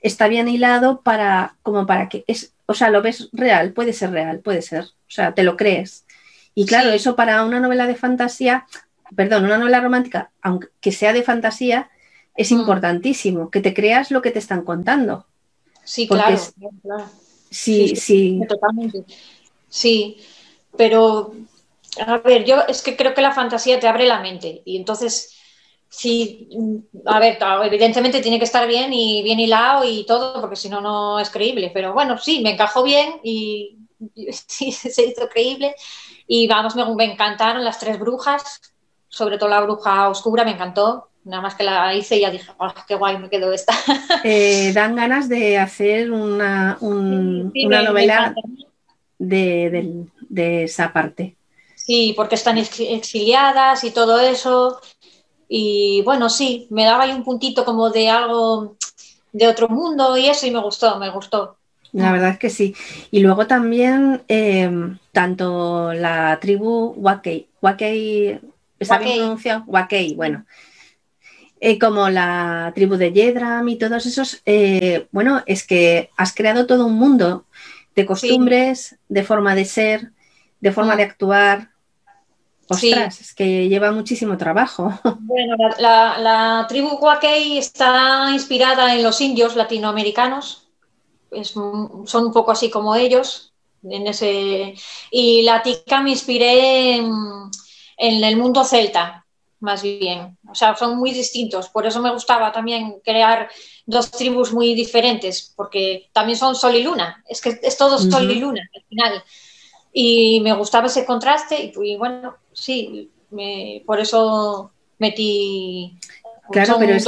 está 0.00 0.28
bien 0.28 0.48
hilado 0.48 1.00
para, 1.02 1.56
como 1.62 1.86
para 1.86 2.08
que 2.08 2.24
es, 2.26 2.52
o 2.66 2.74
sea, 2.74 2.90
lo 2.90 3.02
ves 3.02 3.28
real, 3.32 3.72
puede 3.72 3.92
ser 3.92 4.10
real, 4.10 4.40
puede 4.40 4.62
ser, 4.62 4.86
o 5.08 5.10
sea, 5.10 5.34
te 5.34 5.42
lo 5.42 5.56
crees. 5.56 6.04
Y 6.54 6.66
claro, 6.66 6.90
eso 6.90 7.16
para 7.16 7.44
una 7.44 7.60
novela 7.60 7.86
de 7.86 7.94
fantasía, 7.94 8.66
perdón, 9.16 9.44
una 9.44 9.58
novela 9.58 9.80
romántica, 9.80 10.30
aunque 10.42 10.92
sea 10.92 11.12
de 11.12 11.22
fantasía, 11.22 11.90
es 12.36 12.52
mm. 12.52 12.60
importantísimo, 12.60 13.50
que 13.50 13.60
te 13.60 13.74
creas 13.74 14.10
lo 14.10 14.22
que 14.22 14.30
te 14.30 14.38
están 14.38 14.62
contando. 14.62 15.26
Sí, 15.84 16.06
claro, 16.06 16.36
Sí, 17.50 17.96
sí, 17.96 18.40
Totalmente. 18.46 19.04
Sí, 19.68 20.18
pero 20.76 21.34
a 22.06 22.18
ver, 22.18 22.44
yo 22.44 22.62
es 22.68 22.82
que 22.82 22.96
creo 22.96 23.14
que 23.14 23.22
la 23.22 23.32
fantasía 23.32 23.80
te 23.80 23.88
abre 23.88 24.06
la 24.06 24.20
mente 24.20 24.62
y 24.64 24.76
entonces 24.76 25.34
sí, 25.88 26.48
a 27.06 27.18
ver, 27.18 27.38
evidentemente 27.64 28.20
tiene 28.20 28.38
que 28.38 28.44
estar 28.44 28.68
bien 28.68 28.92
y 28.92 29.22
bien 29.22 29.40
hilado 29.40 29.84
y 29.88 30.04
todo, 30.04 30.40
porque 30.40 30.56
si 30.56 30.68
no, 30.68 30.80
no 30.80 31.18
es 31.18 31.30
creíble. 31.30 31.70
Pero 31.72 31.94
bueno, 31.94 32.18
sí, 32.18 32.40
me 32.42 32.52
encajó 32.52 32.82
bien 32.82 33.14
y, 33.22 33.77
sí, 34.46 34.72
se 34.72 35.06
hizo 35.06 35.28
creíble. 35.28 35.74
Y 36.26 36.46
vamos, 36.46 36.76
me, 36.76 36.84
me, 36.94 37.04
encantaron 37.04 37.64
las 37.64 37.78
tres 37.78 37.98
brujas, 37.98 38.60
sobre 39.08 39.38
todo 39.38 39.48
la 39.48 39.60
bruja 39.60 40.08
oscura, 40.08 40.44
me 40.44 40.52
encantó. 40.52 41.08
Nada 41.24 41.42
más 41.42 41.54
que 41.54 41.64
la 41.64 41.94
hice 41.94 42.16
y 42.16 42.20
ya 42.20 42.30
dije, 42.30 42.50
oh, 42.58 42.72
qué 42.86 42.94
guay 42.94 43.18
me 43.18 43.28
quedó 43.28 43.52
esta. 43.52 43.74
Eh, 44.24 44.72
dan 44.72 44.96
ganas 44.96 45.28
de 45.28 45.58
hacer 45.58 46.10
una, 46.10 46.78
una 46.80 47.82
novela 47.82 48.34
de, 49.18 50.06
de 50.28 50.64
esa 50.64 50.92
parte. 50.92 51.36
Sí, 51.74 52.12
porque 52.16 52.34
están 52.34 52.58
exiliadas 52.58 53.84
y 53.84 53.90
todo 53.90 54.20
eso. 54.20 54.80
Y 55.48 56.02
bueno, 56.02 56.28
sí, 56.28 56.66
me 56.70 56.84
daba 56.84 57.04
ahí 57.04 57.12
un 57.12 57.24
puntito 57.24 57.64
como 57.64 57.88
de 57.90 58.10
algo 58.10 58.76
de 59.32 59.48
otro 59.48 59.68
mundo 59.68 60.16
y 60.16 60.28
eso 60.28 60.46
y 60.46 60.50
me 60.50 60.60
gustó, 60.60 60.98
me 60.98 61.10
gustó. 61.10 61.56
La 61.92 62.12
verdad 62.12 62.30
es 62.30 62.38
que 62.38 62.50
sí. 62.50 62.74
Y 63.10 63.20
luego 63.20 63.46
también 63.46 64.22
em, 64.28 64.98
tanto 65.12 65.92
la 65.94 66.38
tribu 66.40 66.94
Wakei, 66.96 67.48
Wakei, 67.62 68.40
¿está 68.78 68.98
bien 68.98 69.18
pronunciado? 69.18 69.64
Wakei, 69.66 70.14
bueno. 70.14 70.44
Eh, 71.60 71.78
como 71.78 72.08
la 72.08 72.70
tribu 72.74 72.96
de 72.96 73.12
Yedram 73.12 73.68
y 73.68 73.76
todos 73.76 74.06
esos, 74.06 74.42
eh, 74.46 75.08
bueno, 75.10 75.42
es 75.46 75.66
que 75.66 76.10
has 76.16 76.32
creado 76.32 76.66
todo 76.66 76.86
un 76.86 76.94
mundo 76.94 77.46
de 77.96 78.06
costumbres, 78.06 78.96
de 79.08 79.24
forma 79.24 79.56
de 79.56 79.64
ser, 79.64 80.12
de 80.60 80.70
forma 80.70 80.94
de 80.94 81.02
actuar, 81.02 81.70
Ostras, 82.70 83.20
es 83.20 83.34
que 83.34 83.68
lleva 83.68 83.92
muchísimo 83.92 84.36
trabajo. 84.36 84.92
Bueno, 85.20 85.56
la, 85.78 86.66
tribu 86.68 86.96
Huaquei 86.96 87.58
está 87.58 88.30
inspirada 88.32 88.94
en 88.94 89.02
los 89.02 89.20
indios 89.20 89.56
latinoamericanos. 89.56 90.67
Son 91.42 92.26
un 92.26 92.32
poco 92.32 92.50
así 92.50 92.70
como 92.70 92.94
ellos. 92.94 93.52
En 93.82 94.06
ese, 94.06 94.74
y 95.10 95.42
la 95.42 95.62
tica 95.62 96.00
me 96.00 96.10
inspiré 96.10 96.96
en, 96.96 97.14
el 97.96 98.36
mundo 98.36 98.64
celta, 98.64 99.24
más 99.60 99.82
bien. 99.82 100.36
O 100.50 100.54
sea, 100.54 100.74
son 100.76 100.98
muy 100.98 101.12
distintos. 101.12 101.68
Por 101.68 101.86
eso 101.86 102.02
me 102.02 102.12
gustaba 102.12 102.50
también 102.50 103.00
crear 103.04 103.48
dos 103.86 104.10
tribus 104.10 104.52
muy 104.52 104.74
diferentes, 104.74 105.52
porque 105.56 106.08
también 106.12 106.36
son 106.36 106.56
sol 106.56 106.74
y 106.74 106.82
luna. 106.82 107.22
Es 107.28 107.40
que 107.40 107.58
es 107.62 107.76
todo 107.76 107.98
sol 107.98 108.30
y 108.30 108.36
luna 108.36 108.62
al 108.74 108.82
final. 108.88 109.24
Y 109.92 110.40
me 110.40 110.52
gustaba 110.54 110.88
ese 110.88 111.06
contraste 111.06 111.72
y, 111.74 111.96
bueno, 111.96 112.36
sí, 112.52 113.10
por 113.86 114.00
eso 114.00 114.72
metí... 114.98 115.98
Claro, 116.50 116.76
pero 116.78 116.94
es, 116.94 117.06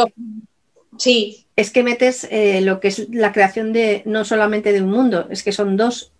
sí. 1.00 1.46
es 1.56 1.70
que 1.70 1.82
metes 1.82 2.26
eh, 2.30 2.60
lo 2.60 2.80
que 2.80 2.88
es 2.88 3.08
la 3.10 3.32
creación 3.32 3.72
de 3.72 4.02
no 4.06 4.24
solamente 4.24 4.72
de 4.72 4.82
un 4.82 4.90
mundo, 4.90 5.26
es 5.30 5.42
que 5.42 5.52
son 5.52 5.76
dos 5.76 6.12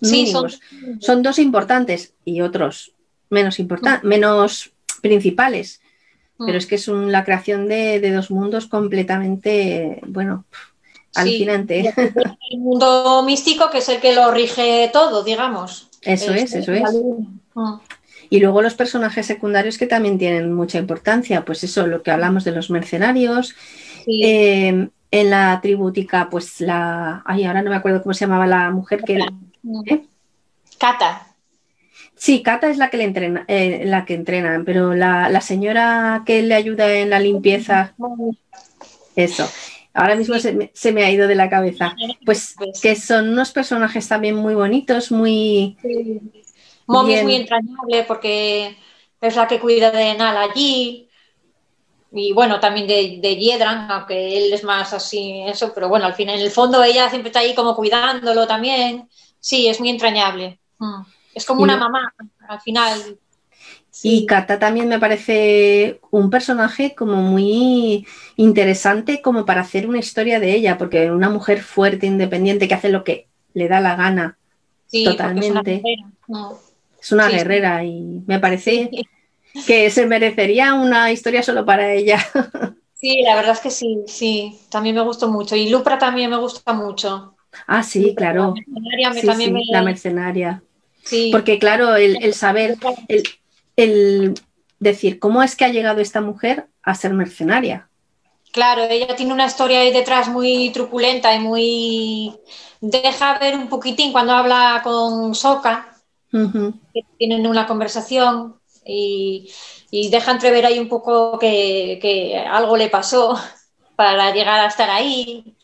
mínimos. 0.00 0.60
son... 1.00 1.22
dos 1.22 1.38
importantes 1.38 2.14
y 2.24 2.40
otros 2.40 2.92
menos 3.30 3.58
importantes, 3.58 4.04
mm. 4.04 4.08
menos 4.08 4.72
principales. 5.00 5.80
Pero 6.38 6.54
mm. 6.54 6.56
es 6.56 6.66
que 6.66 6.74
es 6.76 6.88
la 6.88 7.24
creación 7.24 7.68
de, 7.68 8.10
dos 8.12 8.30
mundos 8.30 8.66
completamente, 8.66 10.00
bueno, 10.06 10.44
alucinante. 11.14 11.92
El 12.50 12.58
mundo 12.58 13.22
místico 13.24 13.70
que 13.70 13.78
es 13.78 13.88
el 13.88 14.00
que 14.00 14.14
lo 14.14 14.30
rige 14.30 14.90
todo, 14.92 15.22
digamos. 15.22 15.88
Eso 16.02 16.32
es, 16.34 16.54
eso 16.54 16.72
es. 16.72 16.82
Ah. 17.54 17.80
Y 18.32 18.40
luego 18.40 18.62
los 18.62 18.74
personajes 18.74 19.26
secundarios 19.26 19.76
que 19.76 19.86
también 19.86 20.18
tienen 20.18 20.54
mucha 20.54 20.78
importancia, 20.78 21.44
pues 21.44 21.64
eso, 21.64 21.86
lo 21.86 22.02
que 22.02 22.10
hablamos 22.10 22.44
de 22.44 22.52
los 22.52 22.70
mercenarios. 22.70 23.54
Em, 24.06 24.90
en 25.10 25.30
la 25.30 25.60
tribútica, 25.60 26.28
pues 26.30 26.60
la. 26.60 27.22
Ay, 27.24 27.44
ahora 27.44 27.62
no 27.62 27.70
me 27.70 27.76
acuerdo 27.76 28.02
cómo 28.02 28.14
se 28.14 28.24
llamaba 28.24 28.46
la 28.46 28.70
mujer 28.70 29.02
que. 29.04 29.18
¿eh? 29.86 30.02
Cata. 30.78 31.26
Sí, 32.14 32.42
Cata 32.42 32.70
es 32.70 32.78
la 32.78 32.88
que 32.88 32.96
le 32.96 33.04
entrena, 33.04 33.44
eh, 33.48 33.82
la 33.84 34.04
que 34.04 34.14
entrenan, 34.14 34.64
pero 34.64 34.94
la, 34.94 35.40
señora 35.40 36.22
que 36.24 36.42
le 36.42 36.54
ayuda 36.54 36.92
en 36.94 37.10
la 37.10 37.18
limpieza. 37.18 37.94
Eso. 39.16 39.48
Ahora 39.94 40.16
mismo 40.16 40.36
se 40.38 40.92
me, 40.92 41.04
ha 41.04 41.10
ido 41.10 41.28
de 41.28 41.34
la 41.34 41.50
cabeza. 41.50 41.94
Pues, 42.24 42.54
que 42.80 42.96
son 42.96 43.30
unos 43.30 43.50
personajes 43.50 44.08
también 44.08 44.36
muy 44.36 44.54
bonitos, 44.54 45.12
muy. 45.12 45.76
Mommy 46.86 47.14
es 47.14 47.24
muy 47.24 47.34
entrañable 47.34 48.04
porque 48.08 48.76
es 49.20 49.36
la 49.36 49.46
que 49.46 49.60
cuida 49.60 49.90
de 49.90 50.14
Nala 50.14 50.42
allí. 50.42 51.08
Y 52.14 52.32
bueno, 52.32 52.60
también 52.60 52.86
de, 52.86 53.18
de 53.22 53.36
Yedran, 53.36 53.90
aunque 53.90 54.36
él 54.36 54.52
es 54.52 54.64
más 54.64 54.92
así, 54.92 55.42
eso, 55.46 55.72
pero 55.74 55.88
bueno, 55.88 56.04
al 56.04 56.14
final, 56.14 56.36
en 56.36 56.42
el 56.42 56.50
fondo 56.50 56.82
ella 56.82 57.08
siempre 57.08 57.30
está 57.30 57.40
ahí 57.40 57.54
como 57.54 57.74
cuidándolo 57.74 58.46
también. 58.46 59.08
Sí, 59.40 59.66
es 59.66 59.80
muy 59.80 59.88
entrañable. 59.88 60.58
Mm. 60.78 61.02
Es 61.34 61.46
como 61.46 61.62
una 61.62 61.76
mamá, 61.76 62.12
al 62.46 62.60
final. 62.60 63.18
Y 64.02 64.26
Kata 64.26 64.58
también 64.58 64.88
me 64.88 64.98
parece 64.98 66.00
un 66.10 66.28
personaje 66.28 66.94
como 66.94 67.16
muy 67.22 68.06
interesante 68.36 69.22
como 69.22 69.46
para 69.46 69.62
hacer 69.62 69.88
una 69.88 69.98
historia 69.98 70.40
de 70.40 70.54
ella, 70.54 70.76
porque 70.76 71.10
una 71.10 71.30
mujer 71.30 71.62
fuerte, 71.62 72.06
independiente, 72.06 72.68
que 72.68 72.74
hace 72.74 72.90
lo 72.90 73.04
que 73.04 73.28
le 73.54 73.68
da 73.68 73.80
la 73.80 73.96
gana. 73.96 74.38
totalmente. 74.90 75.82
Es 77.00 77.12
una 77.12 77.28
guerrera, 77.28 77.84
y 77.84 78.22
me 78.26 78.38
parece 78.38 78.90
que 79.66 79.90
se 79.90 80.06
merecería 80.06 80.74
una 80.74 81.12
historia 81.12 81.42
solo 81.42 81.64
para 81.64 81.92
ella. 81.92 82.18
Sí, 83.02 83.20
la 83.24 83.34
verdad 83.34 83.54
es 83.54 83.58
que 83.58 83.70
sí, 83.70 84.04
sí, 84.06 84.60
también 84.70 84.94
me 84.94 85.02
gustó 85.02 85.26
mucho. 85.26 85.56
Y 85.56 85.68
Lupra 85.68 85.98
también 85.98 86.30
me 86.30 86.36
gusta 86.36 86.72
mucho. 86.72 87.34
Ah, 87.66 87.82
sí, 87.82 88.14
claro. 88.14 88.54
La 88.96 89.10
mercenaria, 89.10 89.60
la 89.72 89.82
mercenaria. 89.82 90.62
Sí. 91.02 91.30
Porque 91.32 91.58
claro, 91.58 91.96
el, 91.96 92.32
saber, 92.32 92.76
el 93.74 94.34
decir, 94.78 95.18
¿cómo 95.18 95.42
es 95.42 95.56
que 95.56 95.64
ha 95.64 95.70
llegado 95.70 96.00
esta 96.00 96.20
mujer 96.20 96.68
a 96.80 96.94
ser 96.94 97.12
mercenaria? 97.12 97.88
Claro, 98.52 98.82
ella 98.84 99.16
tiene 99.16 99.32
una 99.32 99.46
historia 99.46 99.80
ahí 99.80 99.92
detrás 99.92 100.28
muy 100.28 100.70
truculenta 100.70 101.34
y 101.34 101.40
muy... 101.40 102.34
Deja 102.80 103.38
ver 103.38 103.56
un 103.56 103.68
poquitín 103.68 104.12
cuando 104.12 104.32
habla 104.32 104.80
con 104.84 105.34
Soka, 105.34 105.96
que 106.30 107.04
tienen 107.18 107.46
una 107.48 107.66
conversación 107.66 108.61
y, 108.84 109.50
deja 110.10 110.32
entrever 110.32 110.66
ahí 110.66 110.78
un 110.78 110.88
poco 110.88 111.38
que, 111.38 111.98
que, 112.00 112.38
algo 112.38 112.76
le 112.76 112.88
pasó 112.88 113.38
para 113.96 114.32
llegar 114.32 114.60
a 114.60 114.68
estar 114.68 114.90
ahí. 114.90 115.56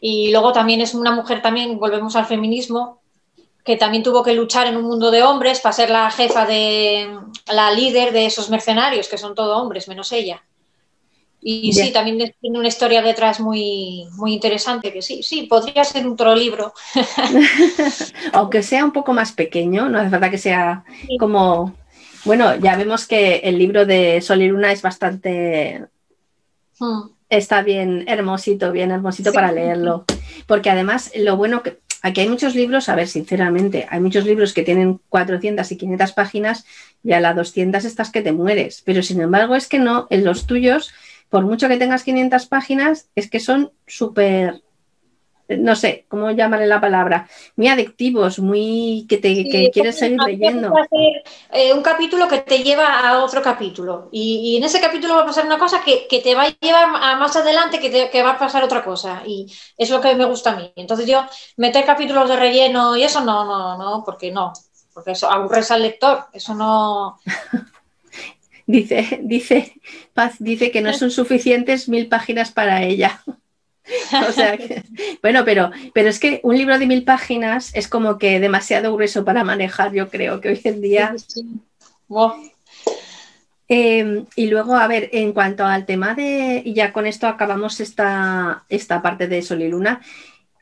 Y 0.00 0.30
luego 0.32 0.52
también 0.52 0.80
es 0.80 0.94
una 0.94 1.12
mujer 1.12 1.40
también, 1.40 1.78
volvemos 1.78 2.14
al 2.16 2.26
feminismo, 2.26 3.00
que 3.64 3.76
también 3.76 4.02
tuvo 4.02 4.22
que 4.22 4.34
luchar 4.34 4.66
en 4.66 4.76
un 4.76 4.84
mundo 4.84 5.10
de 5.10 5.22
hombres 5.22 5.60
para 5.60 5.72
ser 5.72 5.90
la 5.90 6.10
jefa 6.10 6.44
de 6.44 7.08
la 7.52 7.70
líder 7.70 8.12
de 8.12 8.26
esos 8.26 8.50
mercenarios, 8.50 9.08
que 9.08 9.16
son 9.16 9.34
todos 9.34 9.58
hombres, 9.58 9.88
menos 9.88 10.12
ella. 10.12 10.44
Y 11.46 11.74
sí, 11.74 11.92
también 11.92 12.34
tiene 12.40 12.58
una 12.58 12.68
historia 12.68 13.02
detrás 13.02 13.38
muy, 13.38 14.06
muy 14.12 14.32
interesante, 14.32 14.90
que 14.90 15.02
sí, 15.02 15.22
sí, 15.22 15.42
podría 15.42 15.84
ser 15.84 16.06
otro 16.06 16.34
libro. 16.34 16.72
Aunque 18.32 18.62
sea 18.62 18.82
un 18.82 18.92
poco 18.92 19.12
más 19.12 19.32
pequeño, 19.32 19.90
no 19.90 19.98
hace 19.98 20.10
falta 20.10 20.30
que 20.30 20.38
sea 20.38 20.84
como... 21.18 21.74
Bueno, 22.24 22.56
ya 22.56 22.76
vemos 22.76 23.06
que 23.06 23.36
el 23.44 23.58
libro 23.58 23.86
de 23.86 24.20
Sol 24.20 24.42
y 24.42 24.48
Luna 24.48 24.72
es 24.72 24.82
bastante... 24.82 25.86
Hmm. 26.78 27.10
Está 27.28 27.62
bien 27.62 28.04
hermosito, 28.06 28.70
bien 28.70 28.90
hermosito 28.90 29.32
para 29.32 29.50
leerlo. 29.50 30.04
Porque 30.46 30.70
además 30.70 31.10
lo 31.16 31.36
bueno 31.36 31.62
que 31.62 31.78
Aquí 32.04 32.20
hay 32.20 32.28
muchos 32.28 32.54
libros, 32.54 32.90
a 32.90 32.96
ver, 32.96 33.08
sinceramente, 33.08 33.86
hay 33.88 33.98
muchos 33.98 34.26
libros 34.26 34.52
que 34.52 34.62
tienen 34.62 35.00
400 35.08 35.72
y 35.72 35.78
500 35.78 36.12
páginas 36.12 36.66
y 37.02 37.14
a 37.14 37.20
las 37.20 37.34
200 37.34 37.82
estás 37.86 38.10
que 38.10 38.20
te 38.20 38.30
mueres. 38.30 38.82
Pero 38.84 39.02
sin 39.02 39.22
embargo, 39.22 39.56
es 39.56 39.68
que 39.68 39.78
no, 39.78 40.06
en 40.10 40.22
los 40.22 40.46
tuyos, 40.46 40.92
por 41.30 41.46
mucho 41.46 41.66
que 41.66 41.78
tengas 41.78 42.02
500 42.02 42.44
páginas, 42.44 43.08
es 43.14 43.30
que 43.30 43.40
son 43.40 43.72
súper 43.86 44.60
no 45.48 45.76
sé, 45.76 46.06
¿cómo 46.08 46.30
llamarle 46.30 46.66
la 46.66 46.80
palabra? 46.80 47.28
Muy 47.56 47.68
adictivos, 47.68 48.38
muy 48.38 49.06
que 49.08 49.18
te 49.18 49.34
que 49.44 49.70
quieres 49.72 49.98
seguir 49.98 50.18
leyendo. 50.22 50.72
Eh, 51.52 51.72
un 51.72 51.82
capítulo 51.82 52.28
que 52.28 52.38
te 52.38 52.62
lleva 52.62 53.00
a 53.00 53.22
otro 53.22 53.42
capítulo 53.42 54.08
y, 54.10 54.56
en 54.56 54.64
ese 54.64 54.80
capítulo 54.80 55.16
va 55.16 55.22
a 55.22 55.26
pasar 55.26 55.44
una 55.44 55.58
cosa 55.58 55.82
que, 55.84 56.06
te 56.08 56.34
va 56.34 56.44
a 56.44 56.56
llevar 56.60 56.84
a 56.84 57.16
más 57.16 57.36
adelante 57.36 57.78
que, 57.78 58.08
que, 58.10 58.22
va 58.22 58.32
a 58.32 58.38
pasar 58.38 58.64
otra 58.64 58.82
cosa 58.82 59.22
y 59.26 59.46
es 59.76 59.90
lo 59.90 60.00
que 60.00 60.14
me 60.14 60.24
gusta 60.24 60.52
a 60.52 60.56
mí. 60.56 60.72
Entonces 60.76 61.06
yo 61.06 61.24
meter 61.56 61.84
capítulos 61.84 62.28
de 62.28 62.36
relleno 62.36 62.96
y 62.96 63.02
eso 63.02 63.20
no, 63.20 63.44
no, 63.44 63.76
no, 63.76 64.02
porque 64.04 64.30
no, 64.30 64.52
porque 64.94 65.12
eso 65.12 65.30
aburres 65.30 65.70
al 65.70 65.82
lector, 65.82 66.24
eso 66.32 66.54
no... 66.54 67.18
dice, 68.66 69.20
dice, 69.22 69.74
Paz 70.14 70.36
dice 70.38 70.70
que 70.70 70.80
no 70.80 70.94
son 70.94 71.10
suficientes 71.10 71.88
mil 71.88 72.08
páginas 72.08 72.50
para 72.50 72.82
ella. 72.82 73.22
o 74.28 74.32
sea, 74.32 74.58
bueno, 75.22 75.44
pero, 75.44 75.70
pero 75.92 76.08
es 76.08 76.18
que 76.18 76.40
un 76.42 76.56
libro 76.56 76.78
de 76.78 76.86
mil 76.86 77.04
páginas 77.04 77.74
es 77.74 77.88
como 77.88 78.18
que 78.18 78.40
demasiado 78.40 78.94
grueso 78.94 79.24
para 79.24 79.44
manejar, 79.44 79.92
yo 79.92 80.08
creo 80.08 80.40
que 80.40 80.50
hoy 80.50 80.60
en 80.64 80.80
día. 80.80 81.14
Em, 83.66 84.26
y 84.36 84.48
luego, 84.48 84.76
a 84.76 84.86
ver, 84.86 85.08
en 85.12 85.32
cuanto 85.32 85.64
al 85.64 85.86
tema 85.86 86.14
de, 86.14 86.62
y 86.64 86.74
ya 86.74 86.92
con 86.92 87.06
esto 87.06 87.26
acabamos 87.26 87.80
esta, 87.80 88.64
esta 88.68 89.00
parte 89.00 89.26
de 89.26 89.42
Sol 89.42 89.62
y 89.62 89.68
Luna, 89.68 90.00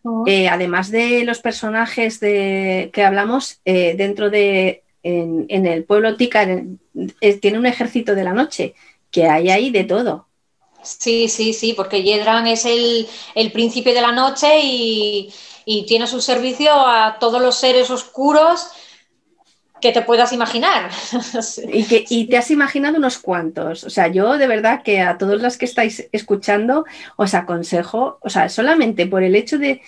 oh. 0.05 0.25
eh, 0.27 0.49
además 0.49 0.91
de 0.91 1.25
los 1.25 1.41
personajes 1.41 2.21
de, 2.21 2.91
que 2.93 3.03
hablamos, 3.03 3.61
eh, 3.65 3.95
dentro 3.97 4.31
de, 4.31 4.85
en, 5.03 5.67
el 5.67 5.85
pueblo 5.85 6.17
Tika, 6.17 6.47
tiene 7.41 7.59
un 7.59 7.67
ejército 7.67 8.15
de 8.15 8.25
la 8.25 8.33
noche, 8.33 8.75
que 9.11 9.27
hay 9.27 9.51
ahí 9.51 9.71
de 9.71 9.85
todo. 9.85 10.29
Sí, 10.83 11.29
sí, 11.29 11.53
sí, 11.53 11.75
porque 11.75 12.03
Yedran 12.03 12.47
es 12.47 12.65
el, 12.65 13.07
príncipe 13.53 13.95
de 13.95 14.01
la 14.01 14.13
noche 14.13 14.61
y, 14.63 15.33
y 15.65 15.87
tiene 15.87 16.07
su 16.07 16.21
servicio 16.21 16.73
a 16.75 17.19
todos 17.19 17.41
los 17.41 17.57
seres 17.57 17.91
oscuros 17.91 18.69
que 19.83 19.93
te 19.93 20.01
puedas 20.01 20.33
imaginar. 20.33 20.91
y, 21.73 21.85
que, 21.85 22.05
y 22.09 22.27
te 22.29 22.39
has 22.39 22.51
imaginado 22.51 22.97
unos 22.97 23.19
cuantos. 23.19 23.85
O 23.85 23.91
sea, 23.91 24.07
yo 24.07 24.39
de 24.39 24.47
verdad 24.47 24.83
que 24.83 25.01
a 25.01 25.19
todos 25.19 25.43
los 25.43 25.59
que 25.59 25.67
estáis 25.67 26.09
escuchando 26.13 26.87
os 27.17 27.35
aconsejo, 27.35 28.19
o 28.23 28.31
sea, 28.31 28.49
solamente 28.49 29.07
por 29.07 29.23
el 29.23 29.35
hecho 29.35 29.59
de 29.59 29.83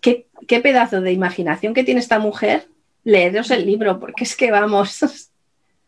qué, 0.00 0.28
qué 0.48 0.60
pedazo 0.60 1.02
de 1.02 1.12
imaginación 1.12 1.74
que 1.74 1.84
tiene 1.84 2.00
esta 2.00 2.18
mujer, 2.18 2.68
leeros 3.04 3.50
el 3.50 3.66
libro, 3.66 4.00
porque 4.00 4.24
es 4.24 4.36
que 4.36 4.50
vamos. 4.50 5.28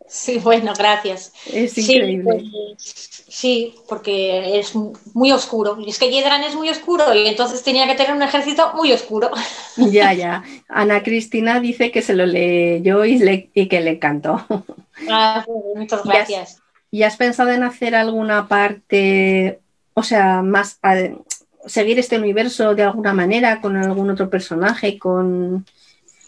Sí, 0.06 0.38
bueno, 0.38 0.72
gracias. 0.76 1.32
Es 1.52 1.76
increíble. 1.78 2.22
Pues, 2.24 3.24
sí, 3.28 3.74
porque 3.88 4.58
es 4.58 4.74
muy 4.74 5.32
oscuro. 5.32 5.76
Y 5.80 5.90
es 5.90 5.98
que 5.98 6.10
Yedran 6.10 6.44
es 6.44 6.54
muy 6.54 6.68
oscuro 6.68 7.14
y 7.14 7.26
entonces 7.26 7.62
tenía 7.62 7.86
que 7.86 7.94
tener 7.94 8.14
un 8.14 8.22
ejército 8.22 8.72
muy 8.74 8.92
oscuro. 8.92 9.30
Ya, 9.76 10.12
ya. 10.12 10.44
Ana 10.68 11.02
Cristina 11.02 11.58
dice 11.58 11.90
que 11.90 12.00
se 12.00 12.14
lo 12.14 12.26
leyó 12.26 13.04
y, 13.04 13.50
y 13.54 13.66
que 13.66 13.80
le 13.80 13.90
encantó. 13.90 14.44
Ah, 15.10 15.44
muchas 15.74 16.04
gracias. 16.04 16.62
¿Y 16.92 17.02
has, 17.02 17.16
pensado 17.16 17.50
en 17.50 17.64
hacer 17.64 17.96
alguna 17.96 18.46
parte, 18.46 19.58
o 19.92 20.04
sea, 20.04 20.40
más 20.40 20.78
seguir 21.66 21.98
este 21.98 22.16
universo 22.16 22.76
de 22.76 22.84
alguna 22.84 23.12
manera 23.12 23.60
con 23.60 23.76
algún 23.76 24.10
otro 24.10 24.30
personaje, 24.30 24.96
con 24.96 25.66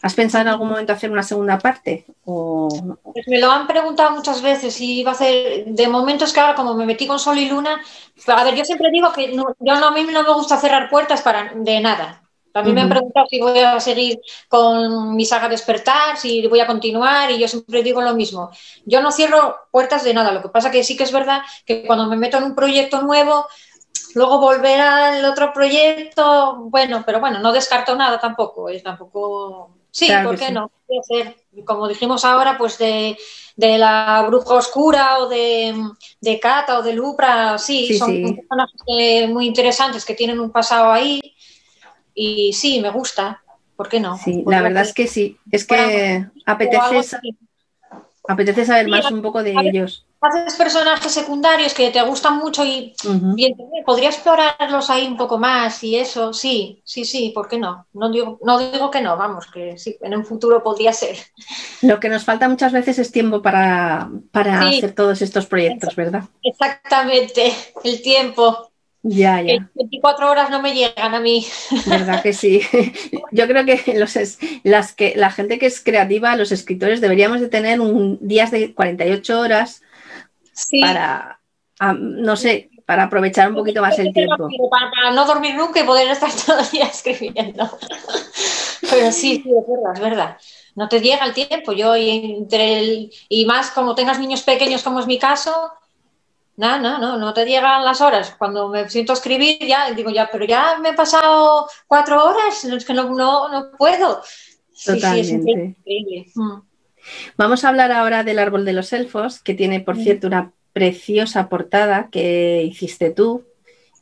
¿Has 0.07 0.14
pensado 0.14 0.42
en 0.42 0.48
algún 0.48 0.68
momento 0.68 0.92
hacer 0.92 1.11
una 1.11 1.24
segunda 1.24 1.59
parte? 1.59 2.07
Pues 2.24 3.26
me 3.26 3.40
lo 3.40 3.50
han 3.50 3.66
preguntado 3.66 4.12
muchas 4.12 4.40
veces 4.40 4.72
si 4.72 5.00
iba 5.00 5.11
a 5.11 5.14
hacer. 5.14 5.64
De 5.64 5.88
momento 5.88 6.24
es 6.24 6.32
que 6.32 6.38
ahora, 6.38 6.54
como 6.54 6.74
me 6.74 6.86
metí 6.86 7.09
con 7.09 7.18
Sol 7.18 7.36
y 7.38 7.48
Luna, 7.48 7.80
a 8.28 8.44
ver, 8.44 8.54
yo 8.54 8.64
siempre 8.64 8.88
digo 8.92 9.12
que 9.12 9.34
yo 9.34 9.42
no, 9.59 9.86
a 9.86 9.90
mí 9.90 10.04
no 10.04 10.22
me 10.22 10.32
gusta 10.32 10.59
cerrar 10.59 10.88
puertas 10.88 11.22
para 11.22 11.52
de 11.57 11.80
nada. 11.80 12.22
A 12.54 12.62
mí 12.62 12.72
me 12.72 12.82
han 12.82 12.88
preguntado 12.88 13.26
si 13.28 13.40
voy 13.40 13.59
a 13.59 13.80
seguir 13.80 14.20
con 14.48 15.16
mi 15.16 15.24
saga 15.24 15.48
Despertar, 15.48 16.16
si 16.16 16.46
voy 16.46 16.61
a 16.61 16.68
continuar, 16.68 17.28
y 17.32 17.40
yo 17.40 17.48
siempre 17.48 17.82
digo 17.82 18.00
lo 18.00 18.14
mismo. 18.14 18.50
Yo 18.84 19.02
no 19.02 19.11
cierro 19.11 19.57
puertas 19.72 20.04
de 20.04 20.14
nada. 20.14 20.30
Lo 20.30 20.40
que 20.40 20.50
pasa 20.50 20.70
que 20.70 20.84
sí 20.84 20.96
que 20.96 21.02
es 21.02 21.12
verdad 21.12 21.42
que 21.64 21.84
cuando 21.84 22.07
me 22.07 22.16
meto 22.16 22.38
en 22.38 22.44
un 22.44 22.54
proyecto 22.54 23.02
nuevo, 23.02 23.44
luego 24.14 24.38
volver 24.38 24.80
al 24.80 25.24
otro 25.24 25.52
proyecto, 25.52 26.59
bueno, 26.70 27.02
pero 27.04 27.18
bueno, 27.18 27.40
no 27.40 27.52
descarto 27.52 27.96
nada 27.96 28.20
tampoco. 28.20 28.68
Es 28.68 28.84
tampoco 28.84 29.76
Sí, 29.97 30.11
¿por 30.22 30.38
qué 30.38 30.51
no? 30.51 30.70
Puede 30.86 31.03
ser, 31.05 31.36
como 31.64 31.88
dijimos 31.88 32.26
ahora, 32.26 32.59
pues 32.59 32.76
de, 32.76 33.16
la 33.57 34.22
bruja 34.28 34.53
oscura 34.53 35.20
o 35.20 35.28
de, 35.28 35.74
de 36.20 36.38
Cata 36.38 36.78
o 36.78 36.82
de 36.82 36.92
Lupra, 36.92 37.57
sí, 37.57 37.99
son 37.99 38.36
personajes 38.36 39.30
muy 39.30 39.47
interesantes 39.47 40.05
que 40.05 40.12
tienen 40.12 40.38
un 40.38 40.51
pasado 40.51 40.92
ahí 40.92 41.18
y 42.14 42.53
sí, 42.53 42.78
me 42.82 42.90
gusta, 42.90 43.42
¿por 43.74 43.88
qué 43.88 43.99
no? 43.99 44.18
Sí, 44.18 44.44
la 44.47 44.61
verdad 44.61 44.82
es 44.82 44.92
que 44.92 45.07
sí, 45.07 45.38
es 45.51 45.66
que 45.66 46.26
apetece, 46.44 47.18
apetece 48.28 48.66
saber 48.66 48.88
más 48.88 49.11
un 49.11 49.22
poco 49.22 49.42
de 49.42 49.55
ellos 49.62 50.05
haces 50.20 50.54
personajes 50.54 51.12
secundarios 51.12 51.74
que 51.74 51.90
te 51.90 52.02
gustan 52.02 52.38
mucho 52.38 52.64
y, 52.64 52.94
podría 53.84 54.08
explorarlos 54.08 54.90
ahí 54.90 55.06
un 55.06 55.16
poco 55.16 55.38
más 55.38 55.82
y 55.84 55.96
eso, 55.96 56.32
sí, 56.32 56.82
sí, 56.84 57.04
sí, 57.04 57.32
¿por 57.34 57.48
qué 57.48 57.58
no? 57.58 57.86
No 57.92 58.10
digo, 58.10 58.38
no 58.42 58.58
digo 58.58 58.90
que 58.90 59.00
no, 59.00 59.16
vamos, 59.16 59.46
que 59.46 59.78
sí, 59.78 59.96
en 60.00 60.16
un 60.16 60.24
futuro 60.24 60.62
podría 60.62 60.92
ser. 60.92 61.16
Lo 61.82 62.00
que 62.00 62.08
nos 62.08 62.24
falta 62.24 62.48
muchas 62.48 62.72
veces 62.72 62.98
es 62.98 63.12
tiempo 63.12 63.42
para, 63.42 64.10
hacer 64.32 64.92
todos 64.94 65.22
estos 65.22 65.46
proyectos, 65.46 65.94
¿verdad? 65.94 66.24
Exactamente, 66.42 67.52
el 67.84 68.02
tiempo. 68.02 68.70
Ya, 69.08 69.40
ya. 69.40 69.70
24 69.74 70.28
horas 70.28 70.50
no 70.50 70.60
me 70.60 70.74
llegan 70.74 71.14
a 71.14 71.20
mí. 71.20 71.46
¿Verdad 71.86 72.22
que 72.22 72.32
sí? 72.32 72.60
Yo 73.30 73.46
creo 73.46 73.64
que, 73.64 73.94
los 73.96 74.16
las 74.64 74.92
que 74.92 75.12
la 75.14 75.30
gente 75.30 75.60
que 75.60 75.66
es 75.66 75.80
creativa, 75.80 76.34
los 76.34 76.50
escritores, 76.50 77.00
deberíamos 77.00 77.40
de 77.40 77.48
tener 77.48 77.80
un 77.80 78.18
días 78.20 78.50
de 78.50 78.74
48 78.74 79.38
horas 79.38 79.82
para, 80.80 81.40
no 81.98 82.36
sé, 82.36 82.70
para 82.86 83.04
aprovechar 83.04 83.48
un 83.48 83.57
poquito 83.57 83.82
más 83.82 83.98
el 83.98 84.12
tiempo. 84.12 84.48
Para, 84.70 85.12
no 85.12 85.26
dormir 85.26 85.54
nunca 85.54 85.80
y 85.80 85.84
poder 85.84 86.09
estar 86.09 86.30
todo 86.46 86.61
el 86.61 86.70
día 86.70 86.86
escribiendo. 86.86 87.68
Pero 88.90 89.12
sí, 89.12 89.42
sí, 89.42 89.50
es 89.50 89.66
verdad, 89.66 89.92
es 89.94 90.00
verdad. 90.00 90.36
No 90.76 90.88
te 90.88 91.00
llega 91.00 91.24
el 91.24 91.34
tiempo. 91.34 91.72
Yo, 91.72 91.96
y, 91.96 92.11
entre 92.11 92.78
el, 92.78 93.12
y 93.28 93.44
más 93.46 93.70
como 93.70 93.94
tengas 93.94 94.18
niños 94.18 94.42
pequeños, 94.42 94.82
como 94.82 95.00
es 95.00 95.07
mi 95.07 95.18
caso, 95.18 95.72
no, 96.57 96.78
no, 96.78 96.98
no, 96.98 97.18
no 97.18 97.34
te 97.34 97.44
llegan 97.44 97.84
las 97.84 98.00
horas. 98.00 98.34
Cuando 98.38 98.68
me 98.68 98.88
siento 98.88 99.12
a 99.12 99.16
escribir, 99.16 99.59
ya 99.61 99.90
digo, 99.90 100.11
ya, 100.11 100.28
pero 100.30 100.44
ya 100.44 100.78
me 100.78 100.90
he 100.90 100.94
pasado 100.94 101.68
cuatro 101.86 102.24
horas, 102.24 102.64
es 102.64 102.84
que 102.84 102.94
no, 102.94 103.11
no, 103.11 103.48
no 103.48 103.70
puedo. 103.76 104.22
Totalmente. 104.84 105.76
Mm. 106.34 106.61
Vamos 107.36 107.64
a 107.64 107.68
hablar 107.68 107.92
ahora 107.92 108.24
del 108.24 108.38
árbol 108.38 108.64
de 108.64 108.72
los 108.72 108.92
elfos, 108.92 109.40
que 109.40 109.54
tiene, 109.54 109.80
por 109.80 109.96
cierto, 109.96 110.26
una 110.26 110.52
preciosa 110.72 111.48
portada 111.48 112.09
que 112.11 112.62
hiciste 112.64 113.11
tú. 113.11 113.44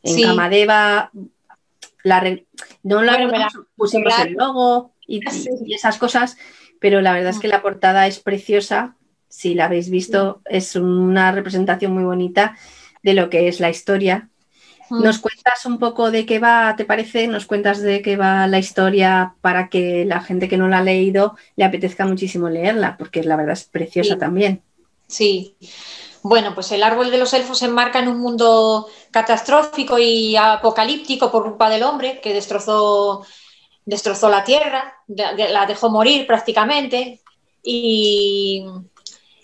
En 0.03 0.21
Camadeva, 0.23 1.11
la 2.03 2.39
no 2.83 3.03
la 3.03 3.49
pusimos 3.77 4.13
el 4.19 4.35
logo 4.35 4.93
y, 5.07 5.21
esas 5.75 5.99
cosas, 5.99 6.37
pero 6.81 7.01
la 7.01 7.13
verdad 7.15 7.31
es 7.31 7.39
que 7.39 7.49
la 7.49 7.63
portada 7.63 8.07
es 8.07 8.19
preciosa. 8.19 8.97
Si 9.29 9.55
la 9.55 9.67
habéis 9.67 9.91
visto, 9.91 10.43
es 10.45 10.77
una 10.77 11.33
representación 11.33 11.93
muy 11.93 12.05
bonita 12.05 12.57
de 13.03 13.15
lo 13.15 13.31
que 13.31 13.49
es 13.49 13.61
la 13.61 13.71
historia 13.71 14.29
Mm. 14.34 14.34
¿Nos 15.03 15.19
cuentas 15.19 15.67
un 15.67 15.79
poco 15.79 16.11
de 16.11 16.27
qué 16.27 16.39
va, 16.39 16.75
te 16.77 16.85
parece? 16.85 17.27
¿Nos 17.27 17.47
cuentas 17.47 17.81
de 17.81 18.03
qué 18.03 18.17
va 18.17 18.47
la 18.47 18.59
historia 18.59 19.35
para 19.41 19.69
que 19.69 20.05
la 20.05 20.21
gente 20.21 20.49
que 20.49 20.57
no 20.57 20.69
la 20.69 20.79
ha 20.79 20.83
leído 20.83 21.37
le 21.57 21.65
apetezca 21.65 22.07
muchísimo 22.07 22.49
leerla? 22.49 22.97
Porque 22.97 23.23
la 23.23 23.37
verdad 23.37 23.55
es 23.55 23.65
preciosa 23.65 24.19
también. 24.19 24.63
Sí. 25.07 25.57
Bueno, 26.23 26.55
pues 26.55 26.73
el 26.73 26.83
árbol 26.83 27.11
de 27.11 27.19
los 27.19 27.35
elfos 27.35 27.59
se 27.59 27.67
enmarca 27.67 27.99
en 27.99 28.09
un 28.09 28.19
mundo 28.19 28.89
catastrófico 29.11 29.99
y 29.99 30.37
apocalíptico 30.37 31.31
por 31.31 31.45
culpa 31.45 31.69
del 31.69 31.83
hombre 31.83 32.21
que 32.23 32.33
destrozó, 32.33 33.27
destrozó 33.85 34.31
la 34.31 34.43
tierra, 34.43 34.95
la 35.07 35.67
dejó 35.67 35.91
morir 35.91 36.27
prácticamente 36.27 37.21
y 37.63 38.65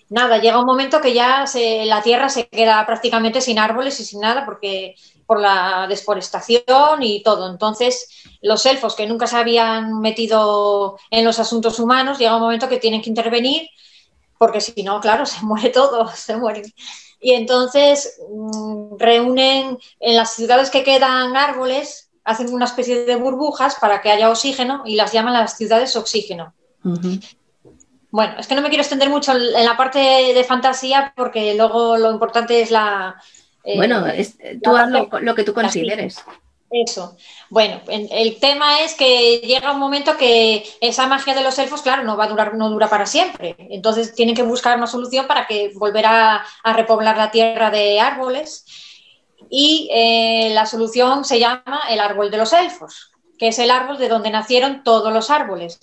nada, 0.09 0.39
llega 0.39 0.59
un 0.59 0.67
momento 0.67 1.01
que 1.01 1.15
ya 1.15 1.45
la 1.85 2.03
tierra 2.03 2.29
se 2.29 2.49
queda 2.49 2.85
prácticamente 2.87 3.41
sin 3.41 3.59
árboles 3.59 4.01
y 4.01 4.05
sin 4.05 4.21
nada 4.21 4.45
porque 4.45 4.95
por 5.31 5.39
la 5.39 5.87
desforestación 5.89 7.03
y 7.03 7.23
todo. 7.23 7.49
Entonces, 7.49 8.09
los 8.43 8.67
elfos 8.67 8.97
que 8.97 9.07
nunca 9.07 9.29
se 9.29 9.37
habían 9.37 10.01
metido 10.01 10.99
en 11.09 11.25
los 11.25 11.39
asuntos 11.39 11.79
humanos, 11.79 12.19
llega 12.19 12.35
un 12.35 12.43
momento 12.43 12.69
que 12.69 12.79
tienen 12.81 13.01
que 13.01 13.11
intervenir, 13.11 13.69
porque 14.39 14.61
si 14.61 14.83
no, 14.83 15.01
claro, 15.01 15.25
se 15.27 15.45
muere 15.45 15.69
todo, 15.69 16.09
se 16.09 16.37
muere. 16.37 16.63
Y 17.21 17.35
entonces 17.35 18.19
mm, 18.29 18.97
reúnen 18.99 19.79
en 20.01 20.17
las 20.17 20.35
ciudades 20.35 20.69
que 20.69 20.83
quedan 20.83 21.37
árboles, 21.37 22.11
hacen 22.25 22.53
una 22.53 22.65
especie 22.65 23.05
de 23.05 23.15
burbujas 23.15 23.77
para 23.77 24.03
que 24.03 24.11
haya 24.11 24.31
oxígeno 24.31 24.83
y 24.85 24.97
las 24.97 25.13
llaman 25.13 25.35
las 25.35 25.57
ciudades 25.57 25.95
oxígeno. 25.95 26.55
Bueno, 28.11 28.35
es 28.41 28.49
que 28.49 28.57
no 28.57 28.63
me 28.63 28.69
quiero 28.69 28.83
extender 28.83 29.11
mucho 29.11 29.31
en 29.31 29.65
la 29.65 29.77
parte 29.77 30.01
de 30.01 30.43
fantasía 30.43 31.13
porque 31.15 31.55
luego 31.55 31.97
lo 31.97 32.11
importante 32.11 32.61
es 32.61 32.73
la, 32.73 33.15
eh, 33.65 33.77
bueno, 33.77 34.05
tú 34.63 34.77
haz 34.77 34.91
lo, 34.91 35.35
que 35.35 35.45
tú 35.45 35.53
consideres. 35.53 36.25
Eso. 36.71 37.17
Bueno, 37.49 37.81
el 37.89 38.39
tema 38.39 38.83
es 38.83 38.95
que 38.95 39.39
llega 39.39 39.73
un 39.73 39.81
momento 39.81 40.17
que 40.17 40.65
esa 40.81 41.09
magia 41.09 41.35
de 41.35 41.43
los 41.43 41.59
elfos, 41.59 41.83
claro, 41.83 42.05
no 42.05 42.17
va 42.17 42.25
a 42.25 42.29
durar, 42.29 42.55
no 42.55 42.71
dura 42.71 42.89
para 42.89 43.07
siempre. 43.07 43.57
Entonces 43.59 44.15
tienen 44.15 44.37
que 44.37 44.45
buscar 44.45 44.77
una 44.77 44.87
solución 44.87 45.27
para 45.27 45.49
que 45.49 45.73
volver 45.75 46.07
a, 46.07 46.45
repoblar 46.65 47.17
la 47.17 47.33
tierra 47.33 47.71
de 47.71 47.99
árboles. 47.99 48.65
Y 49.51 49.91
eh, 49.93 50.51
la 50.55 50.65
solución 50.65 51.25
se 51.25 51.41
llama 51.41 51.81
el 51.89 51.99
árbol 51.99 52.31
de 52.31 52.37
los 52.37 52.53
elfos, 52.53 53.11
que 53.37 53.49
es 53.49 53.59
el 53.59 53.73
árbol 53.73 53.99
de 53.99 54.09
donde 54.09 54.31
nacieron 54.31 54.85
todos 54.85 55.13
los 55.13 55.29
árboles. 55.29 55.81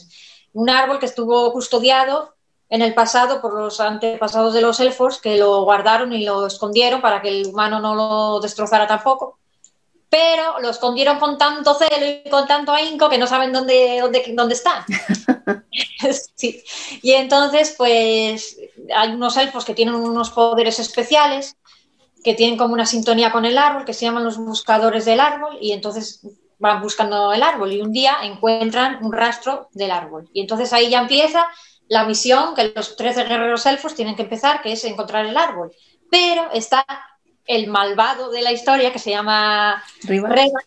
Un 0.54 0.70
árbol 0.70 1.00
que 1.00 1.06
estuvo 1.06 1.52
custodiado 1.52 2.37
en 2.70 2.82
el 2.82 2.94
pasado 2.94 3.42
por 3.42 3.54
los 3.54 3.80
antepasados 3.80 4.54
de 4.54 4.62
los 4.62 4.80
elfos 4.80 5.20
que 5.20 5.38
lo 5.38 5.64
guardaron 5.64 6.12
y 6.14 6.26
lo 6.26 6.46
escondieron 6.46 7.02
para 7.02 7.22
que 7.22 7.30
el 7.30 7.48
humano 7.48 7.80
no 7.80 7.96
lo 7.96 8.40
destrozara 8.40 8.88
tampoco. 8.88 9.40
pero 10.10 10.60
lo 10.62 10.70
escondieron 10.70 11.20
con 11.20 11.38
tanto 11.38 11.74
celo 11.74 12.06
y 12.06 12.30
con 12.30 12.48
tanto 12.48 12.72
ahínco 12.72 13.10
que 13.10 13.18
no 13.18 13.28
saben 13.28 13.52
dónde, 13.52 14.00
dónde, 14.02 14.24
dónde 14.34 14.54
está. 14.54 14.86
sí. 16.36 16.64
Y 17.02 17.12
entonces, 17.12 17.76
pues 17.78 18.58
hay 18.96 19.10
unos 19.12 19.36
elfos 19.36 19.66
que 19.66 19.74
tienen 19.74 19.96
unos 19.96 20.30
poderes 20.30 20.80
especiales, 20.80 21.58
que 22.24 22.36
tienen 22.36 22.58
como 22.58 22.74
una 22.74 22.86
sintonía 22.86 23.34
con 23.34 23.44
el 23.44 23.58
árbol, 23.58 23.84
que 23.84 23.94
se 23.94 24.06
llaman 24.06 24.24
los 24.24 24.38
buscadores 24.38 25.04
del 25.04 25.20
árbol, 25.20 25.58
y 25.60 25.74
entonces 25.74 26.22
van 26.60 26.82
buscando 26.82 27.34
el 27.34 27.44
árbol 27.44 27.72
y 27.72 27.82
un 27.82 27.92
día 27.92 28.18
encuentran 28.24 29.04
un 29.04 29.14
rastro 29.14 29.70
del 29.74 29.92
árbol. 29.92 30.30
Y 30.34 30.42
entonces 30.42 30.74
ahí 30.74 30.90
ya 30.90 31.02
empieza 31.02 31.48
la 31.90 32.06
misión 32.06 32.56
que 32.56 32.74
los 32.76 32.96
13 32.96 33.24
guerreros 33.24 33.66
elfos 33.66 33.96
tienen 33.96 34.16
que 34.16 34.24
empezar, 34.24 34.62
que 34.62 34.72
es 34.72 34.84
encontrar 34.84 35.26
el 35.26 35.38
árbol. 35.38 35.72
Pero 36.10 36.52
está 36.52 36.86
el 37.46 37.68
malvado 37.68 38.30
de 38.30 38.42
la 38.42 38.52
historia 38.52 38.92
que 38.92 39.00
se 39.00 39.12
llama 39.12 39.84
Reba, 40.04 40.60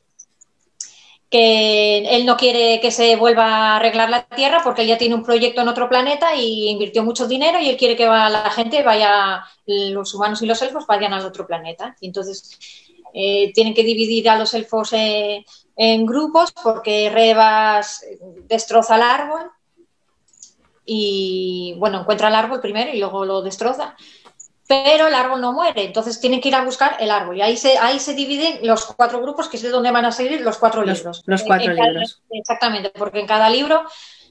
que 1.30 1.98
él 2.16 2.26
no 2.26 2.36
quiere 2.36 2.80
que 2.80 2.90
se 2.90 3.14
vuelva 3.16 3.44
a 3.44 3.76
arreglar 3.76 4.10
la 4.10 4.26
Tierra 4.26 4.62
porque 4.64 4.82
él 4.82 4.88
ya 4.88 4.98
tiene 4.98 5.14
un 5.14 5.22
proyecto 5.22 5.60
en 5.60 5.68
otro 5.68 5.88
planeta 5.88 6.34
y 6.34 6.68
invirtió 6.68 7.04
mucho 7.04 7.28
dinero 7.28 7.60
y 7.60 7.68
él 7.68 7.76
quiere 7.76 7.96
que 7.96 8.06
la 8.06 8.50
gente 8.50 8.82
vaya, 8.82 9.44
los 9.66 10.12
humanos 10.14 10.42
y 10.42 10.46
los 10.46 10.60
elfos 10.62 10.86
vayan 10.86 11.12
al 11.12 11.24
otro 11.24 11.46
planeta. 11.46 11.96
Y 12.00 12.06
entonces 12.08 12.58
eh, 13.14 13.52
tienen 13.54 13.74
que 13.74 13.84
dividir 13.84 14.28
a 14.28 14.36
los 14.36 14.52
elfos 14.54 14.92
eh, 14.92 15.44
en 15.76 16.04
grupos 16.04 16.52
porque 16.52 17.10
Rebas 17.10 18.04
destroza 18.48 18.96
el 18.96 19.02
árbol 19.02 19.50
y, 20.92 21.76
bueno, 21.78 22.00
encuentra 22.00 22.26
el 22.26 22.34
árbol 22.34 22.60
primero 22.60 22.90
y 22.92 22.98
luego 22.98 23.24
lo 23.24 23.42
destroza 23.42 23.94
pero 24.66 25.08
el 25.08 25.14
árbol 25.14 25.40
no 25.40 25.52
muere, 25.52 25.82
entonces 25.82 26.20
tienen 26.20 26.40
que 26.40 26.46
ir 26.46 26.54
a 26.54 26.64
buscar 26.64 26.96
el 27.00 27.10
árbol. 27.10 27.36
Y 27.36 27.42
ahí 27.42 27.56
se, 27.56 27.76
ahí 27.76 27.98
se 27.98 28.14
dividen 28.14 28.60
los 28.62 28.86
cuatro 28.86 29.20
grupos, 29.20 29.48
que 29.48 29.56
es 29.56 29.64
de 29.64 29.68
donde 29.68 29.90
van 29.90 30.04
a 30.04 30.12
seguir 30.12 30.42
los 30.42 30.58
cuatro 30.58 30.84
libros. 30.84 31.24
Los 31.26 31.42
cuatro 31.42 31.72
libros. 31.72 32.22
exactamente, 32.30 32.92
porque 32.96 33.18
en 33.18 33.26
cada 33.26 33.50
libro, 33.50 33.82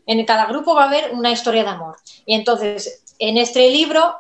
en 0.05 0.25
cada 0.25 0.45
grupo 0.45 0.73
va 0.73 0.83
a 0.83 0.87
haber 0.87 1.11
una 1.11 1.29
historia 1.29 1.63
de 1.63 1.69
amor. 1.71 1.97
Y 2.25 2.35
entonces, 2.35 3.03
en 3.19 3.37
este 3.37 3.69
libro, 3.69 4.15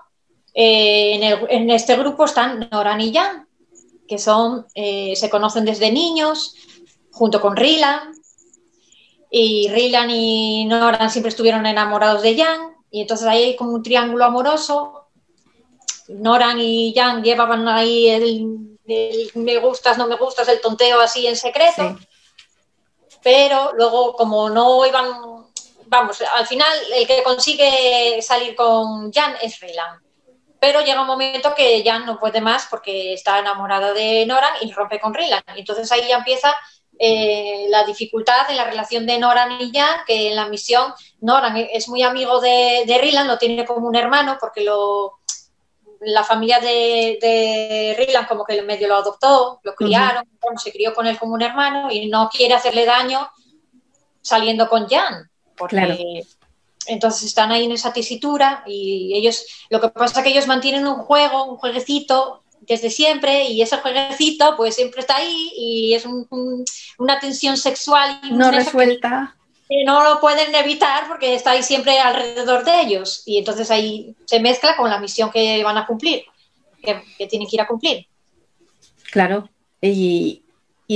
eh, 0.53 1.37
en, 1.47 1.69
este 1.69 1.95
grupo 1.95 2.25
están 2.25 2.67
Noran 2.69 2.99
y 2.99 3.13
Jan, 3.13 3.47
que 4.05 4.17
son, 4.17 4.67
eh, 4.75 5.15
se 5.15 5.29
conocen 5.29 5.63
desde 5.63 5.89
niños, 5.89 6.53
junto 7.11 7.39
con 7.39 7.55
Rilan. 7.55 8.11
Y 9.29 9.69
Rilan 9.69 10.09
y 10.09 10.65
Noran 10.65 11.09
siempre 11.09 11.29
estuvieron 11.29 11.65
enamorados 11.65 12.21
de 12.21 12.35
Jan. 12.35 12.75
Y 12.91 13.01
entonces 13.01 13.27
ahí 13.27 13.43
hay 13.43 13.55
como 13.55 13.71
un 13.71 13.83
triángulo 13.83 14.25
amoroso 14.25 14.99
Noran 16.09 16.59
y 16.59 16.93
Jan 16.95 17.23
llevaban 17.23 17.67
ahí 17.67 18.09
el, 18.09 18.77
me 19.35 19.57
gustas, 19.59 19.97
no 19.97 20.07
me 20.07 20.15
gustas, 20.15 20.47
el 20.47 20.59
tonteo 20.59 20.99
así 20.99 21.27
en 21.27 21.35
secreto. 21.35 21.97
Pero 23.21 23.73
luego, 23.73 24.13
como 24.13 24.49
no 24.49 24.85
iban, 24.85 25.45
vamos, 25.85 26.21
al 26.35 26.47
final 26.47 26.71
el 26.95 27.05
que 27.05 27.21
consigue 27.23 28.21
salir 28.21 28.55
con 28.55 29.11
Jan 29.11 29.35
es 29.41 29.59
Raylan. 29.59 30.01
Pero 30.59 30.81
llega 30.81 31.01
un 31.01 31.07
momento 31.07 31.53
que 31.55 31.83
Jan 31.85 32.05
no 32.05 32.19
puede 32.19 32.41
más 32.41 32.67
porque 32.69 33.13
está 33.13 33.39
enamorada 33.39 33.93
de 33.93 34.25
Noran 34.25 34.53
y 34.61 34.71
rompe 34.71 34.99
con 34.99 35.13
Raylan. 35.13 35.43
Entonces 35.55 35.91
ahí 35.91 36.07
ya 36.07 36.17
empieza 36.17 36.55
eh, 37.01 37.67
la 37.69 37.85
dificultad 37.85 38.49
en 38.49 38.57
la 38.57 38.65
relación 38.65 39.05
de 39.05 39.17
Noran 39.17 39.61
y 39.61 39.71
Jan, 39.73 40.01
que 40.05 40.27
en 40.27 40.35
la 40.35 40.49
misión 40.49 40.93
Noran 41.21 41.55
es 41.55 41.87
muy 41.87 42.03
amigo 42.03 42.41
de, 42.41 42.83
de 42.85 43.23
lo 43.25 43.37
tiene 43.37 43.65
como 43.65 43.87
un 43.87 43.95
hermano 43.95 44.37
porque 44.37 44.65
lo, 44.65 45.19
la 46.01 46.25
familia 46.25 46.59
de, 46.59 47.17
de 47.21 48.25
como 48.27 48.43
que 48.43 48.61
medio 48.63 48.89
lo 48.89 48.97
adoptó, 48.97 49.61
lo 49.63 49.75
criaron, 49.75 50.25
se 50.61 50.73
crió 50.73 50.93
con 50.93 51.07
él 51.07 51.17
como 51.17 51.35
un 51.35 51.41
hermano 51.41 51.89
y 51.89 52.09
no 52.09 52.29
quiere 52.29 52.53
hacerle 52.53 52.85
daño 52.85 53.29
saliendo 54.21 54.67
con 54.67 54.89
Jan, 54.89 55.29
porque 55.57 56.23
entonces 56.85 57.23
están 57.23 57.53
ahí 57.53 57.63
en 57.63 57.71
esa 57.71 57.93
tesitura 57.93 58.63
y 58.67 59.13
ellos, 59.15 59.45
lo 59.69 59.79
que 59.79 59.87
pasa 59.87 60.19
es 60.19 60.23
que 60.25 60.31
ellos 60.31 60.47
mantienen 60.47 60.85
un 60.85 60.97
juego, 60.97 61.45
un 61.45 61.55
jueguecito 61.55 62.43
desde 62.69 62.89
siempre 62.89 63.49
y 63.49 63.61
ese 63.61 63.77
jueguecito 63.77 64.55
pues 64.55 64.75
siempre 64.75 65.01
está 65.01 65.17
ahí 65.17 65.51
y 65.57 65.93
es 65.95 66.05
una 66.97 67.19
tensión 67.19 67.57
sexual 67.57 68.21
no 68.31 68.51
resuelta 68.51 69.35
no 69.85 70.03
lo 70.03 70.19
pueden 70.19 70.53
evitar 70.55 71.07
porque 71.07 71.35
estáis 71.35 71.65
siempre 71.65 71.99
alrededor 71.99 72.65
de 72.65 72.81
ellos 72.81 73.23
y 73.25 73.37
entonces 73.37 73.69
ahí 73.69 74.15
se 74.25 74.39
mezcla 74.39 74.75
con 74.75 74.89
la 74.89 74.99
misión 74.99 75.31
que 75.31 75.63
van 75.63 75.77
a 75.77 75.85
cumplir, 75.85 76.23
que, 76.81 77.27
tienen 77.27 77.47
que 77.47 77.55
ir 77.55 77.61
a 77.61 77.67
cumplir. 77.67 78.07
Claro, 79.11 79.49
y, 79.81 80.41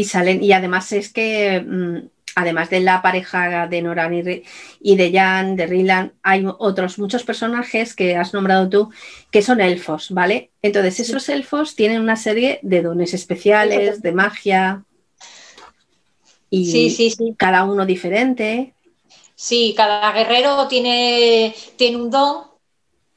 salen, 0.05 0.43
y 0.43 0.53
además 0.53 0.91
es 0.91 1.13
que, 1.13 1.61
mm, 1.61 2.09
además 2.35 2.69
de 2.69 2.79
la 2.79 3.01
pareja 3.01 3.67
de 3.67 3.81
Noran 3.81 4.13
y, 4.13 4.95
de 4.95 5.11
Jan, 5.13 5.55
de 5.55 5.67
Rilan, 5.67 6.13
hay 6.23 6.45
otros 6.45 6.99
muchos 6.99 7.23
personajes 7.23 7.95
que 7.95 8.15
has 8.15 8.33
nombrado 8.33 8.69
tú 8.69 8.89
que 9.31 9.41
son 9.41 9.61
elfos, 9.61 10.11
¿vale? 10.11 10.51
Entonces, 10.61 10.99
esos 11.01 11.29
elfos 11.29 11.75
tienen 11.75 12.01
una 12.01 12.15
serie 12.15 12.59
de 12.61 12.81
dones 12.81 13.13
especiales, 13.13 14.01
de 14.01 14.11
magia 14.11 14.83
y 16.49 16.65
sí, 16.71 16.89
sí, 16.89 17.09
sí. 17.09 17.33
cada 17.37 17.63
uno 17.63 17.85
diferente. 17.85 18.73
Sí, 19.35 19.73
cada 19.75 20.11
guerrero 20.11 20.67
tiene, 20.67 21.55
tiene 21.75 21.97
un 21.97 22.11
don 22.11 22.53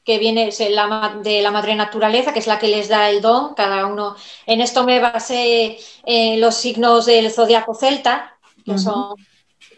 que 0.07 0.19
viene 0.19 0.49
de 0.49 1.41
la 1.41 1.51
madre 1.51 1.75
naturaleza, 1.75 2.31
que 2.31 2.39
es 2.39 2.47
la 2.47 2.57
que 2.57 2.69
les 2.69 2.87
da 2.87 3.09
el 3.09 3.21
don, 3.21 3.53
cada 3.55 3.85
uno. 3.85 4.15
En 4.45 4.61
esto 4.61 4.85
me 4.85 5.01
basé 5.01 5.77
en 6.05 6.39
los 6.39 6.55
signos 6.55 7.05
del 7.05 7.29
zodiaco 7.29 7.75
celta, 7.75 8.36
que 8.67 8.77
son 8.77 9.15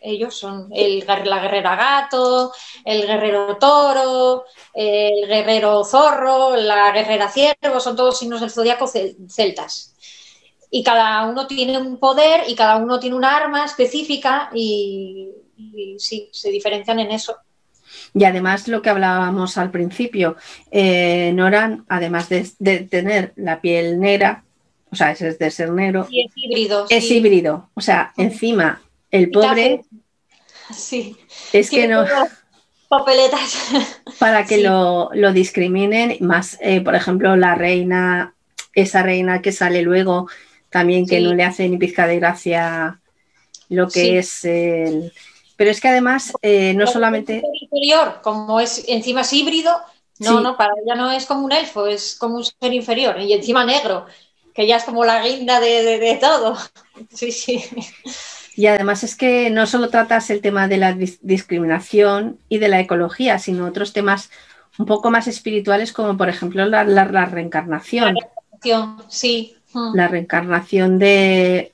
ellos 0.02 0.36
son 0.36 0.70
el, 0.74 1.06
la 1.08 1.40
guerrera 1.40 1.76
gato, 1.76 2.54
el 2.86 3.06
guerrero 3.06 3.58
toro, 3.58 4.46
el 4.74 5.28
guerrero 5.28 5.84
zorro, 5.84 6.56
la 6.56 6.92
guerrera 6.92 7.30
ciervo, 7.30 7.80
son 7.80 7.96
todos 7.96 8.20
signos 8.20 8.42
del 8.42 8.52
zodiaco 8.52 8.90
celtas 9.28 9.96
y 10.72 10.84
cada 10.84 11.28
uno 11.28 11.48
tiene 11.48 11.78
un 11.78 11.98
poder 11.98 12.44
y 12.48 12.56
cada 12.56 12.78
uno 12.78 13.00
tiene 13.00 13.16
un 13.16 13.26
arma 13.26 13.66
específica 13.66 14.50
y, 14.54 15.30
sí, 15.98 16.30
se 16.32 16.50
diferencian 16.52 17.00
en 17.00 17.12
eso. 17.12 17.38
Y 18.14 18.24
además 18.24 18.68
lo 18.68 18.82
que 18.82 18.90
hablábamos 18.90 19.58
al 19.58 19.72
principio, 19.72 20.36
eh, 20.72 21.32
Noran, 21.34 21.86
además 21.90 22.30
de, 22.30 22.88
tener 22.90 23.34
la 23.36 23.62
piel 23.62 24.00
negra, 24.00 24.44
o 24.92 24.96
sea, 24.96 25.12
es 25.12 25.40
de 25.40 25.52
ser 25.52 25.72
negro, 25.72 26.08
es 26.12 26.32
híbrido. 26.36 26.86
Es 26.90 27.10
híbrido, 27.12 27.70
o 27.74 27.82
sea, 27.82 28.14
encima 28.18 28.82
el 29.12 29.32
pobre... 29.32 29.82
Sí. 30.72 31.18
Es 31.52 31.70
que 31.70 31.88
no... 31.88 32.06
Papeletas. 32.88 33.70
Para 34.20 34.46
que 34.46 34.58
lo, 34.58 35.10
discriminen, 35.34 36.18
más, 36.22 36.58
eh, 36.60 36.82
por 36.82 36.96
ejemplo, 36.96 37.36
la 37.36 37.56
reina, 37.56 38.34
esa 38.74 39.04
reina 39.04 39.42
que 39.42 39.52
sale 39.52 39.84
luego, 39.84 40.28
también 40.70 41.06
que 41.06 41.20
no 41.20 41.34
le 41.34 41.44
hace 41.44 41.70
ni 41.70 41.78
pizca 41.78 42.08
de 42.08 42.20
gracia 42.20 43.00
lo 43.70 43.88
que 43.88 44.18
es 44.18 44.44
el... 44.44 45.14
Pero 45.56 45.72
es 45.72 45.82
que 45.82 45.90
además 45.90 46.34
eh, 46.42 46.74
no 46.74 46.88
solamente... 46.88 47.44
Inferior, 47.62 48.22
como 48.24 48.60
es 48.60 48.86
encima 48.88 49.22
es 49.22 49.34
híbrido, 49.34 49.80
no, 50.20 50.42
no, 50.42 50.58
para 50.58 50.72
ella 50.84 50.96
no 50.96 51.12
es 51.12 51.26
como 51.26 51.46
un 51.46 51.52
elfo, 51.52 51.86
es 51.86 52.16
como 52.16 52.38
un 52.38 52.44
ser 52.44 52.74
inferior 52.74 53.20
y 53.20 53.34
encima 53.34 53.66
negro, 53.66 54.06
que 54.60 54.68
ya 54.68 54.76
es 54.76 54.84
como 54.84 55.06
la 55.06 55.24
guinda 55.24 55.62
de, 55.62 56.18
todo. 56.20 56.58
Sí, 57.14 57.32
sí. 57.32 57.64
Y 58.58 58.68
además 58.68 59.06
es 59.06 59.16
que 59.16 59.50
no 59.50 59.66
solo 59.66 59.88
tratas 59.88 60.30
el 60.30 60.42
tema 60.42 60.68
de 60.68 60.76
la 60.76 60.98
discriminación 61.22 62.38
y 62.50 62.58
de 62.58 62.68
la 62.68 62.82
ecología, 62.82 63.40
sino 63.40 63.66
otros 63.66 63.94
temas 63.94 64.30
un 64.78 64.86
poco 64.86 65.12
más 65.12 65.30
espirituales 65.30 65.94
como 65.94 66.18
por 66.18 66.28
ejemplo 66.28 66.66
la, 66.66 66.84
la 66.84 67.26
reencarnación. 67.26 68.16
La 68.16 68.20
reencarnación, 68.20 69.04
sí. 69.08 69.56
Mm. 69.72 69.96
la 69.96 70.08
reencarnación 70.10 71.00
de, 71.00 71.72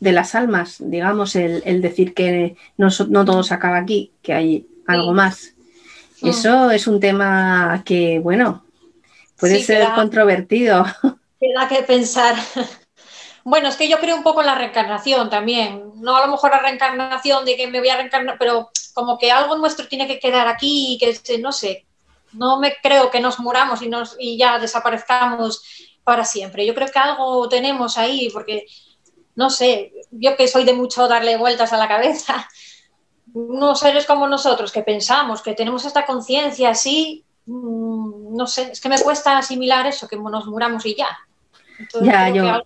las 0.00 0.34
almas, 0.34 0.78
digamos, 0.80 1.36
el, 1.36 1.80
decir 1.80 2.14
que 2.14 2.56
no, 2.78 2.88
no, 3.10 3.24
todo 3.24 3.44
se 3.44 3.54
acaba 3.54 3.78
aquí, 3.78 4.10
que 4.22 4.32
hay 4.32 4.66
algo 4.88 5.12
más. 5.12 5.54
Mm. 6.20 6.28
Eso 6.30 6.70
es 6.72 6.88
un 6.88 6.98
tema 6.98 7.80
que, 7.84 8.18
bueno, 8.18 8.64
puede 9.38 9.62
ser 9.62 9.86
controvertido. 9.94 10.84
Queda 11.40 11.68
que 11.68 11.82
pensar. 11.82 12.36
Bueno, 13.44 13.68
es 13.68 13.76
que 13.76 13.88
yo 13.88 13.98
creo 13.98 14.14
un 14.14 14.22
poco 14.22 14.40
en 14.40 14.46
la 14.46 14.54
reencarnación 14.54 15.30
también. 15.30 15.92
No 15.94 16.16
a 16.16 16.26
lo 16.26 16.30
mejor 16.30 16.50
la 16.50 16.58
reencarnación 16.58 17.46
de 17.46 17.56
que 17.56 17.66
me 17.66 17.78
voy 17.78 17.88
a 17.88 17.96
reencarnar, 17.96 18.36
pero 18.38 18.70
como 18.92 19.16
que 19.16 19.32
algo 19.32 19.56
nuestro 19.56 19.88
tiene 19.88 20.06
que 20.06 20.18
quedar 20.18 20.48
aquí 20.48 20.94
y 20.94 20.98
que, 20.98 21.38
no 21.38 21.50
sé, 21.50 21.86
no 22.34 22.58
me 22.58 22.74
creo 22.82 23.10
que 23.10 23.20
nos 23.20 23.38
muramos 23.40 23.80
y, 23.80 23.88
nos, 23.88 24.16
y 24.18 24.36
ya 24.36 24.58
desaparezcamos 24.58 25.62
para 26.04 26.26
siempre. 26.26 26.66
Yo 26.66 26.74
creo 26.74 26.88
que 26.88 26.98
algo 26.98 27.48
tenemos 27.48 27.96
ahí, 27.96 28.28
porque, 28.34 28.66
no 29.34 29.48
sé, 29.48 29.92
yo 30.10 30.36
que 30.36 30.46
soy 30.46 30.64
de 30.64 30.74
mucho 30.74 31.08
darle 31.08 31.38
vueltas 31.38 31.72
a 31.72 31.78
la 31.78 31.88
cabeza, 31.88 32.46
unos 33.32 33.80
seres 33.80 34.04
como 34.04 34.28
nosotros 34.28 34.72
que 34.72 34.82
pensamos, 34.82 35.40
que 35.40 35.54
tenemos 35.54 35.86
esta 35.86 36.04
conciencia 36.04 36.68
así, 36.68 37.24
mm, 37.46 38.36
no 38.36 38.46
sé, 38.46 38.72
es 38.72 38.80
que 38.82 38.90
me 38.90 39.00
cuesta 39.00 39.38
asimilar 39.38 39.86
eso, 39.86 40.06
que 40.06 40.16
nos 40.16 40.46
muramos 40.46 40.84
y 40.84 40.94
ya. 40.94 41.08
Ya, 42.02 42.28
yo... 42.30 42.62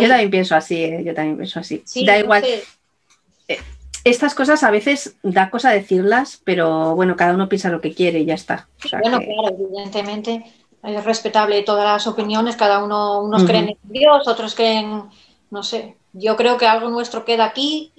Yo 0.00 0.08
también 0.08 0.30
pienso 0.30 0.56
así, 0.56 0.82
¿eh? 0.82 1.02
yo 1.04 1.14
también 1.14 1.36
pienso 1.36 1.60
así. 1.60 1.84
da 2.04 2.18
igual. 2.18 2.42
Eh, 2.44 3.60
estas 4.02 4.34
cosas 4.34 4.62
a 4.62 4.70
veces 4.70 5.16
da 5.22 5.50
cosa 5.50 5.70
decirlas, 5.70 6.40
pero 6.44 6.94
bueno, 6.94 7.16
cada 7.16 7.34
uno 7.34 7.48
piensa 7.48 7.70
lo 7.70 7.80
que 7.80 7.94
quiere 7.94 8.20
y 8.20 8.24
ya 8.24 8.34
está. 8.34 8.68
bueno, 9.02 9.18
claro, 9.20 9.56
evidentemente 9.58 10.44
es 10.82 11.04
respetable 11.04 11.62
todas 11.62 11.84
las 11.84 12.06
opiniones, 12.06 12.56
cada 12.56 12.84
uno, 12.84 13.22
unos 13.22 13.44
creen 13.44 13.70
en 13.70 13.78
Dios, 13.84 14.28
otros 14.28 14.54
creen, 14.54 15.04
no 15.50 15.62
sé, 15.62 15.96
yo 16.12 16.36
creo 16.36 16.58
que 16.58 16.66
algo 16.66 16.90
nuestro 16.90 17.24
queda 17.24 17.46
aquí, 17.46 17.92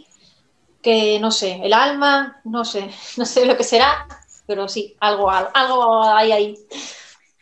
que 0.84 1.20
no 1.20 1.32
sé, 1.32 1.59
el 1.63 1.74
alma, 1.74 2.39
no 2.43 2.63
sé, 2.63 2.89
no 3.18 3.26
sé 3.26 3.45
lo 3.45 3.57
que 3.57 3.63
será, 3.63 4.07
pero 4.45 4.68
sí, 4.68 4.95
algo, 4.99 5.32
algo 5.32 6.03
hay 6.03 6.32
ahí. 6.32 6.57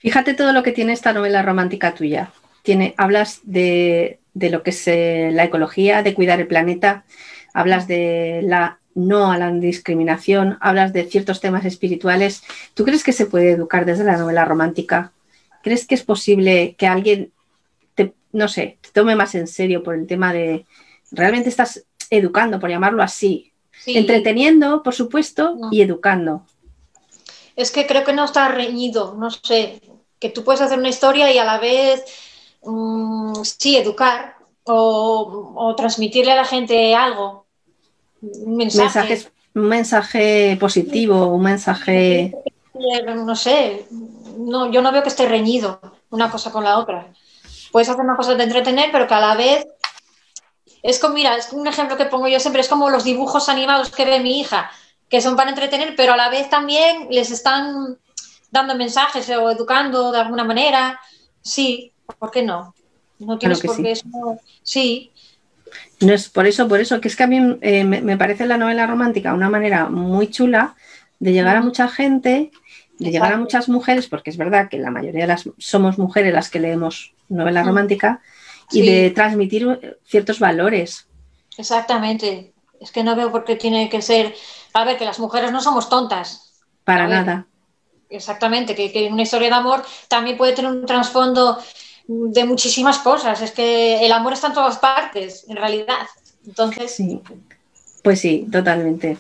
Fíjate 0.04 0.34
todo 0.34 0.52
lo 0.52 0.64
que 0.64 0.74
tiene 0.74 0.92
esta 0.92 1.14
novela 1.14 1.42
romántica 1.44 1.96
tuya. 1.96 2.34
Tiene, 2.62 2.94
hablas 2.98 3.40
de, 3.44 4.20
lo 4.34 4.62
que 4.62 4.72
es 4.72 4.86
eh, 4.90 5.30
la 5.32 5.46
ecología, 5.46 6.04
de 6.04 6.14
cuidar 6.14 6.42
el 6.42 6.48
planeta, 6.48 7.06
hablas 7.54 7.88
de 7.88 8.42
la 8.44 8.80
no 8.96 9.32
a 9.32 9.38
la 9.38 9.50
discriminación, 9.50 10.58
hablas 10.60 10.92
de 10.92 11.06
ciertos 11.06 11.40
temas 11.40 11.64
espirituales. 11.64 12.44
¿Tú 12.74 12.84
crees 12.84 13.02
que 13.02 13.14
se 13.14 13.28
puede 13.28 13.52
educar 13.52 13.86
desde 13.86 14.04
la 14.04 14.18
novela 14.18 14.44
romántica? 14.44 15.14
¿Crees 15.64 15.88
que 15.88 15.96
es 15.96 16.04
posible 16.04 16.76
que 16.78 16.86
alguien, 16.86 17.32
te, 17.96 18.14
no 18.34 18.50
sé, 18.50 18.80
te 18.82 18.90
tome 18.90 19.16
más 19.16 19.34
en 19.36 19.48
serio 19.48 19.84
por 19.84 19.96
el 19.96 20.06
tema 20.06 20.34
de, 20.34 20.66
realmente 21.12 21.48
estás 21.48 21.86
educando, 22.10 22.60
por 22.60 22.70
llamarlo 22.70 23.02
así, 23.04 23.54
entreteniendo, 23.86 24.84
por 24.84 24.94
supuesto, 24.94 25.58
y 25.72 25.82
educando? 25.82 26.46
Es 27.56 27.72
que 27.72 27.88
creo 27.88 28.04
que 28.04 28.14
no 28.14 28.26
está 28.26 28.50
reñido, 28.50 29.16
no 29.18 29.32
sé, 29.32 29.80
que 30.24 30.30
tú 30.30 30.46
puedes 30.46 30.62
hacer 30.62 30.80
una 30.80 30.88
historia 30.88 31.30
y 31.34 31.38
a 31.38 31.44
la 31.44 31.58
vez, 31.58 32.02
mm, 32.64 33.34
sí, 33.44 33.76
educar 33.76 34.38
o, 34.64 35.74
transmitirle 35.76 36.32
a 36.32 36.38
la 36.38 36.46
gente 36.46 36.96
algo, 36.96 37.46
un 38.22 38.56
mensaje. 38.56 39.28
un 39.54 39.68
mensaje 39.68 40.56
positivo, 40.58 41.26
un 41.26 41.44
mensaje... 41.44 42.34
No 42.74 43.36
sé, 43.36 43.86
no, 44.38 44.72
yo 44.72 44.82
no 44.82 44.94
veo 44.94 45.04
que 45.04 45.10
esté 45.10 45.28
reñido 45.28 45.82
una 46.10 46.32
cosa 46.32 46.54
con 46.54 46.64
la 46.64 46.80
otra. 46.80 47.12
Puedes 47.74 47.90
hacer 47.90 48.02
una 48.02 48.16
cosa 48.16 48.36
de 48.36 48.46
entretener, 48.46 48.92
pero 48.94 49.06
que 49.08 49.14
a 49.16 49.20
la 49.20 49.36
vez 49.36 49.68
es 50.84 51.00
como, 51.00 51.16
mira, 51.16 51.36
es 51.36 51.52
un 51.52 51.68
ejemplo 51.68 51.98
que 51.98 52.06
pongo 52.06 52.30
yo 52.30 52.40
siempre, 52.40 52.62
es 52.62 52.70
como 52.70 52.90
los 52.90 53.04
dibujos 53.04 53.50
animados 53.50 53.90
que 53.90 54.06
ve 54.06 54.22
mi 54.22 54.40
hija 54.40 54.72
que 55.10 55.22
son 55.22 55.36
para 55.36 55.50
entretener, 55.50 55.96
pero 55.98 56.14
a 56.14 56.18
la 56.18 56.30
vez 56.30 56.50
también 56.50 57.08
les 57.12 57.30
están 57.30 58.00
dando 58.54 58.76
mensajes 58.76 59.28
o 59.30 59.50
educando 59.50 60.12
de 60.12 60.20
alguna 60.20 60.44
manera. 60.46 61.00
Sí, 61.42 61.92
¿por 62.20 62.32
qué 62.32 62.44
no? 62.44 62.74
No 63.20 63.38
tienes 63.38 63.60
por 63.60 63.76
qué 63.82 63.96
sí. 63.96 64.04
Sí. 64.62 65.12
No 66.00 66.14
es 66.14 66.30
por 66.30 66.46
eso, 66.46 66.68
por 66.68 66.80
eso, 66.80 67.02
que 67.02 67.08
es 67.08 67.16
que 67.16 67.24
a 67.24 67.28
mí 67.28 67.58
eh, 67.62 67.84
me, 67.84 68.18
parece 68.18 68.46
la 68.46 68.58
novela 68.58 68.86
romántica 68.86 69.34
una 69.34 69.50
manera 69.50 69.90
muy 69.90 70.30
chula 70.30 70.76
de 71.20 71.34
llegar 71.34 71.58
a 71.58 71.62
mucha 71.62 71.88
gente, 71.88 72.52
de 73.00 73.12
llegar 73.12 73.34
a 73.34 73.38
muchas 73.38 73.70
mujeres, 73.70 74.08
porque 74.08 74.30
es 74.30 74.38
verdad 74.38 74.70
que 74.70 74.78
la 74.78 74.92
mayoría 74.92 75.22
de 75.22 75.28
las 75.28 75.50
somos 75.58 75.98
mujeres 75.98 76.34
las 76.34 76.50
que 76.50 76.60
leemos 76.60 77.14
novela 77.30 77.64
romántica, 77.64 78.22
y 78.72 78.86
de 78.86 79.12
transmitir 79.12 79.98
ciertos 80.06 80.40
valores. 80.40 81.08
Exactamente. 81.58 82.54
Es 82.80 82.92
que 82.92 83.04
no 83.04 83.16
veo 83.16 83.32
por 83.32 83.46
qué 83.46 83.56
tiene 83.56 83.90
que 83.90 84.02
ser 84.02 84.34
a 84.74 84.84
ver, 84.84 84.98
que 84.98 85.06
las 85.06 85.20
mujeres 85.20 85.52
no 85.52 85.62
somos 85.62 85.88
tontas. 85.88 86.52
Para 86.84 87.08
nada. 87.08 87.48
Exactamente, 88.14 88.76
que, 88.76 89.10
una 89.12 89.24
historia 89.24 89.50
de 89.50 89.56
amor 89.56 89.84
también 90.08 90.38
puede 90.38 90.54
tener 90.54 90.72
un 90.72 90.86
trasfondo 90.86 91.58
de 92.08 92.46
muchísimas 92.46 93.00
cosas. 93.00 93.42
Es 93.42 93.52
que 93.52 94.06
el 94.06 94.12
amor 94.12 94.34
está 94.34 94.48
en 94.48 94.54
todas 94.54 94.78
partes, 94.78 95.46
en 95.48 95.58
realidad. 95.58 96.08
Entonces. 96.46 96.96
Sí. 96.96 97.22
Pues 98.04 98.20
sí, 98.20 98.48
totalmente. 98.52 99.18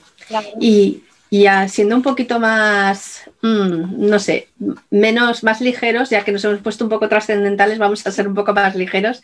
Y, 0.59 1.03
y 1.31 1.47
siendo 1.69 1.95
un 1.95 2.03
poquito 2.03 2.39
más, 2.39 3.23
mm, 3.41 4.07
no 4.07 4.19
sé, 4.19 4.49
menos, 4.91 5.43
más 5.43 5.59
ligeros, 5.61 6.11
ya 6.11 6.23
que 6.23 6.31
nos 6.31 6.43
hemos 6.43 6.61
puesto 6.61 6.83
un 6.83 6.91
poco 6.91 7.09
trascendentales, 7.09 7.79
vamos 7.79 8.05
a 8.05 8.11
ser 8.11 8.27
un 8.27 8.35
poco 8.35 8.53
más 8.53 8.75
ligeros. 8.75 9.23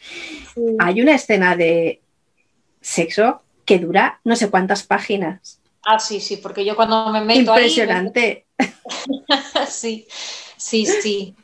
Hay 0.80 1.02
una 1.02 1.14
escena 1.14 1.56
de 1.56 2.02
sexo 2.82 3.44
que 3.66 3.78
dura 3.78 4.20
no 4.24 4.36
sé 4.36 4.50
cuántas 4.50 4.82
páginas. 4.82 5.60
Ah, 5.92 5.98
sí, 6.00 6.22
sí, 6.22 6.38
porque 6.38 6.64
yo 6.64 6.76
cuando 6.76 7.10
me 7.10 7.20
meto 7.20 7.40
Impresionante. 7.40 8.46
ahí... 8.60 8.68
Impresionante. 9.08 9.68
sí, 9.68 10.08
sí, 10.56 10.86
sí. 10.86 11.36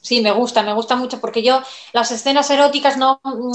Sí, 0.00 0.20
me 0.20 0.30
gusta, 0.30 0.62
me 0.62 0.72
gusta 0.72 0.94
mucho 0.94 1.20
porque 1.20 1.42
yo 1.42 1.60
las 1.92 2.12
escenas 2.12 2.48
eróticas 2.48 2.96
no... 2.96 3.20
Mm, 3.24 3.50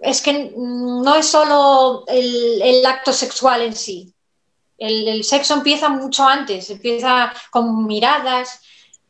es 0.00 0.22
que 0.22 0.54
no 0.56 1.14
es 1.14 1.26
solo 1.26 2.04
el, 2.06 2.86
acto 2.86 3.12
sexual 3.12 3.60
en 3.60 3.76
sí. 3.76 4.14
El, 4.78 5.22
sexo 5.24 5.52
empieza 5.52 5.90
mucho 5.90 6.26
antes, 6.26 6.70
empieza 6.70 7.30
con 7.50 7.86
miradas, 7.86 8.62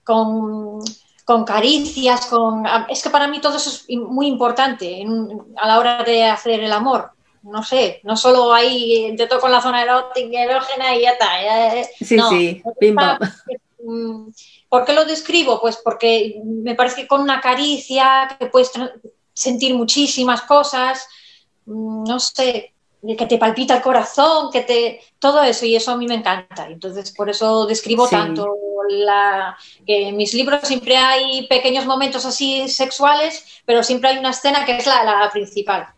con, 0.02 0.82
caricias, 1.46 2.26
con... 2.26 2.64
Es 2.88 3.04
que 3.04 3.10
para 3.10 3.28
mí 3.28 3.40
todo 3.40 3.56
eso 3.56 3.70
es 3.70 3.84
muy 3.96 4.26
importante 4.26 5.06
a 5.58 5.68
la 5.68 5.78
hora 5.78 6.02
de 6.02 6.24
hacer 6.24 6.58
el 6.58 6.72
amor 6.72 7.14
no 7.44 7.62
sé, 7.62 8.00
no 8.04 8.16
solo 8.16 8.52
ahí 8.52 9.14
te 9.16 9.26
toco 9.26 9.46
en 9.46 9.52
la 9.52 9.60
zona 9.60 9.82
erótica, 9.82 10.42
erógena 10.42 10.96
y 10.96 11.02
ya 11.02 11.10
está. 11.10 11.86
sí, 11.98 12.18
sí, 12.30 12.62
mm, 13.82 14.28
¿Por 14.68 14.84
qué 14.84 14.92
lo 14.92 15.04
describo? 15.04 15.60
Pues 15.60 15.76
porque 15.76 16.40
me 16.44 16.74
parece 16.74 17.02
que 17.02 17.06
con 17.06 17.20
una 17.20 17.40
caricia 17.40 18.36
que 18.38 18.46
puedes 18.46 18.72
sentir 19.34 19.74
muchísimas 19.74 20.42
cosas, 20.42 21.06
mm, 21.66 22.04
no 22.04 22.18
sé, 22.18 22.72
que 23.06 23.26
te 23.26 23.36
palpita 23.36 23.76
el 23.76 23.82
corazón, 23.82 24.50
que 24.50 24.62
te 24.62 25.00
todo 25.18 25.42
eso 25.42 25.66
y 25.66 25.76
eso 25.76 25.92
a 25.92 25.96
mí 25.98 26.06
me 26.06 26.14
encanta. 26.14 26.66
Entonces 26.68 27.10
por 27.12 27.28
eso 27.28 27.66
describo 27.66 28.08
tanto 28.08 28.48
la, 28.88 29.56
que 29.86 30.08
en 30.08 30.16
mis 30.16 30.32
libros 30.32 30.62
siempre 30.62 30.96
hay 30.96 31.46
pequeños 31.46 31.84
momentos 31.84 32.24
así 32.24 32.68
sexuales, 32.68 33.44
pero 33.66 33.82
siempre 33.82 34.10
hay 34.10 34.18
una 34.18 34.30
escena 34.30 34.64
que 34.64 34.78
es 34.78 34.86
la, 34.86 35.28
principal. 35.30 35.88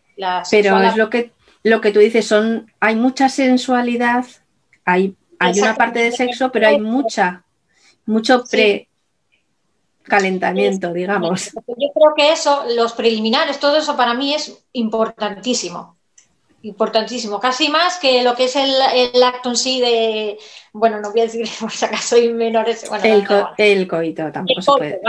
pero 0.50 0.82
es 0.82 0.96
lo 0.96 1.08
que 1.08 1.35
lo 1.66 1.80
que 1.80 1.90
tú 1.90 1.98
dices 1.98 2.24
son, 2.24 2.70
hay 2.78 2.94
mucha 2.94 3.28
sensualidad, 3.28 4.24
hay, 4.84 5.16
hay 5.40 5.58
una 5.58 5.74
parte 5.74 5.98
de 5.98 6.12
sexo, 6.12 6.52
pero 6.52 6.68
hay 6.68 6.80
mucha, 6.80 7.42
mucho 8.04 8.44
pre 8.48 8.88
calentamiento, 10.04 10.92
digamos. 10.92 11.50
Yo 11.66 11.92
creo 11.92 12.14
que 12.16 12.30
eso, 12.30 12.66
los 12.76 12.92
preliminares, 12.92 13.58
todo 13.58 13.78
eso 13.78 13.96
para 13.96 14.14
mí 14.14 14.32
es 14.32 14.64
importantísimo. 14.74 15.96
Importantísimo, 16.62 17.40
casi 17.40 17.68
más 17.68 17.98
que 17.98 18.22
lo 18.22 18.36
que 18.36 18.44
es 18.44 18.54
el, 18.54 19.22
acto 19.24 19.48
en 19.48 19.56
sí 19.56 19.80
de, 19.80 20.38
bueno, 20.72 21.00
no 21.00 21.10
voy 21.10 21.22
a 21.22 21.24
decir 21.24 21.48
por 21.60 21.72
si 21.72 21.84
acaso 21.84 22.14
hay 22.14 22.32
menores. 22.32 22.88
el, 23.02 23.88
coito 23.88 24.30
tampoco 24.30 24.62
se 24.62 24.70
puede. 24.70 25.00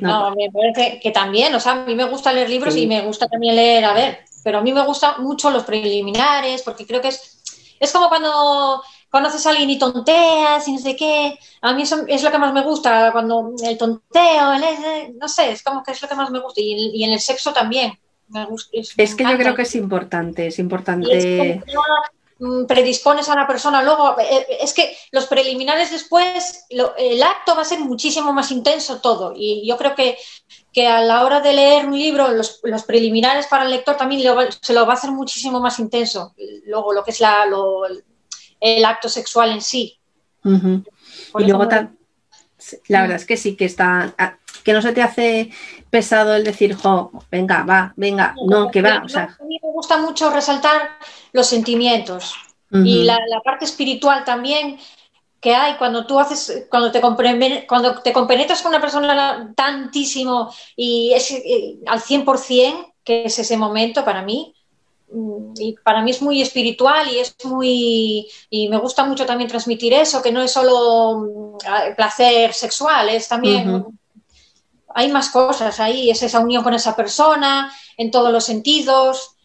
no, 0.00 0.34
me 0.34 0.50
parece 0.50 0.98
que 1.00 1.12
también, 1.12 1.54
o 1.54 1.60
sea, 1.60 1.72
a 1.72 1.84
mí 1.84 1.94
me 1.94 2.04
gusta 2.04 2.32
leer 2.32 2.50
libros 2.50 2.74
y 2.74 2.88
me 2.88 3.00
gusta 3.02 3.28
también 3.28 3.54
leer, 3.54 3.84
a 3.84 3.92
ver, 3.92 4.29
pero 4.42 4.58
a 4.58 4.62
mí 4.62 4.72
me 4.72 4.84
gustan 4.84 5.22
mucho 5.22 5.50
los 5.50 5.64
preliminares 5.64 6.62
porque 6.62 6.86
creo 6.86 7.00
que 7.00 7.08
es, 7.08 7.76
es 7.78 7.92
como 7.92 8.08
cuando 8.08 8.82
conoces 9.10 9.44
a 9.44 9.50
alguien 9.50 9.70
y 9.70 9.78
tonteas 9.78 10.66
y 10.68 10.72
no 10.72 10.78
sé 10.78 10.96
qué. 10.96 11.38
A 11.60 11.72
mí 11.72 11.82
eso 11.82 12.04
es 12.06 12.22
lo 12.22 12.30
que 12.30 12.38
más 12.38 12.52
me 12.54 12.62
gusta, 12.62 13.10
cuando 13.12 13.52
el 13.62 13.76
tonteo, 13.76 14.52
el, 14.52 15.18
no 15.18 15.28
sé, 15.28 15.50
es 15.50 15.62
como 15.62 15.82
que 15.82 15.92
es 15.92 16.00
lo 16.00 16.08
que 16.08 16.14
más 16.14 16.30
me 16.30 16.40
gusta. 16.40 16.60
Y, 16.60 17.04
en 17.04 17.12
el 17.12 17.20
sexo 17.20 17.52
también. 17.52 17.98
Me 18.28 18.46
gusta, 18.46 18.70
es, 18.72 18.94
que 19.16 19.24
yo 19.24 19.36
creo 19.36 19.56
que 19.56 19.62
es 19.62 19.74
importante, 19.74 20.46
es 20.46 20.60
importante. 20.60 21.60
Mm, 22.38 22.64
predispones 22.64 23.28
a 23.28 23.34
una 23.34 23.46
persona, 23.46 23.82
luego 23.82 24.18
eh, 24.18 24.24
eh, 24.30 24.58
es 24.62 24.72
que 24.72 24.96
los 25.12 25.26
preliminares 25.26 25.90
después, 25.90 26.64
el 26.70 27.22
acto 27.22 27.54
va 27.54 27.62
a 27.62 27.66
ser 27.66 27.80
muchísimo 27.80 28.32
más 28.32 28.50
intenso 28.50 28.98
todo. 29.02 29.34
Y 29.36 29.66
yo 29.68 29.76
creo 29.76 29.94
que 29.94 30.16
que 30.72 30.86
a 30.86 31.00
la 31.00 31.24
hora 31.24 31.40
de 31.40 31.52
leer 31.52 31.86
un 31.86 31.98
libro, 31.98 32.28
los, 32.28 32.60
preliminares 32.86 33.46
para 33.46 33.64
el 33.64 33.70
lector 33.70 33.96
también 33.96 34.22
se 34.60 34.72
lo 34.72 34.86
va 34.86 34.92
a 34.92 34.96
hacer 34.96 35.10
muchísimo 35.10 35.60
más 35.60 35.78
intenso. 35.78 36.34
Luego, 36.66 36.92
lo 36.92 37.02
que 37.02 37.10
es 37.10 37.20
la, 37.20 37.44
el 38.60 38.84
acto 38.84 39.08
sexual 39.08 39.50
en 39.50 39.60
sí. 39.60 39.98
Y 40.44 41.44
luego, 41.44 41.68
la 42.88 43.02
verdad 43.02 43.16
es 43.16 43.26
que 43.26 43.36
sí, 43.36 43.56
que 43.56 43.64
está, 43.64 44.14
ah, 44.18 44.36
que 44.62 44.72
no 44.72 44.82
se 44.82 44.92
te 44.92 45.02
hace 45.02 45.50
pesado 45.88 46.34
el 46.36 46.44
decir, 46.44 46.74
jo, 46.74 47.10
venga, 47.30 47.64
va, 47.64 47.92
venga, 47.96 48.34
no, 48.46 48.70
que 48.70 48.82
va. 48.82 48.96
A 48.96 49.44
mí 49.44 49.58
me 49.62 49.72
gusta 49.72 49.98
mucho 49.98 50.30
resaltar 50.30 50.98
los 51.32 51.46
sentimientos. 51.46 52.34
Y 52.72 53.02
la, 53.02 53.18
la, 53.28 53.40
parte 53.40 53.64
espiritual 53.64 54.22
también, 54.24 54.78
que 55.40 55.54
hay 55.54 55.76
cuando 55.76 56.06
tú 56.06 56.20
haces, 56.20 56.66
cuando 56.68 56.92
te, 56.92 57.00
cuando 57.00 58.02
te 58.02 58.12
compenetras 58.12 58.62
con 58.62 58.70
una 58.70 58.80
persona 58.80 59.52
tantísimo 59.56 60.52
y 60.76 61.12
es 61.14 61.30
eh, 61.30 61.78
al 61.86 62.00
100%, 62.00 62.92
que 63.02 63.24
es 63.24 63.38
ese 63.38 63.56
momento 63.56 64.04
para 64.04 64.22
mí, 64.22 64.54
mm, 65.10 65.54
y 65.58 65.76
para 65.82 66.02
mí 66.02 66.10
es 66.10 66.20
muy 66.20 66.42
espiritual 66.42 67.10
y 67.10 67.18
es 67.18 67.34
muy 67.44 68.28
y 68.50 68.68
me 68.68 68.76
gusta 68.76 69.04
mucho 69.04 69.24
también 69.24 69.48
transmitir 69.48 69.94
eso 69.94 70.22
que 70.22 70.32
no 70.32 70.42
es 70.42 70.52
solo 70.52 71.56
mm, 71.56 71.94
placer 71.96 72.52
sexual 72.52 73.08
es 73.08 73.26
también 73.26 73.86
hay 74.94 75.10
más 75.10 75.30
cosas 75.30 75.80
ahí, 75.80 76.10
es 76.10 76.22
esa 76.22 76.40
unión 76.40 76.62
con 76.62 76.74
esa 76.74 76.96
persona 76.96 77.72
en 77.96 78.10
todos 78.10 78.32
los 78.32 78.44
sentidos. 78.44 79.36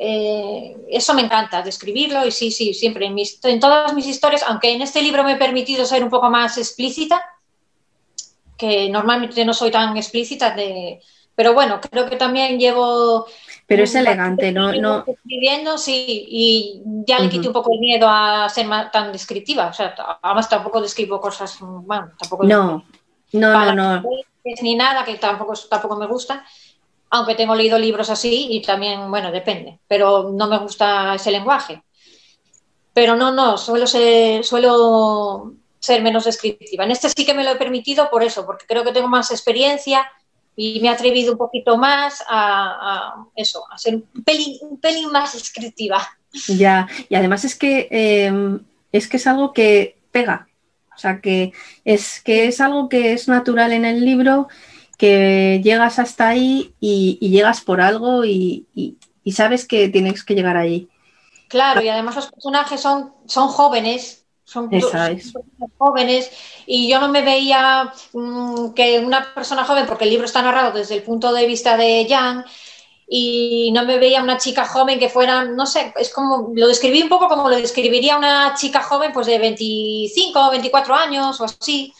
Eh, 0.00 0.76
eso 0.90 1.12
me 1.12 1.22
encanta, 1.22 1.60
describirlo 1.60 2.24
y 2.24 2.30
sí, 2.30 2.52
sí, 2.52 2.72
siempre 2.72 3.06
en, 3.06 3.16
en 3.18 3.60
todas 3.60 3.92
mis 3.94 4.06
historias, 4.06 4.44
aunque 4.46 4.72
en 4.72 4.80
este 4.80 5.02
libro 5.02 5.24
me 5.24 5.32
he 5.32 5.36
permitido 5.36 5.84
ser 5.84 6.04
un 6.04 6.10
poco 6.10 6.30
más 6.30 6.56
explícita, 6.56 7.20
que 8.56 8.88
normalmente 8.88 9.44
no 9.44 9.52
soy 9.52 9.72
tan 9.72 9.96
explícita, 9.96 10.54
de, 10.54 11.00
pero 11.34 11.52
bueno, 11.52 11.80
creo 11.80 12.08
que 12.08 12.16
también 12.16 12.60
llevo... 12.60 13.26
Pero 13.66 13.82
es 13.82 13.94
elegante, 13.96 14.52
¿no? 14.52 14.72
no... 14.72 15.04
Escribiendo, 15.04 15.76
sí, 15.78 16.26
y 16.28 16.82
ya 17.04 17.18
le 17.18 17.28
quité 17.28 17.48
un 17.48 17.54
poco 17.54 17.72
el 17.72 17.80
miedo 17.80 18.06
a 18.08 18.48
ser 18.48 18.68
tan 18.92 19.10
descriptiva, 19.10 19.66
o 19.66 19.72
sea, 19.72 19.94
además 20.22 20.48
tampoco 20.48 20.80
describo 20.80 21.20
cosas, 21.20 21.58
bueno, 21.60 22.12
tampoco... 22.18 22.44
No, 22.44 22.84
no, 23.32 23.74
no, 23.74 23.74
no. 23.74 24.02
Ni 24.62 24.76
nada, 24.76 25.04
que 25.04 25.16
tampoco, 25.16 25.54
tampoco 25.68 25.96
me 25.96 26.06
gusta, 26.06 26.44
aunque 27.10 27.34
tengo 27.34 27.54
leído 27.54 27.78
libros 27.78 28.10
así 28.10 28.48
y 28.50 28.62
también, 28.62 29.10
bueno, 29.10 29.30
depende, 29.30 29.78
pero 29.86 30.30
no 30.32 30.46
me 30.48 30.58
gusta 30.58 31.14
ese 31.14 31.30
lenguaje. 31.30 31.82
Pero 32.92 33.16
no, 33.16 33.32
no, 33.32 33.56
suelo 33.56 33.86
ser, 33.86 34.44
suelo 34.44 35.54
ser 35.78 36.02
menos 36.02 36.24
descriptiva. 36.24 36.84
En 36.84 36.90
este 36.90 37.08
sí 37.08 37.24
que 37.24 37.34
me 37.34 37.44
lo 37.44 37.50
he 37.50 37.56
permitido 37.56 38.10
por 38.10 38.22
eso, 38.22 38.44
porque 38.44 38.66
creo 38.66 38.84
que 38.84 38.92
tengo 38.92 39.08
más 39.08 39.30
experiencia 39.30 40.10
y 40.56 40.80
me 40.80 40.88
he 40.88 40.90
atrevido 40.90 41.32
un 41.32 41.38
poquito 41.38 41.76
más 41.78 42.22
a, 42.28 43.14
eso, 43.36 43.64
a 43.70 43.78
ser 43.78 43.94
un 43.94 44.24
pelín, 44.24 45.12
más 45.12 45.34
descriptiva. 45.34 46.06
Ya, 46.48 46.88
y 47.08 47.14
además 47.14 47.44
es 47.44 47.54
que 47.54 47.88
em, 47.90 48.60
es 48.92 49.08
que 49.08 49.18
es 49.18 49.26
algo 49.26 49.52
que 49.52 49.98
pega. 50.10 50.48
O 50.94 50.98
sea 50.98 51.20
que 51.20 51.52
es 51.84 52.20
que 52.20 52.48
es 52.48 52.60
algo 52.60 52.88
que 52.88 53.12
es 53.12 53.28
natural 53.28 53.72
en 53.72 53.84
el 53.84 54.04
libro 54.04 54.48
que 54.98 55.60
llegas 55.64 55.98
hasta 55.98 56.28
ahí 56.28 56.74
y, 56.80 57.16
llegas 57.20 57.62
por 57.62 57.80
algo 57.80 58.24
y, 58.24 58.66
sabes 59.32 59.66
que 59.66 59.88
tienes 59.88 60.24
que 60.24 60.34
llegar 60.34 60.56
allí. 60.56 60.88
Claro, 61.48 61.80
y 61.80 61.88
además 61.88 62.16
los 62.16 62.30
personajes 62.30 62.80
son, 62.80 63.14
son 63.26 63.48
jóvenes, 63.48 64.26
son, 64.44 64.70
jóvenes 65.78 66.30
y 66.66 66.90
yo 66.90 67.00
no 67.00 67.08
me 67.08 67.22
veía 67.22 67.92
mm, 68.12 68.72
que 68.74 68.98
una 68.98 69.32
persona 69.34 69.64
joven, 69.64 69.86
porque 69.86 70.04
el 70.04 70.10
libro 70.10 70.26
está 70.26 70.42
narrado 70.42 70.72
desde 70.72 70.96
el 70.96 71.02
punto 71.02 71.32
de 71.32 71.46
vista 71.46 71.76
de 71.76 72.06
Jan, 72.08 72.44
y 73.10 73.70
no 73.72 73.84
me 73.84 73.98
veía 73.98 74.22
una 74.22 74.36
chica 74.36 74.66
joven 74.66 74.98
que 74.98 75.08
fuera, 75.08 75.44
no 75.44 75.64
sé, 75.64 75.94
es 75.96 76.12
como, 76.12 76.50
lo 76.54 76.68
describí 76.68 77.02
un 77.02 77.08
poco 77.08 77.28
como 77.28 77.48
lo 77.48 77.56
describiría 77.56 78.18
una 78.18 78.54
chica 78.54 78.82
joven 78.82 79.12
pues 79.12 79.26
de 79.26 79.38
25 79.38 80.38
o 80.38 80.50
24 80.50 80.94
años 80.94 81.40
o 81.40 81.44
así, 81.44 81.94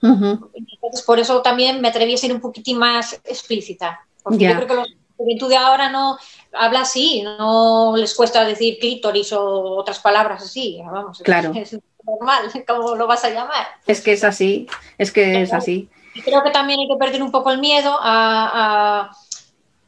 entonces, 0.00 1.02
por 1.04 1.18
eso 1.18 1.42
también 1.42 1.80
me 1.80 1.88
atreví 1.88 2.14
a 2.14 2.18
ser 2.18 2.32
un 2.32 2.40
poquitín 2.40 2.78
más 2.78 3.14
explícita. 3.24 4.00
Porque 4.22 4.44
yo 4.44 4.54
creo 4.54 4.66
que 4.66 4.74
la 4.74 4.86
juventud 5.16 5.48
de 5.48 5.56
ahora 5.56 5.90
no 5.90 6.18
habla 6.52 6.82
así, 6.82 7.22
no 7.22 7.94
les 7.96 8.14
cuesta 8.14 8.44
decir 8.44 8.78
clítoris 8.78 9.32
o 9.32 9.76
otras 9.76 9.98
palabras 9.98 10.42
así. 10.42 10.80
Vamos, 10.84 11.20
claro. 11.24 11.52
Es, 11.56 11.76
normal, 12.04 12.50
¿cómo 12.66 12.94
lo 12.94 13.06
vas 13.06 13.24
a 13.24 13.30
llamar? 13.30 13.66
Es 13.86 14.00
que 14.00 14.12
es 14.12 14.24
así, 14.24 14.66
es 14.96 15.12
que 15.12 15.42
es 15.42 15.52
así. 15.52 15.90
Creo 16.24 16.42
que 16.42 16.50
también 16.50 16.80
hay 16.80 16.88
que 16.88 16.96
perder 16.96 17.22
un 17.22 17.30
poco 17.30 17.50
el 17.50 17.58
miedo 17.58 17.98
a, 18.00 19.10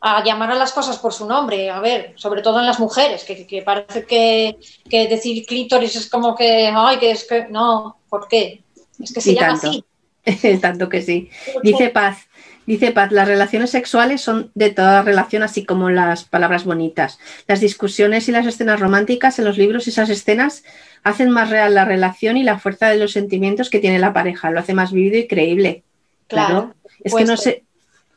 a 0.01 0.25
llamar 0.25 0.51
a 0.51 0.55
las 0.55 0.73
cosas 0.73 0.99
por 0.99 1.13
su 1.13 1.27
nombre, 1.27 1.71
a 1.71 1.81
ver, 1.81 2.15
sobre 2.17 2.43
todo 2.43 2.61
en 2.61 2.67
las 2.67 2.79
mujeres, 2.79 3.25
que, 3.25 3.63
parece 3.63 4.07
que, 4.07 4.59
que, 4.89 5.09
decir 5.09 5.45
clítoris 5.47 5.97
es 5.97 6.09
como 6.09 6.35
que, 6.35 6.73
ay, 6.75 6.99
que 6.99 7.11
es 7.11 7.25
que, 7.25 7.47
no, 7.49 7.99
¿por 8.09 8.27
qué? 8.27 8.63
Es 8.99 9.13
que 9.13 9.21
se 9.21 9.35
llama 9.35 9.55
así. 9.55 9.85
Tanto 10.61 10.89
que 10.89 11.03
sí. 11.03 11.31
Dice 11.62 11.89
Paz, 11.89 12.29
dice 12.66 12.93
Paz, 12.93 13.12
las 13.12 13.27
relaciones 13.27 13.71
sexuales 13.71 14.21
son 14.21 14.51
de 14.55 14.71
toda 14.71 15.03
relación, 15.03 15.43
así 15.43 15.64
como 15.64 15.91
las 15.91 16.25
palabras 16.25 16.64
bonitas. 16.64 17.18
Las 17.47 17.61
discusiones 17.61 18.29
y 18.29 18.33
las 18.33 18.47
escenas 18.47 18.81
románticas 18.81 19.39
en 19.39 19.45
los 19.45 19.59
libros, 19.59 19.89
esas 19.89 20.11
escenas 20.11 20.64
hacen 21.03 21.31
más 21.31 21.51
real 21.51 21.75
la 21.75 21.85
relación 21.85 22.37
y 22.37 22.43
la 22.43 22.59
fuerza 22.59 22.89
de 22.89 22.97
los 22.97 23.12
sentimientos 23.12 23.71
que 23.71 23.81
tiene 23.81 23.99
la 23.99 24.12
pareja, 24.12 24.51
lo 24.51 24.61
hace 24.61 24.75
más 24.75 24.93
vivido 24.93 25.18
y 25.18 25.27
creíble. 25.27 25.83
Claro. 26.29 26.75
Es 27.03 27.14
que 27.14 27.25
no 27.25 27.37
sé, 27.37 27.64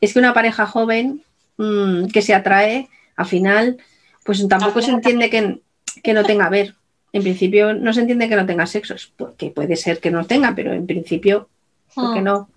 es 0.01 0.13
que 0.13 0.19
una 0.19 0.33
pareja 0.33 0.65
joven 0.65 1.23
mm, 1.57 2.07
que 2.07 2.21
se 2.21 2.33
atrae, 2.33 2.89
al 3.15 3.25
final, 3.25 3.77
pues 4.25 4.45
tampoco 4.47 4.81
se 4.81 4.91
entiende 4.91 5.29
que, 5.29 5.61
que 6.03 6.13
no 6.13 6.23
tenga 6.23 6.49
ver. 6.49 6.75
En 7.13 7.21
principio 7.21 7.73
no 7.73 7.93
se 7.93 8.01
entiende 8.01 8.27
que 8.27 8.35
no 8.35 8.45
tenga 8.45 8.65
sexo, 8.65 8.95
porque 9.15 9.51
puede 9.51 9.75
ser 9.75 9.99
que 9.99 10.11
no 10.11 10.25
tenga, 10.25 10.53
pero 10.55 10.73
en 10.73 10.85
principio 10.87 11.47
¿por 11.93 12.13
qué 12.13 12.19
ah. 12.19 12.23
no? 12.23 12.49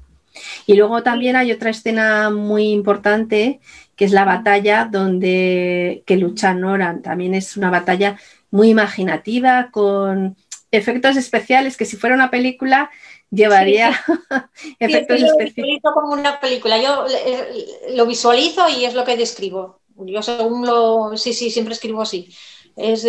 Y 0.66 0.74
luego 0.74 1.02
también 1.02 1.36
hay 1.36 1.52
otra 1.52 1.70
escena 1.70 2.30
muy 2.30 2.70
importante 2.70 3.60
que 3.96 4.04
es 4.04 4.12
la 4.12 4.24
batalla 4.24 4.88
donde 4.90 6.02
que 6.06 6.16
lucha 6.16 6.54
Noran. 6.54 7.02
También 7.02 7.34
es 7.34 7.56
una 7.56 7.70
batalla 7.70 8.18
muy 8.50 8.68
imaginativa 8.68 9.70
con 9.70 10.36
efectos 10.70 11.16
especiales 11.16 11.76
que 11.76 11.86
si 11.86 11.96
fuera 11.96 12.14
una 12.14 12.30
película 12.30 12.90
llevaría 13.30 13.98
efectos 14.78 15.22
especiales. 15.22 15.80
Lo 15.82 15.92
como 15.92 16.12
una 16.12 16.38
película. 16.40 16.80
Yo 16.80 17.06
eh, 17.08 17.94
lo 17.94 18.06
visualizo 18.06 18.68
y 18.68 18.84
es 18.84 18.94
lo 18.94 19.04
que 19.04 19.16
describo. 19.16 19.80
Yo 19.96 20.22
según 20.22 20.66
lo 20.66 21.16
sí 21.16 21.32
sí 21.32 21.50
siempre 21.50 21.72
escribo 21.74 22.02
así. 22.02 22.28
Es 22.76 23.06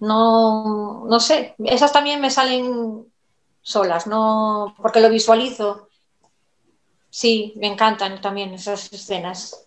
no 0.00 1.04
no 1.06 1.20
sé. 1.20 1.54
Esas 1.66 1.92
también 1.92 2.20
me 2.20 2.30
salen 2.30 3.04
solas, 3.68 4.06
no 4.06 4.74
porque 4.80 5.00
lo 5.00 5.10
visualizo. 5.10 5.88
Sí, 7.10 7.52
me 7.56 7.66
encantan 7.66 8.20
también 8.20 8.54
esas 8.54 8.90
escenas. 8.92 9.64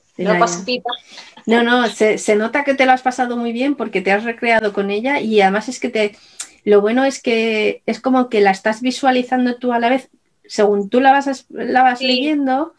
No, 1.45 1.63
no, 1.63 1.87
se, 1.87 2.35
nota 2.35 2.63
que 2.63 2.73
te 2.73 2.85
lo 2.85 2.91
has 2.91 3.01
pasado 3.01 3.37
muy 3.37 3.51
bien 3.51 3.75
porque 3.75 4.01
te 4.01 4.11
has 4.11 4.23
recreado 4.23 4.73
con 4.73 4.89
ella 4.89 5.19
y 5.19 5.41
además 5.41 5.69
es 5.69 5.79
que 5.79 5.89
te. 5.89 6.17
Lo 6.63 6.81
bueno 6.81 7.05
es 7.05 7.21
que 7.21 7.81
es 7.85 7.99
como 7.99 8.29
que 8.29 8.41
la 8.41 8.51
estás 8.51 8.81
visualizando 8.81 9.55
tú 9.55 9.71
a 9.71 9.79
la 9.79 9.89
vez, 9.89 10.09
según 10.45 10.89
tú 10.89 10.99
la 10.99 11.11
vas, 11.11 11.45
la 11.49 11.83
vas 11.83 12.01
leyendo, 12.01 12.73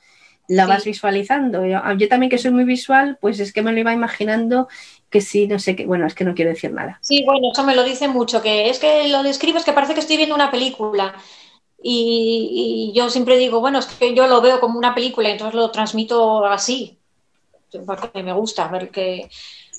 la 0.53 0.67
vas 0.67 0.85
visualizando. 0.85 1.65
Yo, 1.65 1.81
yo, 1.97 2.09
también 2.09 2.29
que 2.29 2.39
soy 2.39 2.51
muy 2.51 2.65
visual, 2.65 3.17
pues 3.21 3.41
es 3.41 3.53
que 3.53 3.63
me 3.63 3.73
lo 3.73 3.81
iba 3.81 3.93
imaginando 3.93 4.69
que 5.09 5.21
sí, 5.21 5.47
no 5.47 5.59
sé 5.59 5.77
qué, 5.77 5.87
bueno, 5.87 6.07
es 6.07 6.15
que 6.15 6.25
no 6.25 6.35
quiero 6.35 6.51
decir 6.51 6.73
nada. 6.73 6.99
Sí, 7.03 7.25
bueno, 7.25 7.49
eso 7.53 7.65
me 7.65 7.75
lo 7.75 7.85
dice 7.85 8.09
mucho, 8.09 8.43
que 8.43 8.69
es 8.69 8.79
que 8.79 9.09
lo 9.09 9.23
describes 9.23 9.65
que 9.65 9.73
parece 9.73 9.95
que 9.95 10.01
estoy 10.01 10.17
viendo 10.17 10.35
una 10.35 10.51
película. 10.51 11.15
Y, 11.83 12.93
yo 12.95 13.11
siempre 13.11 13.37
digo, 13.39 13.61
bueno, 13.61 13.79
es 13.79 13.87
que 13.87 14.15
yo 14.15 14.27
lo 14.27 14.41
veo 14.41 14.61
como 14.61 14.79
una 14.79 14.95
película, 14.95 15.29
y 15.29 15.33
entonces 15.33 15.55
lo 15.55 15.71
transmito 15.71 16.45
así, 16.45 16.99
porque 17.87 18.23
me 18.23 18.33
gusta 18.33 18.69
ver 18.69 18.91
que... 18.91 19.31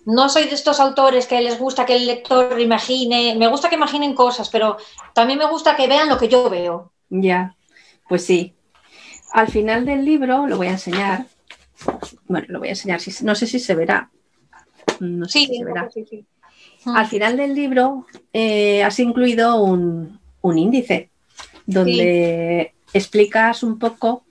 No 0.06 0.28
soy 0.28 0.46
de 0.46 0.56
estos 0.56 0.82
autores 0.82 1.28
que 1.28 1.40
les 1.40 1.58
gusta 1.58 1.86
que 1.86 1.96
el 1.96 2.06
lector 2.06 2.60
imagine, 2.60 3.36
me 3.36 3.48
gusta 3.48 3.70
que 3.70 3.76
imaginen 3.76 4.14
cosas, 4.14 4.50
pero 4.50 4.76
también 5.14 5.40
me 5.40 5.48
gusta 5.48 5.78
que 5.78 5.88
vean 5.88 6.10
lo 6.10 6.18
que 6.18 6.28
yo 6.28 6.50
veo. 6.50 6.92
Ya, 7.10 7.56
pues 8.10 8.26
sí. 8.26 8.54
Al 9.34 9.48
final 9.48 9.84
del 9.84 10.06
libro, 10.06 10.46
lo 10.46 10.58
voy 10.58 10.68
a 10.68 10.74
enseñar, 10.74 11.26
bueno, 12.28 12.46
lo 12.50 12.60
voy 12.60 12.68
a 12.68 12.72
enseñar, 12.72 13.02
no 13.24 13.34
sé 13.34 13.48
si 13.48 13.60
se 13.60 13.74
verá, 13.74 14.12
no 15.00 15.26
sé 15.26 15.40
si 15.40 15.58
se 15.58 15.64
verá. 15.64 15.90
Al 16.86 17.08
final 17.08 17.36
del 17.36 17.56
libro 17.56 18.06
eh, 18.32 18.84
has 18.84 19.00
incluido 19.00 19.64
un, 19.64 20.20
índice 20.44 21.10
donde 21.66 22.76
explicas 22.94 23.64
un 23.64 23.80
poco 23.80 24.26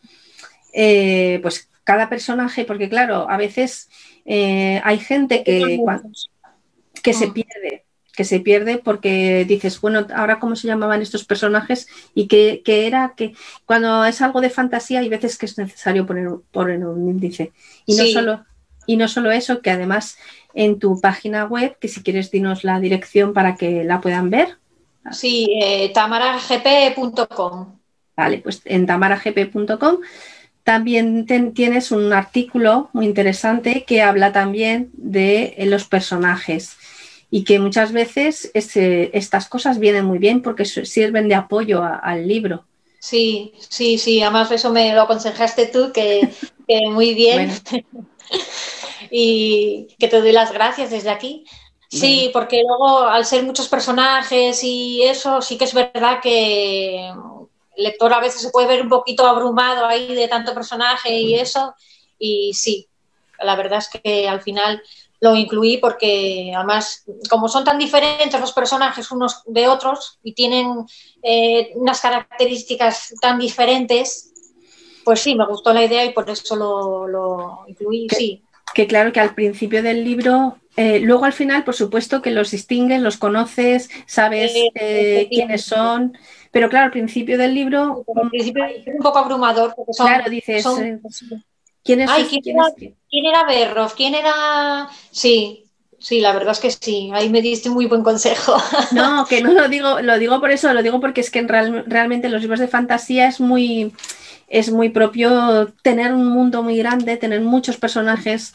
eh, 0.72 1.40
pues 1.42 1.68
cada 1.82 2.08
personaje, 2.08 2.64
porque 2.64 2.88
claro, 2.88 3.28
a 3.28 3.36
veces 3.36 3.90
eh, 4.24 4.80
hay 4.84 4.98
gente 4.98 5.42
que, 5.42 5.80
que 7.02 7.12
se 7.12 7.26
pierde, 7.26 7.86
que 8.12 8.24
se 8.24 8.40
pierde 8.40 8.78
porque 8.78 9.44
dices, 9.46 9.80
bueno, 9.80 10.06
ahora 10.14 10.38
cómo 10.38 10.56
se 10.56 10.66
llamaban 10.66 11.02
estos 11.02 11.24
personajes 11.24 11.88
y 12.14 12.26
que, 12.26 12.62
era 12.66 13.14
que 13.16 13.34
cuando 13.64 14.04
es 14.04 14.20
algo 14.20 14.40
de 14.40 14.50
fantasía 14.50 15.00
hay 15.00 15.08
veces 15.08 15.38
que 15.38 15.46
es 15.46 15.56
necesario 15.58 16.06
poner, 16.06 16.28
poner 16.50 16.84
un 16.84 17.08
índice. 17.08 17.52
Y 17.86 17.96
no 17.96 18.04
solo 18.06 18.44
y 18.86 18.96
no 18.96 19.08
solo 19.08 19.30
eso, 19.30 19.62
que 19.62 19.70
además 19.70 20.18
en 20.54 20.78
tu 20.78 21.00
página 21.00 21.44
web, 21.44 21.76
que 21.78 21.88
si 21.88 22.02
quieres 22.02 22.30
dinos 22.30 22.64
la 22.64 22.80
dirección 22.80 23.32
para 23.32 23.54
que 23.54 23.84
la 23.84 24.00
puedan 24.00 24.30
ver. 24.30 24.58
Sí, 25.10 25.48
eh, 25.62 25.90
tamaragp.com. 25.94 27.78
Vale, 28.16 28.38
pues 28.38 28.60
en 28.64 28.86
tamaragp.com 28.86 29.98
también 30.64 31.26
tienes 31.54 31.90
un 31.90 32.12
artículo 32.12 32.88
muy 32.92 33.06
interesante 33.06 33.84
que 33.84 34.02
habla 34.02 34.32
también 34.32 34.90
de 34.92 35.54
eh, 35.56 35.66
los 35.66 35.84
personajes 35.84 36.76
y 37.34 37.44
que 37.44 37.58
muchas 37.58 37.92
veces 37.92 38.50
estas 38.52 39.48
cosas 39.48 39.78
vienen 39.78 40.04
muy 40.04 40.18
bien 40.18 40.42
porque 40.42 40.66
sirven 40.66 41.28
de 41.28 41.34
apoyo 41.34 41.82
al 41.82 42.28
libro. 42.28 42.66
Sí, 42.98 43.54
sí, 43.70 43.96
sí, 43.96 44.20
además 44.20 44.50
eso 44.50 44.70
me 44.70 44.94
lo 44.94 45.00
aconsejaste 45.00 45.66
tú, 45.66 45.92
que, 45.92 46.28
muy 46.90 47.14
bien. 47.14 47.50
y 49.10 49.88
que 49.98 50.08
te 50.08 50.20
doy 50.20 50.32
las 50.32 50.52
gracias 50.52 50.90
desde 50.90 51.08
aquí. 51.08 51.46
Sí, 51.88 52.28
porque 52.34 52.62
luego 52.66 53.00
al 53.00 53.24
ser 53.24 53.44
muchos 53.44 53.66
personajes 53.68 54.62
y 54.62 55.02
eso, 55.02 55.40
sí 55.40 55.56
que 55.56 55.64
es 55.64 55.72
verdad 55.72 56.20
que, 56.22 57.08
el 57.76 57.82
lector 57.82 58.12
a 58.12 58.20
veces 58.20 58.42
se 58.42 58.50
puede 58.50 58.68
ver 58.68 58.82
un 58.82 58.90
poquito 58.90 59.26
abrumado 59.26 59.86
ahí 59.86 60.14
de 60.14 60.28
tanto 60.28 60.52
personaje 60.52 61.18
y 61.18 61.34
eso, 61.34 61.74
y 62.18 62.52
sí, 62.52 62.88
la 63.40 63.56
verdad 63.56 63.78
es 63.78 63.88
que 63.88 64.28
al 64.28 64.42
final 64.42 64.82
lo 65.22 65.36
incluí 65.36 65.78
porque 65.78 66.52
además, 66.54 67.04
como 67.30 67.46
son 67.46 67.62
tan 67.64 67.78
diferentes 67.78 68.40
los 68.40 68.52
personajes 68.52 69.12
unos 69.12 69.44
de 69.46 69.68
otros 69.68 70.18
y 70.24 70.34
tienen 70.34 70.84
eh, 71.22 71.70
unas 71.76 72.00
características 72.00 73.14
tan 73.20 73.38
diferentes, 73.38 74.32
pues 75.04 75.20
sí, 75.20 75.36
me 75.36 75.46
gustó 75.46 75.72
la 75.72 75.84
idea 75.84 76.04
y 76.04 76.10
por 76.12 76.28
eso 76.28 76.56
lo, 76.56 77.64
incluí, 77.68 78.08
sí. 78.10 78.42
Que 78.74 78.88
claro 78.88 79.12
que 79.12 79.20
al 79.20 79.36
principio 79.36 79.80
del 79.80 80.02
libro, 80.02 80.56
eh, 80.76 80.98
luego 80.98 81.24
al 81.24 81.32
final, 81.32 81.62
por 81.62 81.76
supuesto 81.76 82.20
que 82.20 82.32
los 82.32 82.50
distingues, 82.50 83.00
los 83.00 83.16
conoces, 83.16 83.90
sabes 84.06 84.52
eh, 84.74 85.28
quiénes 85.30 85.62
son, 85.62 86.18
pero 86.50 86.68
claro, 86.68 86.86
al 86.86 86.90
principio 86.90 87.38
del 87.38 87.54
libro... 87.54 88.04
Al 88.20 88.28
principio 88.28 88.64
es 88.64 88.88
un 88.88 89.02
poco 89.02 89.18
abrumador 89.18 89.72
porque 89.76 89.92
son... 89.92 90.08
Claro, 90.08 90.28
dices... 90.28 90.66
¿Quién, 91.84 92.00
es, 92.00 92.10
¿quién, 92.28 92.58
era, 92.58 92.72
¿quién 93.12 93.26
era 93.26 93.44
Berrof? 93.44 93.94
¿Quién 93.94 94.14
era...? 94.14 94.88
Sí, 95.10 95.66
sí, 95.98 96.20
la 96.20 96.32
verdad 96.32 96.52
es 96.52 96.60
que 96.60 96.70
sí. 96.70 97.10
Ahí 97.12 97.28
me 97.28 97.42
diste 97.42 97.68
muy 97.68 97.86
buen 97.86 98.02
consejo. 98.02 98.56
No, 98.92 99.26
que 99.26 99.42
no 99.42 99.52
lo 99.52 99.68
digo, 99.68 100.00
lo 100.00 100.18
digo 100.18 100.40
por 100.40 100.50
eso, 100.50 100.72
lo 100.72 100.82
digo 100.82 101.00
porque 101.00 101.20
es 101.20 101.30
que 101.30 101.42
realmente 101.42 102.30
los 102.30 102.40
libros 102.40 102.58
de 102.58 102.68
fantasía 102.68 103.28
es 103.28 103.38
muy, 103.38 103.92
es 104.48 104.72
muy 104.72 104.88
propio 104.88 105.72
tener 105.82 106.12
un 106.12 106.26
mundo 106.26 106.62
muy 106.62 106.76
grande, 106.78 107.18
tener 107.18 107.42
muchos 107.42 107.76
personajes 107.76 108.54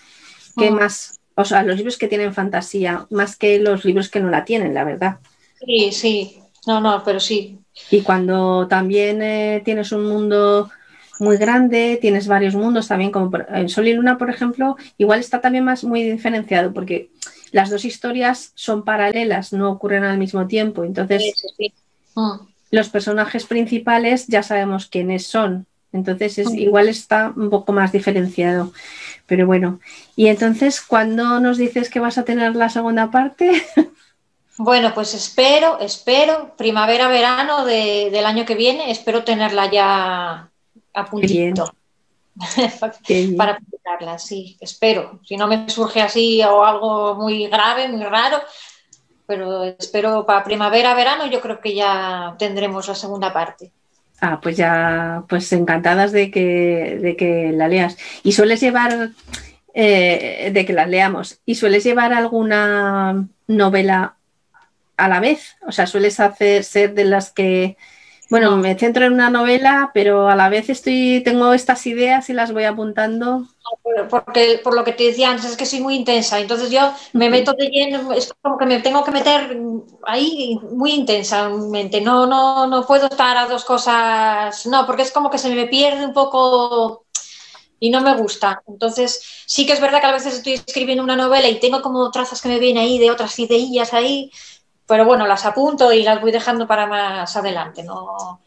que 0.58 0.72
mm. 0.72 0.76
más, 0.76 1.20
o 1.36 1.46
sea, 1.46 1.64
los 1.64 1.78
libros 1.78 1.98
que 1.98 2.08
tienen 2.08 2.34
fantasía, 2.34 3.06
más 3.12 3.36
que 3.36 3.60
los 3.60 3.86
libros 3.86 4.10
que 4.10 4.20
no 4.20 4.30
la 4.30 4.44
tienen, 4.44 4.74
la 4.74 4.84
verdad. 4.84 5.20
Sí, 5.64 5.92
sí, 5.92 6.40
no, 6.66 6.82
no, 6.82 7.04
pero 7.06 7.20
sí. 7.20 7.60
Y 7.92 8.02
cuando 8.02 8.68
también 8.68 9.22
eh, 9.22 9.62
tienes 9.64 9.92
un 9.92 10.08
mundo 10.08 10.72
muy 11.20 11.38
grande, 11.38 11.98
tienes 12.02 12.28
varios 12.28 12.56
mundos 12.56 12.88
también, 12.88 13.12
como 13.12 13.32
en 13.50 13.70
Sol 13.70 13.88
y 13.88 13.94
Luna, 13.94 14.18
por 14.18 14.30
ejemplo, 14.30 14.78
igual 14.98 15.20
está 15.20 15.42
también 15.42 15.64
más 15.64 15.84
muy 15.84 16.04
diferenciado 16.04 16.74
porque 16.74 17.10
las 17.52 17.70
dos 17.70 17.86
historias 17.86 18.52
son 18.56 18.84
paralelas, 18.84 19.54
no 19.54 19.72
ocurren 19.72 20.04
al 20.04 20.18
mismo 20.18 20.48
tiempo. 20.48 20.84
Entonces, 20.84 21.34
mm. 22.16 22.32
los 22.72 22.90
personajes 22.90 23.46
principales 23.46 24.28
ya 24.28 24.44
sabemos 24.44 24.88
quiénes 24.88 25.28
son. 25.28 25.66
Entonces, 25.94 26.38
es, 26.38 26.50
mm. 26.50 26.58
igual 26.58 26.90
está 26.90 27.34
un 27.36 27.50
poco 27.50 27.74
más 27.74 27.92
diferenciado. 27.92 28.74
Pero 29.26 29.46
bueno, 29.46 29.80
y 30.16 30.28
entonces, 30.28 30.82
¿cuándo 30.82 31.40
nos 31.40 31.58
dices 31.58 31.90
que 31.90 32.00
vas 32.00 32.18
a 32.18 32.26
tener 32.26 32.56
la 32.56 32.70
segunda 32.70 33.12
parte? 33.12 33.64
Bueno, 34.60 34.92
pues 34.96 35.14
espero, 35.14 35.80
espero, 35.80 36.56
primavera, 36.58 37.08
verano 37.10 37.64
del 37.64 38.26
año 38.26 38.44
que 38.44 38.56
viene, 38.56 38.90
espero 38.90 39.24
tenerla 39.24 39.70
ya 39.70 40.50
a 40.98 41.06
puntito. 41.06 41.72
para 43.38 43.58
publicarla, 43.58 44.20
sí, 44.20 44.58
espero. 44.60 45.20
Si 45.24 45.38
no 45.38 45.48
me 45.48 45.70
surge 45.70 46.02
así 46.02 46.42
o 46.44 46.64
algo 46.64 47.16
muy 47.16 47.48
grave, 47.48 47.88
muy 47.88 48.04
raro, 48.04 48.42
pero 49.26 49.64
espero 49.64 50.26
para 50.26 50.44
primavera, 50.44 50.94
verano, 50.94 51.28
yo 51.28 51.42
creo 51.42 51.60
que 51.60 51.76
ya 51.76 52.36
tendremos 52.38 52.88
la 52.88 52.96
segunda 52.96 53.32
parte. 53.34 53.72
Ah, 54.22 54.40
pues 54.42 54.58
ya, 54.58 55.24
pues 55.30 55.52
encantadas 55.54 56.12
de 56.12 56.32
que, 56.32 56.98
de 57.02 57.16
que 57.16 57.52
la 57.54 57.68
leas. 57.68 57.98
¿Y 58.24 58.32
sueles 58.32 58.60
llevar, 58.60 59.12
eh, 59.74 60.50
de 60.52 60.66
que 60.66 60.74
la 60.74 60.88
leamos, 60.88 61.40
y 61.46 61.56
sueles 61.56 61.84
llevar 61.84 62.14
alguna 62.14 63.28
novela 63.48 64.16
a 64.96 65.08
la 65.08 65.20
vez? 65.20 65.58
O 65.68 65.72
sea, 65.72 65.86
sueles 65.86 66.20
hacer 66.20 66.64
ser 66.64 66.96
de 66.96 67.06
las 67.06 67.32
que 67.32 67.78
bueno, 68.30 68.58
me 68.58 68.78
centro 68.78 69.06
en 69.06 69.14
una 69.14 69.30
novela, 69.30 69.92
pero 69.94 70.28
a 70.30 70.36
la 70.36 70.50
vez 70.50 70.70
estoy, 70.70 71.22
tengo 71.24 71.54
estas 71.54 71.86
ideas 71.88 72.30
y 72.30 72.34
las 72.34 72.52
voy 72.52 72.66
apuntando. 72.66 73.48
Porque 74.10 74.60
por 74.64 74.76
lo 74.76 74.84
que 74.84 74.94
te 74.94 75.04
decía 75.04 75.30
antes 75.30 75.46
es 75.46 75.58
que 75.58 75.66
soy 75.66 75.82
muy 75.82 75.96
intensa, 75.96 76.40
entonces 76.40 76.70
yo 76.70 76.94
me 77.14 77.30
meto 77.30 77.54
de 77.54 77.68
lleno, 77.68 78.14
es 78.14 78.34
como 78.42 78.58
que 78.58 78.66
me 78.66 78.80
tengo 78.80 79.04
que 79.04 79.12
meter 79.12 79.58
ahí 80.04 80.60
muy 80.72 80.92
intensamente. 80.92 82.02
No, 82.02 82.26
no, 82.26 82.68
no 82.68 82.86
puedo 82.86 83.08
estar 83.08 83.36
a 83.38 83.48
dos 83.48 83.66
cosas, 83.66 84.66
no, 84.68 84.86
porque 84.86 85.02
es 85.04 85.12
como 85.12 85.30
que 85.30 85.38
se 85.38 85.54
me 85.54 85.68
pierde 85.68 86.06
un 86.06 86.14
poco 86.14 87.06
y 87.80 87.90
no 87.90 88.02
me 88.02 88.16
gusta. 88.16 88.62
Entonces, 88.68 89.22
sí 89.46 89.66
que 89.66 89.74
es 89.74 89.82
verdad 89.82 90.02
que 90.02 90.08
a 90.08 90.12
veces 90.12 90.36
estoy 90.36 90.54
escribiendo 90.54 91.04
una 91.04 91.16
novela 91.16 91.48
y 91.50 91.60
tengo 91.60 91.82
como 91.82 92.10
trazas 92.12 92.42
que 92.42 92.50
me 92.50 92.60
vienen 92.60 92.84
ahí 92.84 93.00
de 93.00 93.12
otras 93.12 93.38
ideillas 93.40 93.94
ahí, 93.94 94.32
pero 94.88 95.06
bueno, 95.06 95.28
las 95.28 95.46
apunto 95.46 95.92
y 95.92 96.04
las 96.04 96.22
voy 96.22 96.32
dejando 96.32 96.66
para 96.66 96.88
más 96.88 97.36
adelante, 97.36 97.84
no 97.84 98.42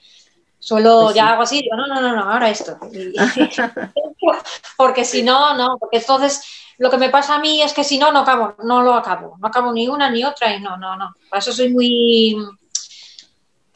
suelo 0.60 1.04
pues 1.04 1.16
ya 1.16 1.30
hago 1.30 1.42
así, 1.42 1.62
digo, 1.62 1.74
no, 1.74 1.86
no, 1.86 2.00
no, 2.00 2.14
no, 2.14 2.30
ahora 2.30 2.48
esto. 2.50 2.78
porque 4.76 5.04
si 5.04 5.22
no, 5.22 5.56
no, 5.56 5.78
porque 5.78 5.96
entonces 5.96 6.44
lo 6.78 6.90
que 6.90 6.98
me 6.98 7.08
pasa 7.08 7.34
a 7.34 7.38
mí 7.40 7.60
es 7.60 7.72
que 7.72 7.82
si 7.82 7.98
no, 7.98 8.12
no 8.12 8.20
acabo, 8.20 8.54
no 8.62 8.82
lo 8.82 8.94
acabo, 8.94 9.36
no 9.40 9.48
acabo 9.48 9.72
ni 9.72 9.88
una 9.88 10.10
ni 10.10 10.22
otra 10.22 10.54
y 10.54 10.60
no, 10.60 10.76
no, 10.76 10.96
no. 10.96 11.14
Por 11.28 11.38
eso 11.38 11.52
soy 11.52 11.70
muy, 11.70 12.36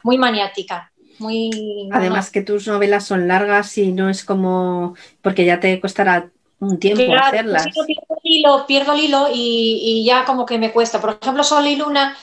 muy 0.03 0.17
maniática. 0.17 0.91
Muy, 1.17 1.89
Además 1.93 2.29
que 2.29 2.41
tus 2.41 2.67
novelas 2.67 3.05
son 3.05 3.27
largas 3.27 3.77
y 3.77 3.91
no 3.91 4.09
es 4.09 4.23
como, 4.23 4.95
porque 5.21 5.45
ya 5.45 5.59
te 5.59 5.79
costará 5.79 6.29
un 6.59 6.77
tiempo 6.77 7.03
hacerlas. 7.15 7.63
Si 7.63 7.69
no 7.69 7.85
pierdo 7.85 8.15
el 8.23 8.31
hilo, 8.31 8.65
pierdo 8.67 8.93
el 8.93 8.99
hilo 8.99 9.27
y, 9.33 9.79
y, 9.81 10.05
ya 10.05 10.25
como 10.25 10.45
que 10.45 10.57
me 10.57 10.71
cuesta. 10.71 10.99
Por 10.99 11.17
ejemplo, 11.21 11.43
Sol 11.43 11.67
y 11.67 11.77
Luna 11.77 12.17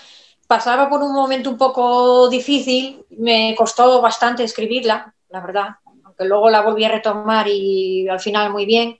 pasaba 0.53 0.87
por 0.91 1.03
un 1.03 1.15
momento 1.15 1.49
un 1.49 1.57
poco 1.57 2.29
difícil, 2.29 3.07
me 3.17 3.55
costó 3.57 4.03
bastante 4.03 4.45
escribirla, 4.45 5.15
la 5.31 5.41
verdad, 5.41 5.69
aunque 6.05 6.27
luego 6.27 6.51
la 6.51 6.61
volví 6.61 6.85
a 6.85 6.91
retomar 6.91 7.49
y 7.49 8.07
al 8.07 8.21
final 8.21 8.53
muy 8.53 8.67
bien, 8.67 8.99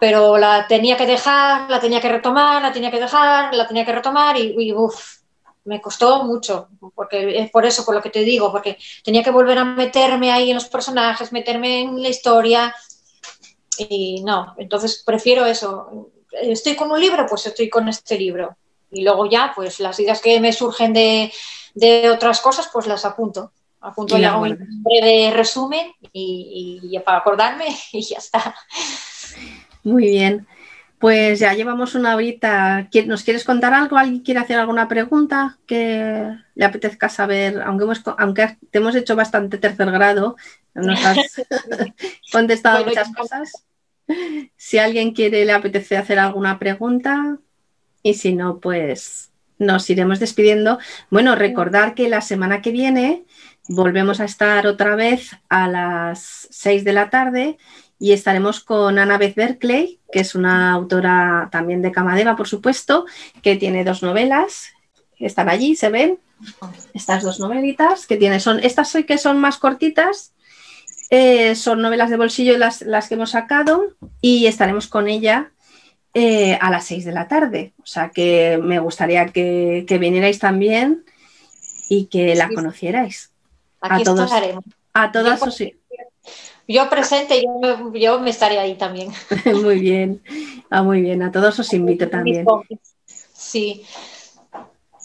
pero 0.00 0.38
la 0.38 0.66
tenía 0.66 0.96
que 0.96 1.04
dejar, 1.04 1.68
la 1.68 1.80
tenía 1.80 2.00
que 2.00 2.08
retomar, 2.08 2.62
la 2.62 2.72
tenía 2.72 2.90
que 2.90 2.98
dejar, 2.98 3.54
la 3.54 3.68
tenía 3.68 3.84
que 3.84 3.92
retomar 3.92 4.38
y, 4.38 4.72
uff, 4.72 5.18
me 5.66 5.82
costó 5.82 6.24
mucho, 6.24 6.68
porque 6.94 7.38
es 7.38 7.50
por 7.50 7.66
eso, 7.66 7.84
por 7.84 7.94
lo 7.94 8.00
que 8.00 8.08
te 8.08 8.20
digo, 8.20 8.50
porque 8.50 8.78
tenía 9.04 9.22
que 9.22 9.30
volver 9.30 9.58
a 9.58 9.66
meterme 9.66 10.32
ahí 10.32 10.48
en 10.48 10.54
los 10.54 10.70
personajes, 10.70 11.30
meterme 11.30 11.82
en 11.82 12.02
la 12.02 12.08
historia 12.08 12.74
y 13.76 14.22
no, 14.22 14.54
entonces 14.56 15.02
prefiero 15.04 15.44
eso. 15.44 16.08
Estoy 16.40 16.74
con 16.74 16.90
un 16.90 16.98
libro, 16.98 17.26
pues 17.28 17.44
estoy 17.44 17.68
con 17.68 17.86
este 17.86 18.16
libro 18.16 18.56
y 18.90 19.02
luego 19.02 19.28
ya, 19.28 19.52
pues 19.54 19.80
las 19.80 19.98
ideas 20.00 20.20
que 20.20 20.40
me 20.40 20.52
surgen 20.52 20.92
de, 20.92 21.32
otras 22.10 22.40
cosas, 22.40 22.68
pues 22.72 22.86
las 22.86 23.04
apunto. 23.04 23.52
Apunto 23.80 24.18
y, 24.18 24.24
hago 24.24 24.42
un 24.42 24.82
breve 24.82 25.32
resumen 25.34 25.92
y, 26.12 26.80
y, 26.82 26.98
para 27.00 27.18
acordarme 27.18 27.64
y 27.92 28.02
ya 28.02 28.18
está. 28.18 28.54
Muy 29.82 30.04
bien. 30.04 30.46
Pues 30.98 31.38
ya 31.38 31.54
llevamos 31.54 31.94
una 31.94 32.14
horita. 32.14 32.90
¿Nos 33.06 33.24
quieres 33.24 33.44
contar 33.44 33.72
algo? 33.72 33.96
¿Alguien 33.96 34.20
quiere 34.20 34.40
hacer 34.40 34.58
alguna 34.58 34.86
pregunta 34.86 35.58
que 35.66 36.30
le 36.54 36.64
apetezca 36.64 37.08
saber? 37.08 37.62
Aunque, 37.62 37.84
hemos, 37.84 38.02
aunque 38.18 38.58
te 38.70 38.78
hemos 38.78 38.94
hecho 38.94 39.16
bastante 39.16 39.56
tercer 39.56 39.90
grado, 39.90 40.36
nos 40.74 41.02
has 41.02 41.16
contestado 42.32 42.84
muchas 42.84 43.14
cosas. 43.14 43.64
Si 44.56 44.78
alguien 44.78 45.12
quiere, 45.12 45.46
le 45.46 45.52
apetece 45.52 45.96
hacer 45.96 46.18
alguna 46.18 46.58
pregunta, 46.58 47.38
y 48.02 48.14
si 48.14 48.34
no, 48.34 48.58
pues 48.58 49.30
nos 49.58 49.88
iremos 49.90 50.18
despidiendo. 50.18 50.78
Bueno, 51.10 51.36
recordar 51.36 51.94
que 51.94 52.08
la 52.08 52.20
semana 52.20 52.62
que 52.62 52.72
viene 52.72 53.24
volvemos 53.68 54.20
a 54.20 54.24
estar 54.24 54.66
otra 54.66 54.96
vez 54.96 55.30
a 55.48 55.68
las 55.68 56.48
6 56.50 56.82
de 56.82 56.92
la 56.92 57.10
tarde 57.10 57.58
y 57.98 58.12
estaremos 58.12 58.60
con 58.60 58.98
Ana 58.98 59.18
Beth 59.18 59.36
Berkeley, 59.36 60.00
que 60.10 60.20
es 60.20 60.34
una 60.34 60.72
autora 60.72 61.50
también 61.52 61.82
de 61.82 61.92
Camadeva, 61.92 62.34
por 62.34 62.48
supuesto, 62.48 63.04
que 63.42 63.56
tiene 63.56 63.84
dos 63.84 64.02
novelas, 64.02 64.72
están 65.18 65.50
allí, 65.50 65.76
se 65.76 65.90
ven, 65.90 66.18
estas 66.94 67.22
dos 67.22 67.38
novelitas 67.38 68.06
que 68.06 68.16
tiene, 68.16 68.40
son, 68.40 68.58
estas 68.60 68.96
que 69.06 69.18
son 69.18 69.38
más 69.38 69.58
cortitas, 69.58 70.32
eh, 71.10 71.54
son 71.54 71.82
novelas 71.82 72.08
de 72.08 72.16
bolsillo 72.16 72.56
las, 72.56 72.82
las 72.82 73.08
que 73.08 73.14
hemos 73.14 73.30
sacado 73.30 73.94
y 74.22 74.46
estaremos 74.46 74.86
con 74.86 75.08
ella 75.08 75.52
eh, 76.14 76.58
a 76.60 76.70
las 76.70 76.86
6 76.86 77.04
de 77.04 77.12
la 77.12 77.28
tarde. 77.28 77.72
O 77.82 77.86
sea 77.86 78.10
que 78.10 78.58
me 78.62 78.78
gustaría 78.78 79.26
que, 79.26 79.84
vinierais 80.00 80.38
también 80.38 81.04
y 81.88 82.06
que 82.06 82.34
la 82.34 82.48
conocierais. 82.48 83.30
a 83.80 84.02
todos, 84.02 84.30
A 84.92 85.12
todas 85.12 85.40
yo, 85.40 85.50
sí. 85.50 85.76
yo 86.66 86.90
presente, 86.90 87.42
yo, 87.42 87.92
yo, 87.94 88.20
me 88.20 88.30
estaré 88.30 88.58
ahí 88.58 88.74
también. 88.74 89.10
muy 89.62 89.78
bien, 89.78 90.22
ah, 90.70 90.82
muy 90.82 91.00
bien. 91.00 91.22
A 91.22 91.30
todos 91.30 91.58
os 91.58 91.72
invito 91.72 92.08
también. 92.08 92.46
Sí. 93.32 93.84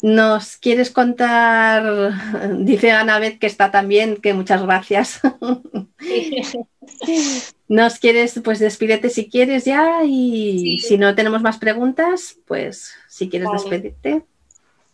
¿Nos 0.06 0.58
quieres 0.58 0.92
contar? 0.92 2.14
Dice 2.60 2.92
Anabeth 2.92 3.40
que 3.40 3.48
está 3.48 3.72
también, 3.72 4.18
que 4.18 4.36
muchas 4.36 4.62
gracias. 4.62 5.20
Nos 7.68 7.98
quieres, 7.98 8.40
pues 8.44 8.60
despídete 8.60 9.10
si 9.10 9.28
quieres 9.28 9.66
ya 9.66 10.04
y 10.06 10.78
si 10.78 11.00
no 11.00 11.16
tenemos 11.16 11.42
más 11.42 11.58
preguntas, 11.58 12.38
pues 12.46 12.94
si 13.10 13.30
quieres 13.30 13.50
despedirte. 13.52 14.22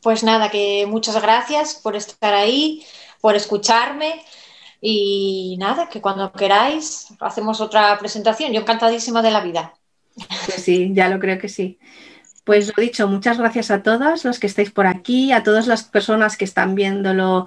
Pues 0.01 0.24
nada, 0.24 0.49
que 0.49 0.86
muchas 0.88 1.22
gracias 1.22 1.76
por 1.76 1.97
estar 1.97 2.34
ahí, 2.34 2.86
por 3.20 3.36
escucharme. 3.36 4.24
Y 4.80 5.57
nada, 5.59 5.89
que 5.89 5.99
cuando 5.99 6.32
queráis 6.32 7.07
hacemos 7.20 7.59
otra 7.59 7.99
presentación. 7.99 8.53
Yo 8.53 8.62
encantadísima 8.62 9.22
de 9.22 9.32
la 9.32 9.41
vida. 9.41 9.74
Pues 10.16 10.64
sí, 10.64 10.91
ya 10.93 11.09
lo 11.09 11.20
creo 11.20 11.38
que 11.38 11.49
sí. 11.49 11.80
Pues 12.52 12.68
lo 12.76 12.84
dicho, 12.84 13.08
muchas 13.08 13.38
gracias 13.38 13.72
a 13.72 13.82
todos 13.82 14.26
los 14.26 14.38
que 14.38 14.47
estáis 14.47 14.72
por 14.72 14.86
aquí, 14.86 15.32
a 15.32 15.41
todas 15.41 15.68
las 15.68 15.86
personas 15.86 16.36
que 16.36 16.43
están 16.43 16.76
viéndolo 16.76 17.45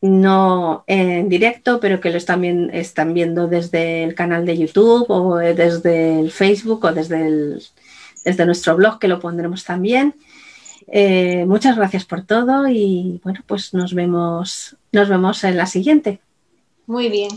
no 0.00 0.82
en 0.86 1.28
directo, 1.28 1.78
pero 1.78 2.00
que 2.00 2.08
lo 2.08 2.16
están, 2.16 2.42
están 2.70 3.12
viendo 3.12 3.48
desde 3.48 4.02
el 4.02 4.14
canal 4.14 4.46
de 4.46 4.56
YouTube 4.56 5.04
o 5.10 5.36
desde 5.36 6.20
el 6.20 6.30
Facebook 6.30 6.86
o 6.86 6.92
desde, 6.92 7.58
desde 8.24 8.46
nuestro 8.46 8.76
blog, 8.76 8.98
que 8.98 9.08
lo 9.08 9.20
pondremos 9.20 9.62
también. 9.62 10.14
Eh, 10.88 11.44
muchas 11.46 11.76
gracias 11.76 12.06
por 12.06 12.24
todo 12.24 12.66
y 12.66 13.20
bueno, 13.22 13.40
pues 13.46 13.74
nos 13.74 13.92
vemos, 13.92 14.74
nos 14.90 15.10
vemos 15.10 15.44
en 15.44 15.58
la 15.58 15.66
siguiente. 15.66 16.22
Muy 16.86 17.10
bien. 17.10 17.28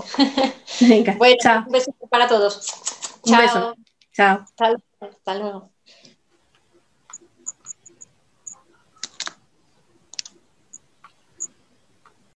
Venga, 0.79 1.17
chao. 1.43 1.63
Un 1.65 1.71
beso 1.73 1.93
para 2.09 2.29
todos. 2.29 2.65
Chao. 3.25 3.75
Chao. 4.13 4.45
Hasta 5.01 5.35
luego. 5.35 5.72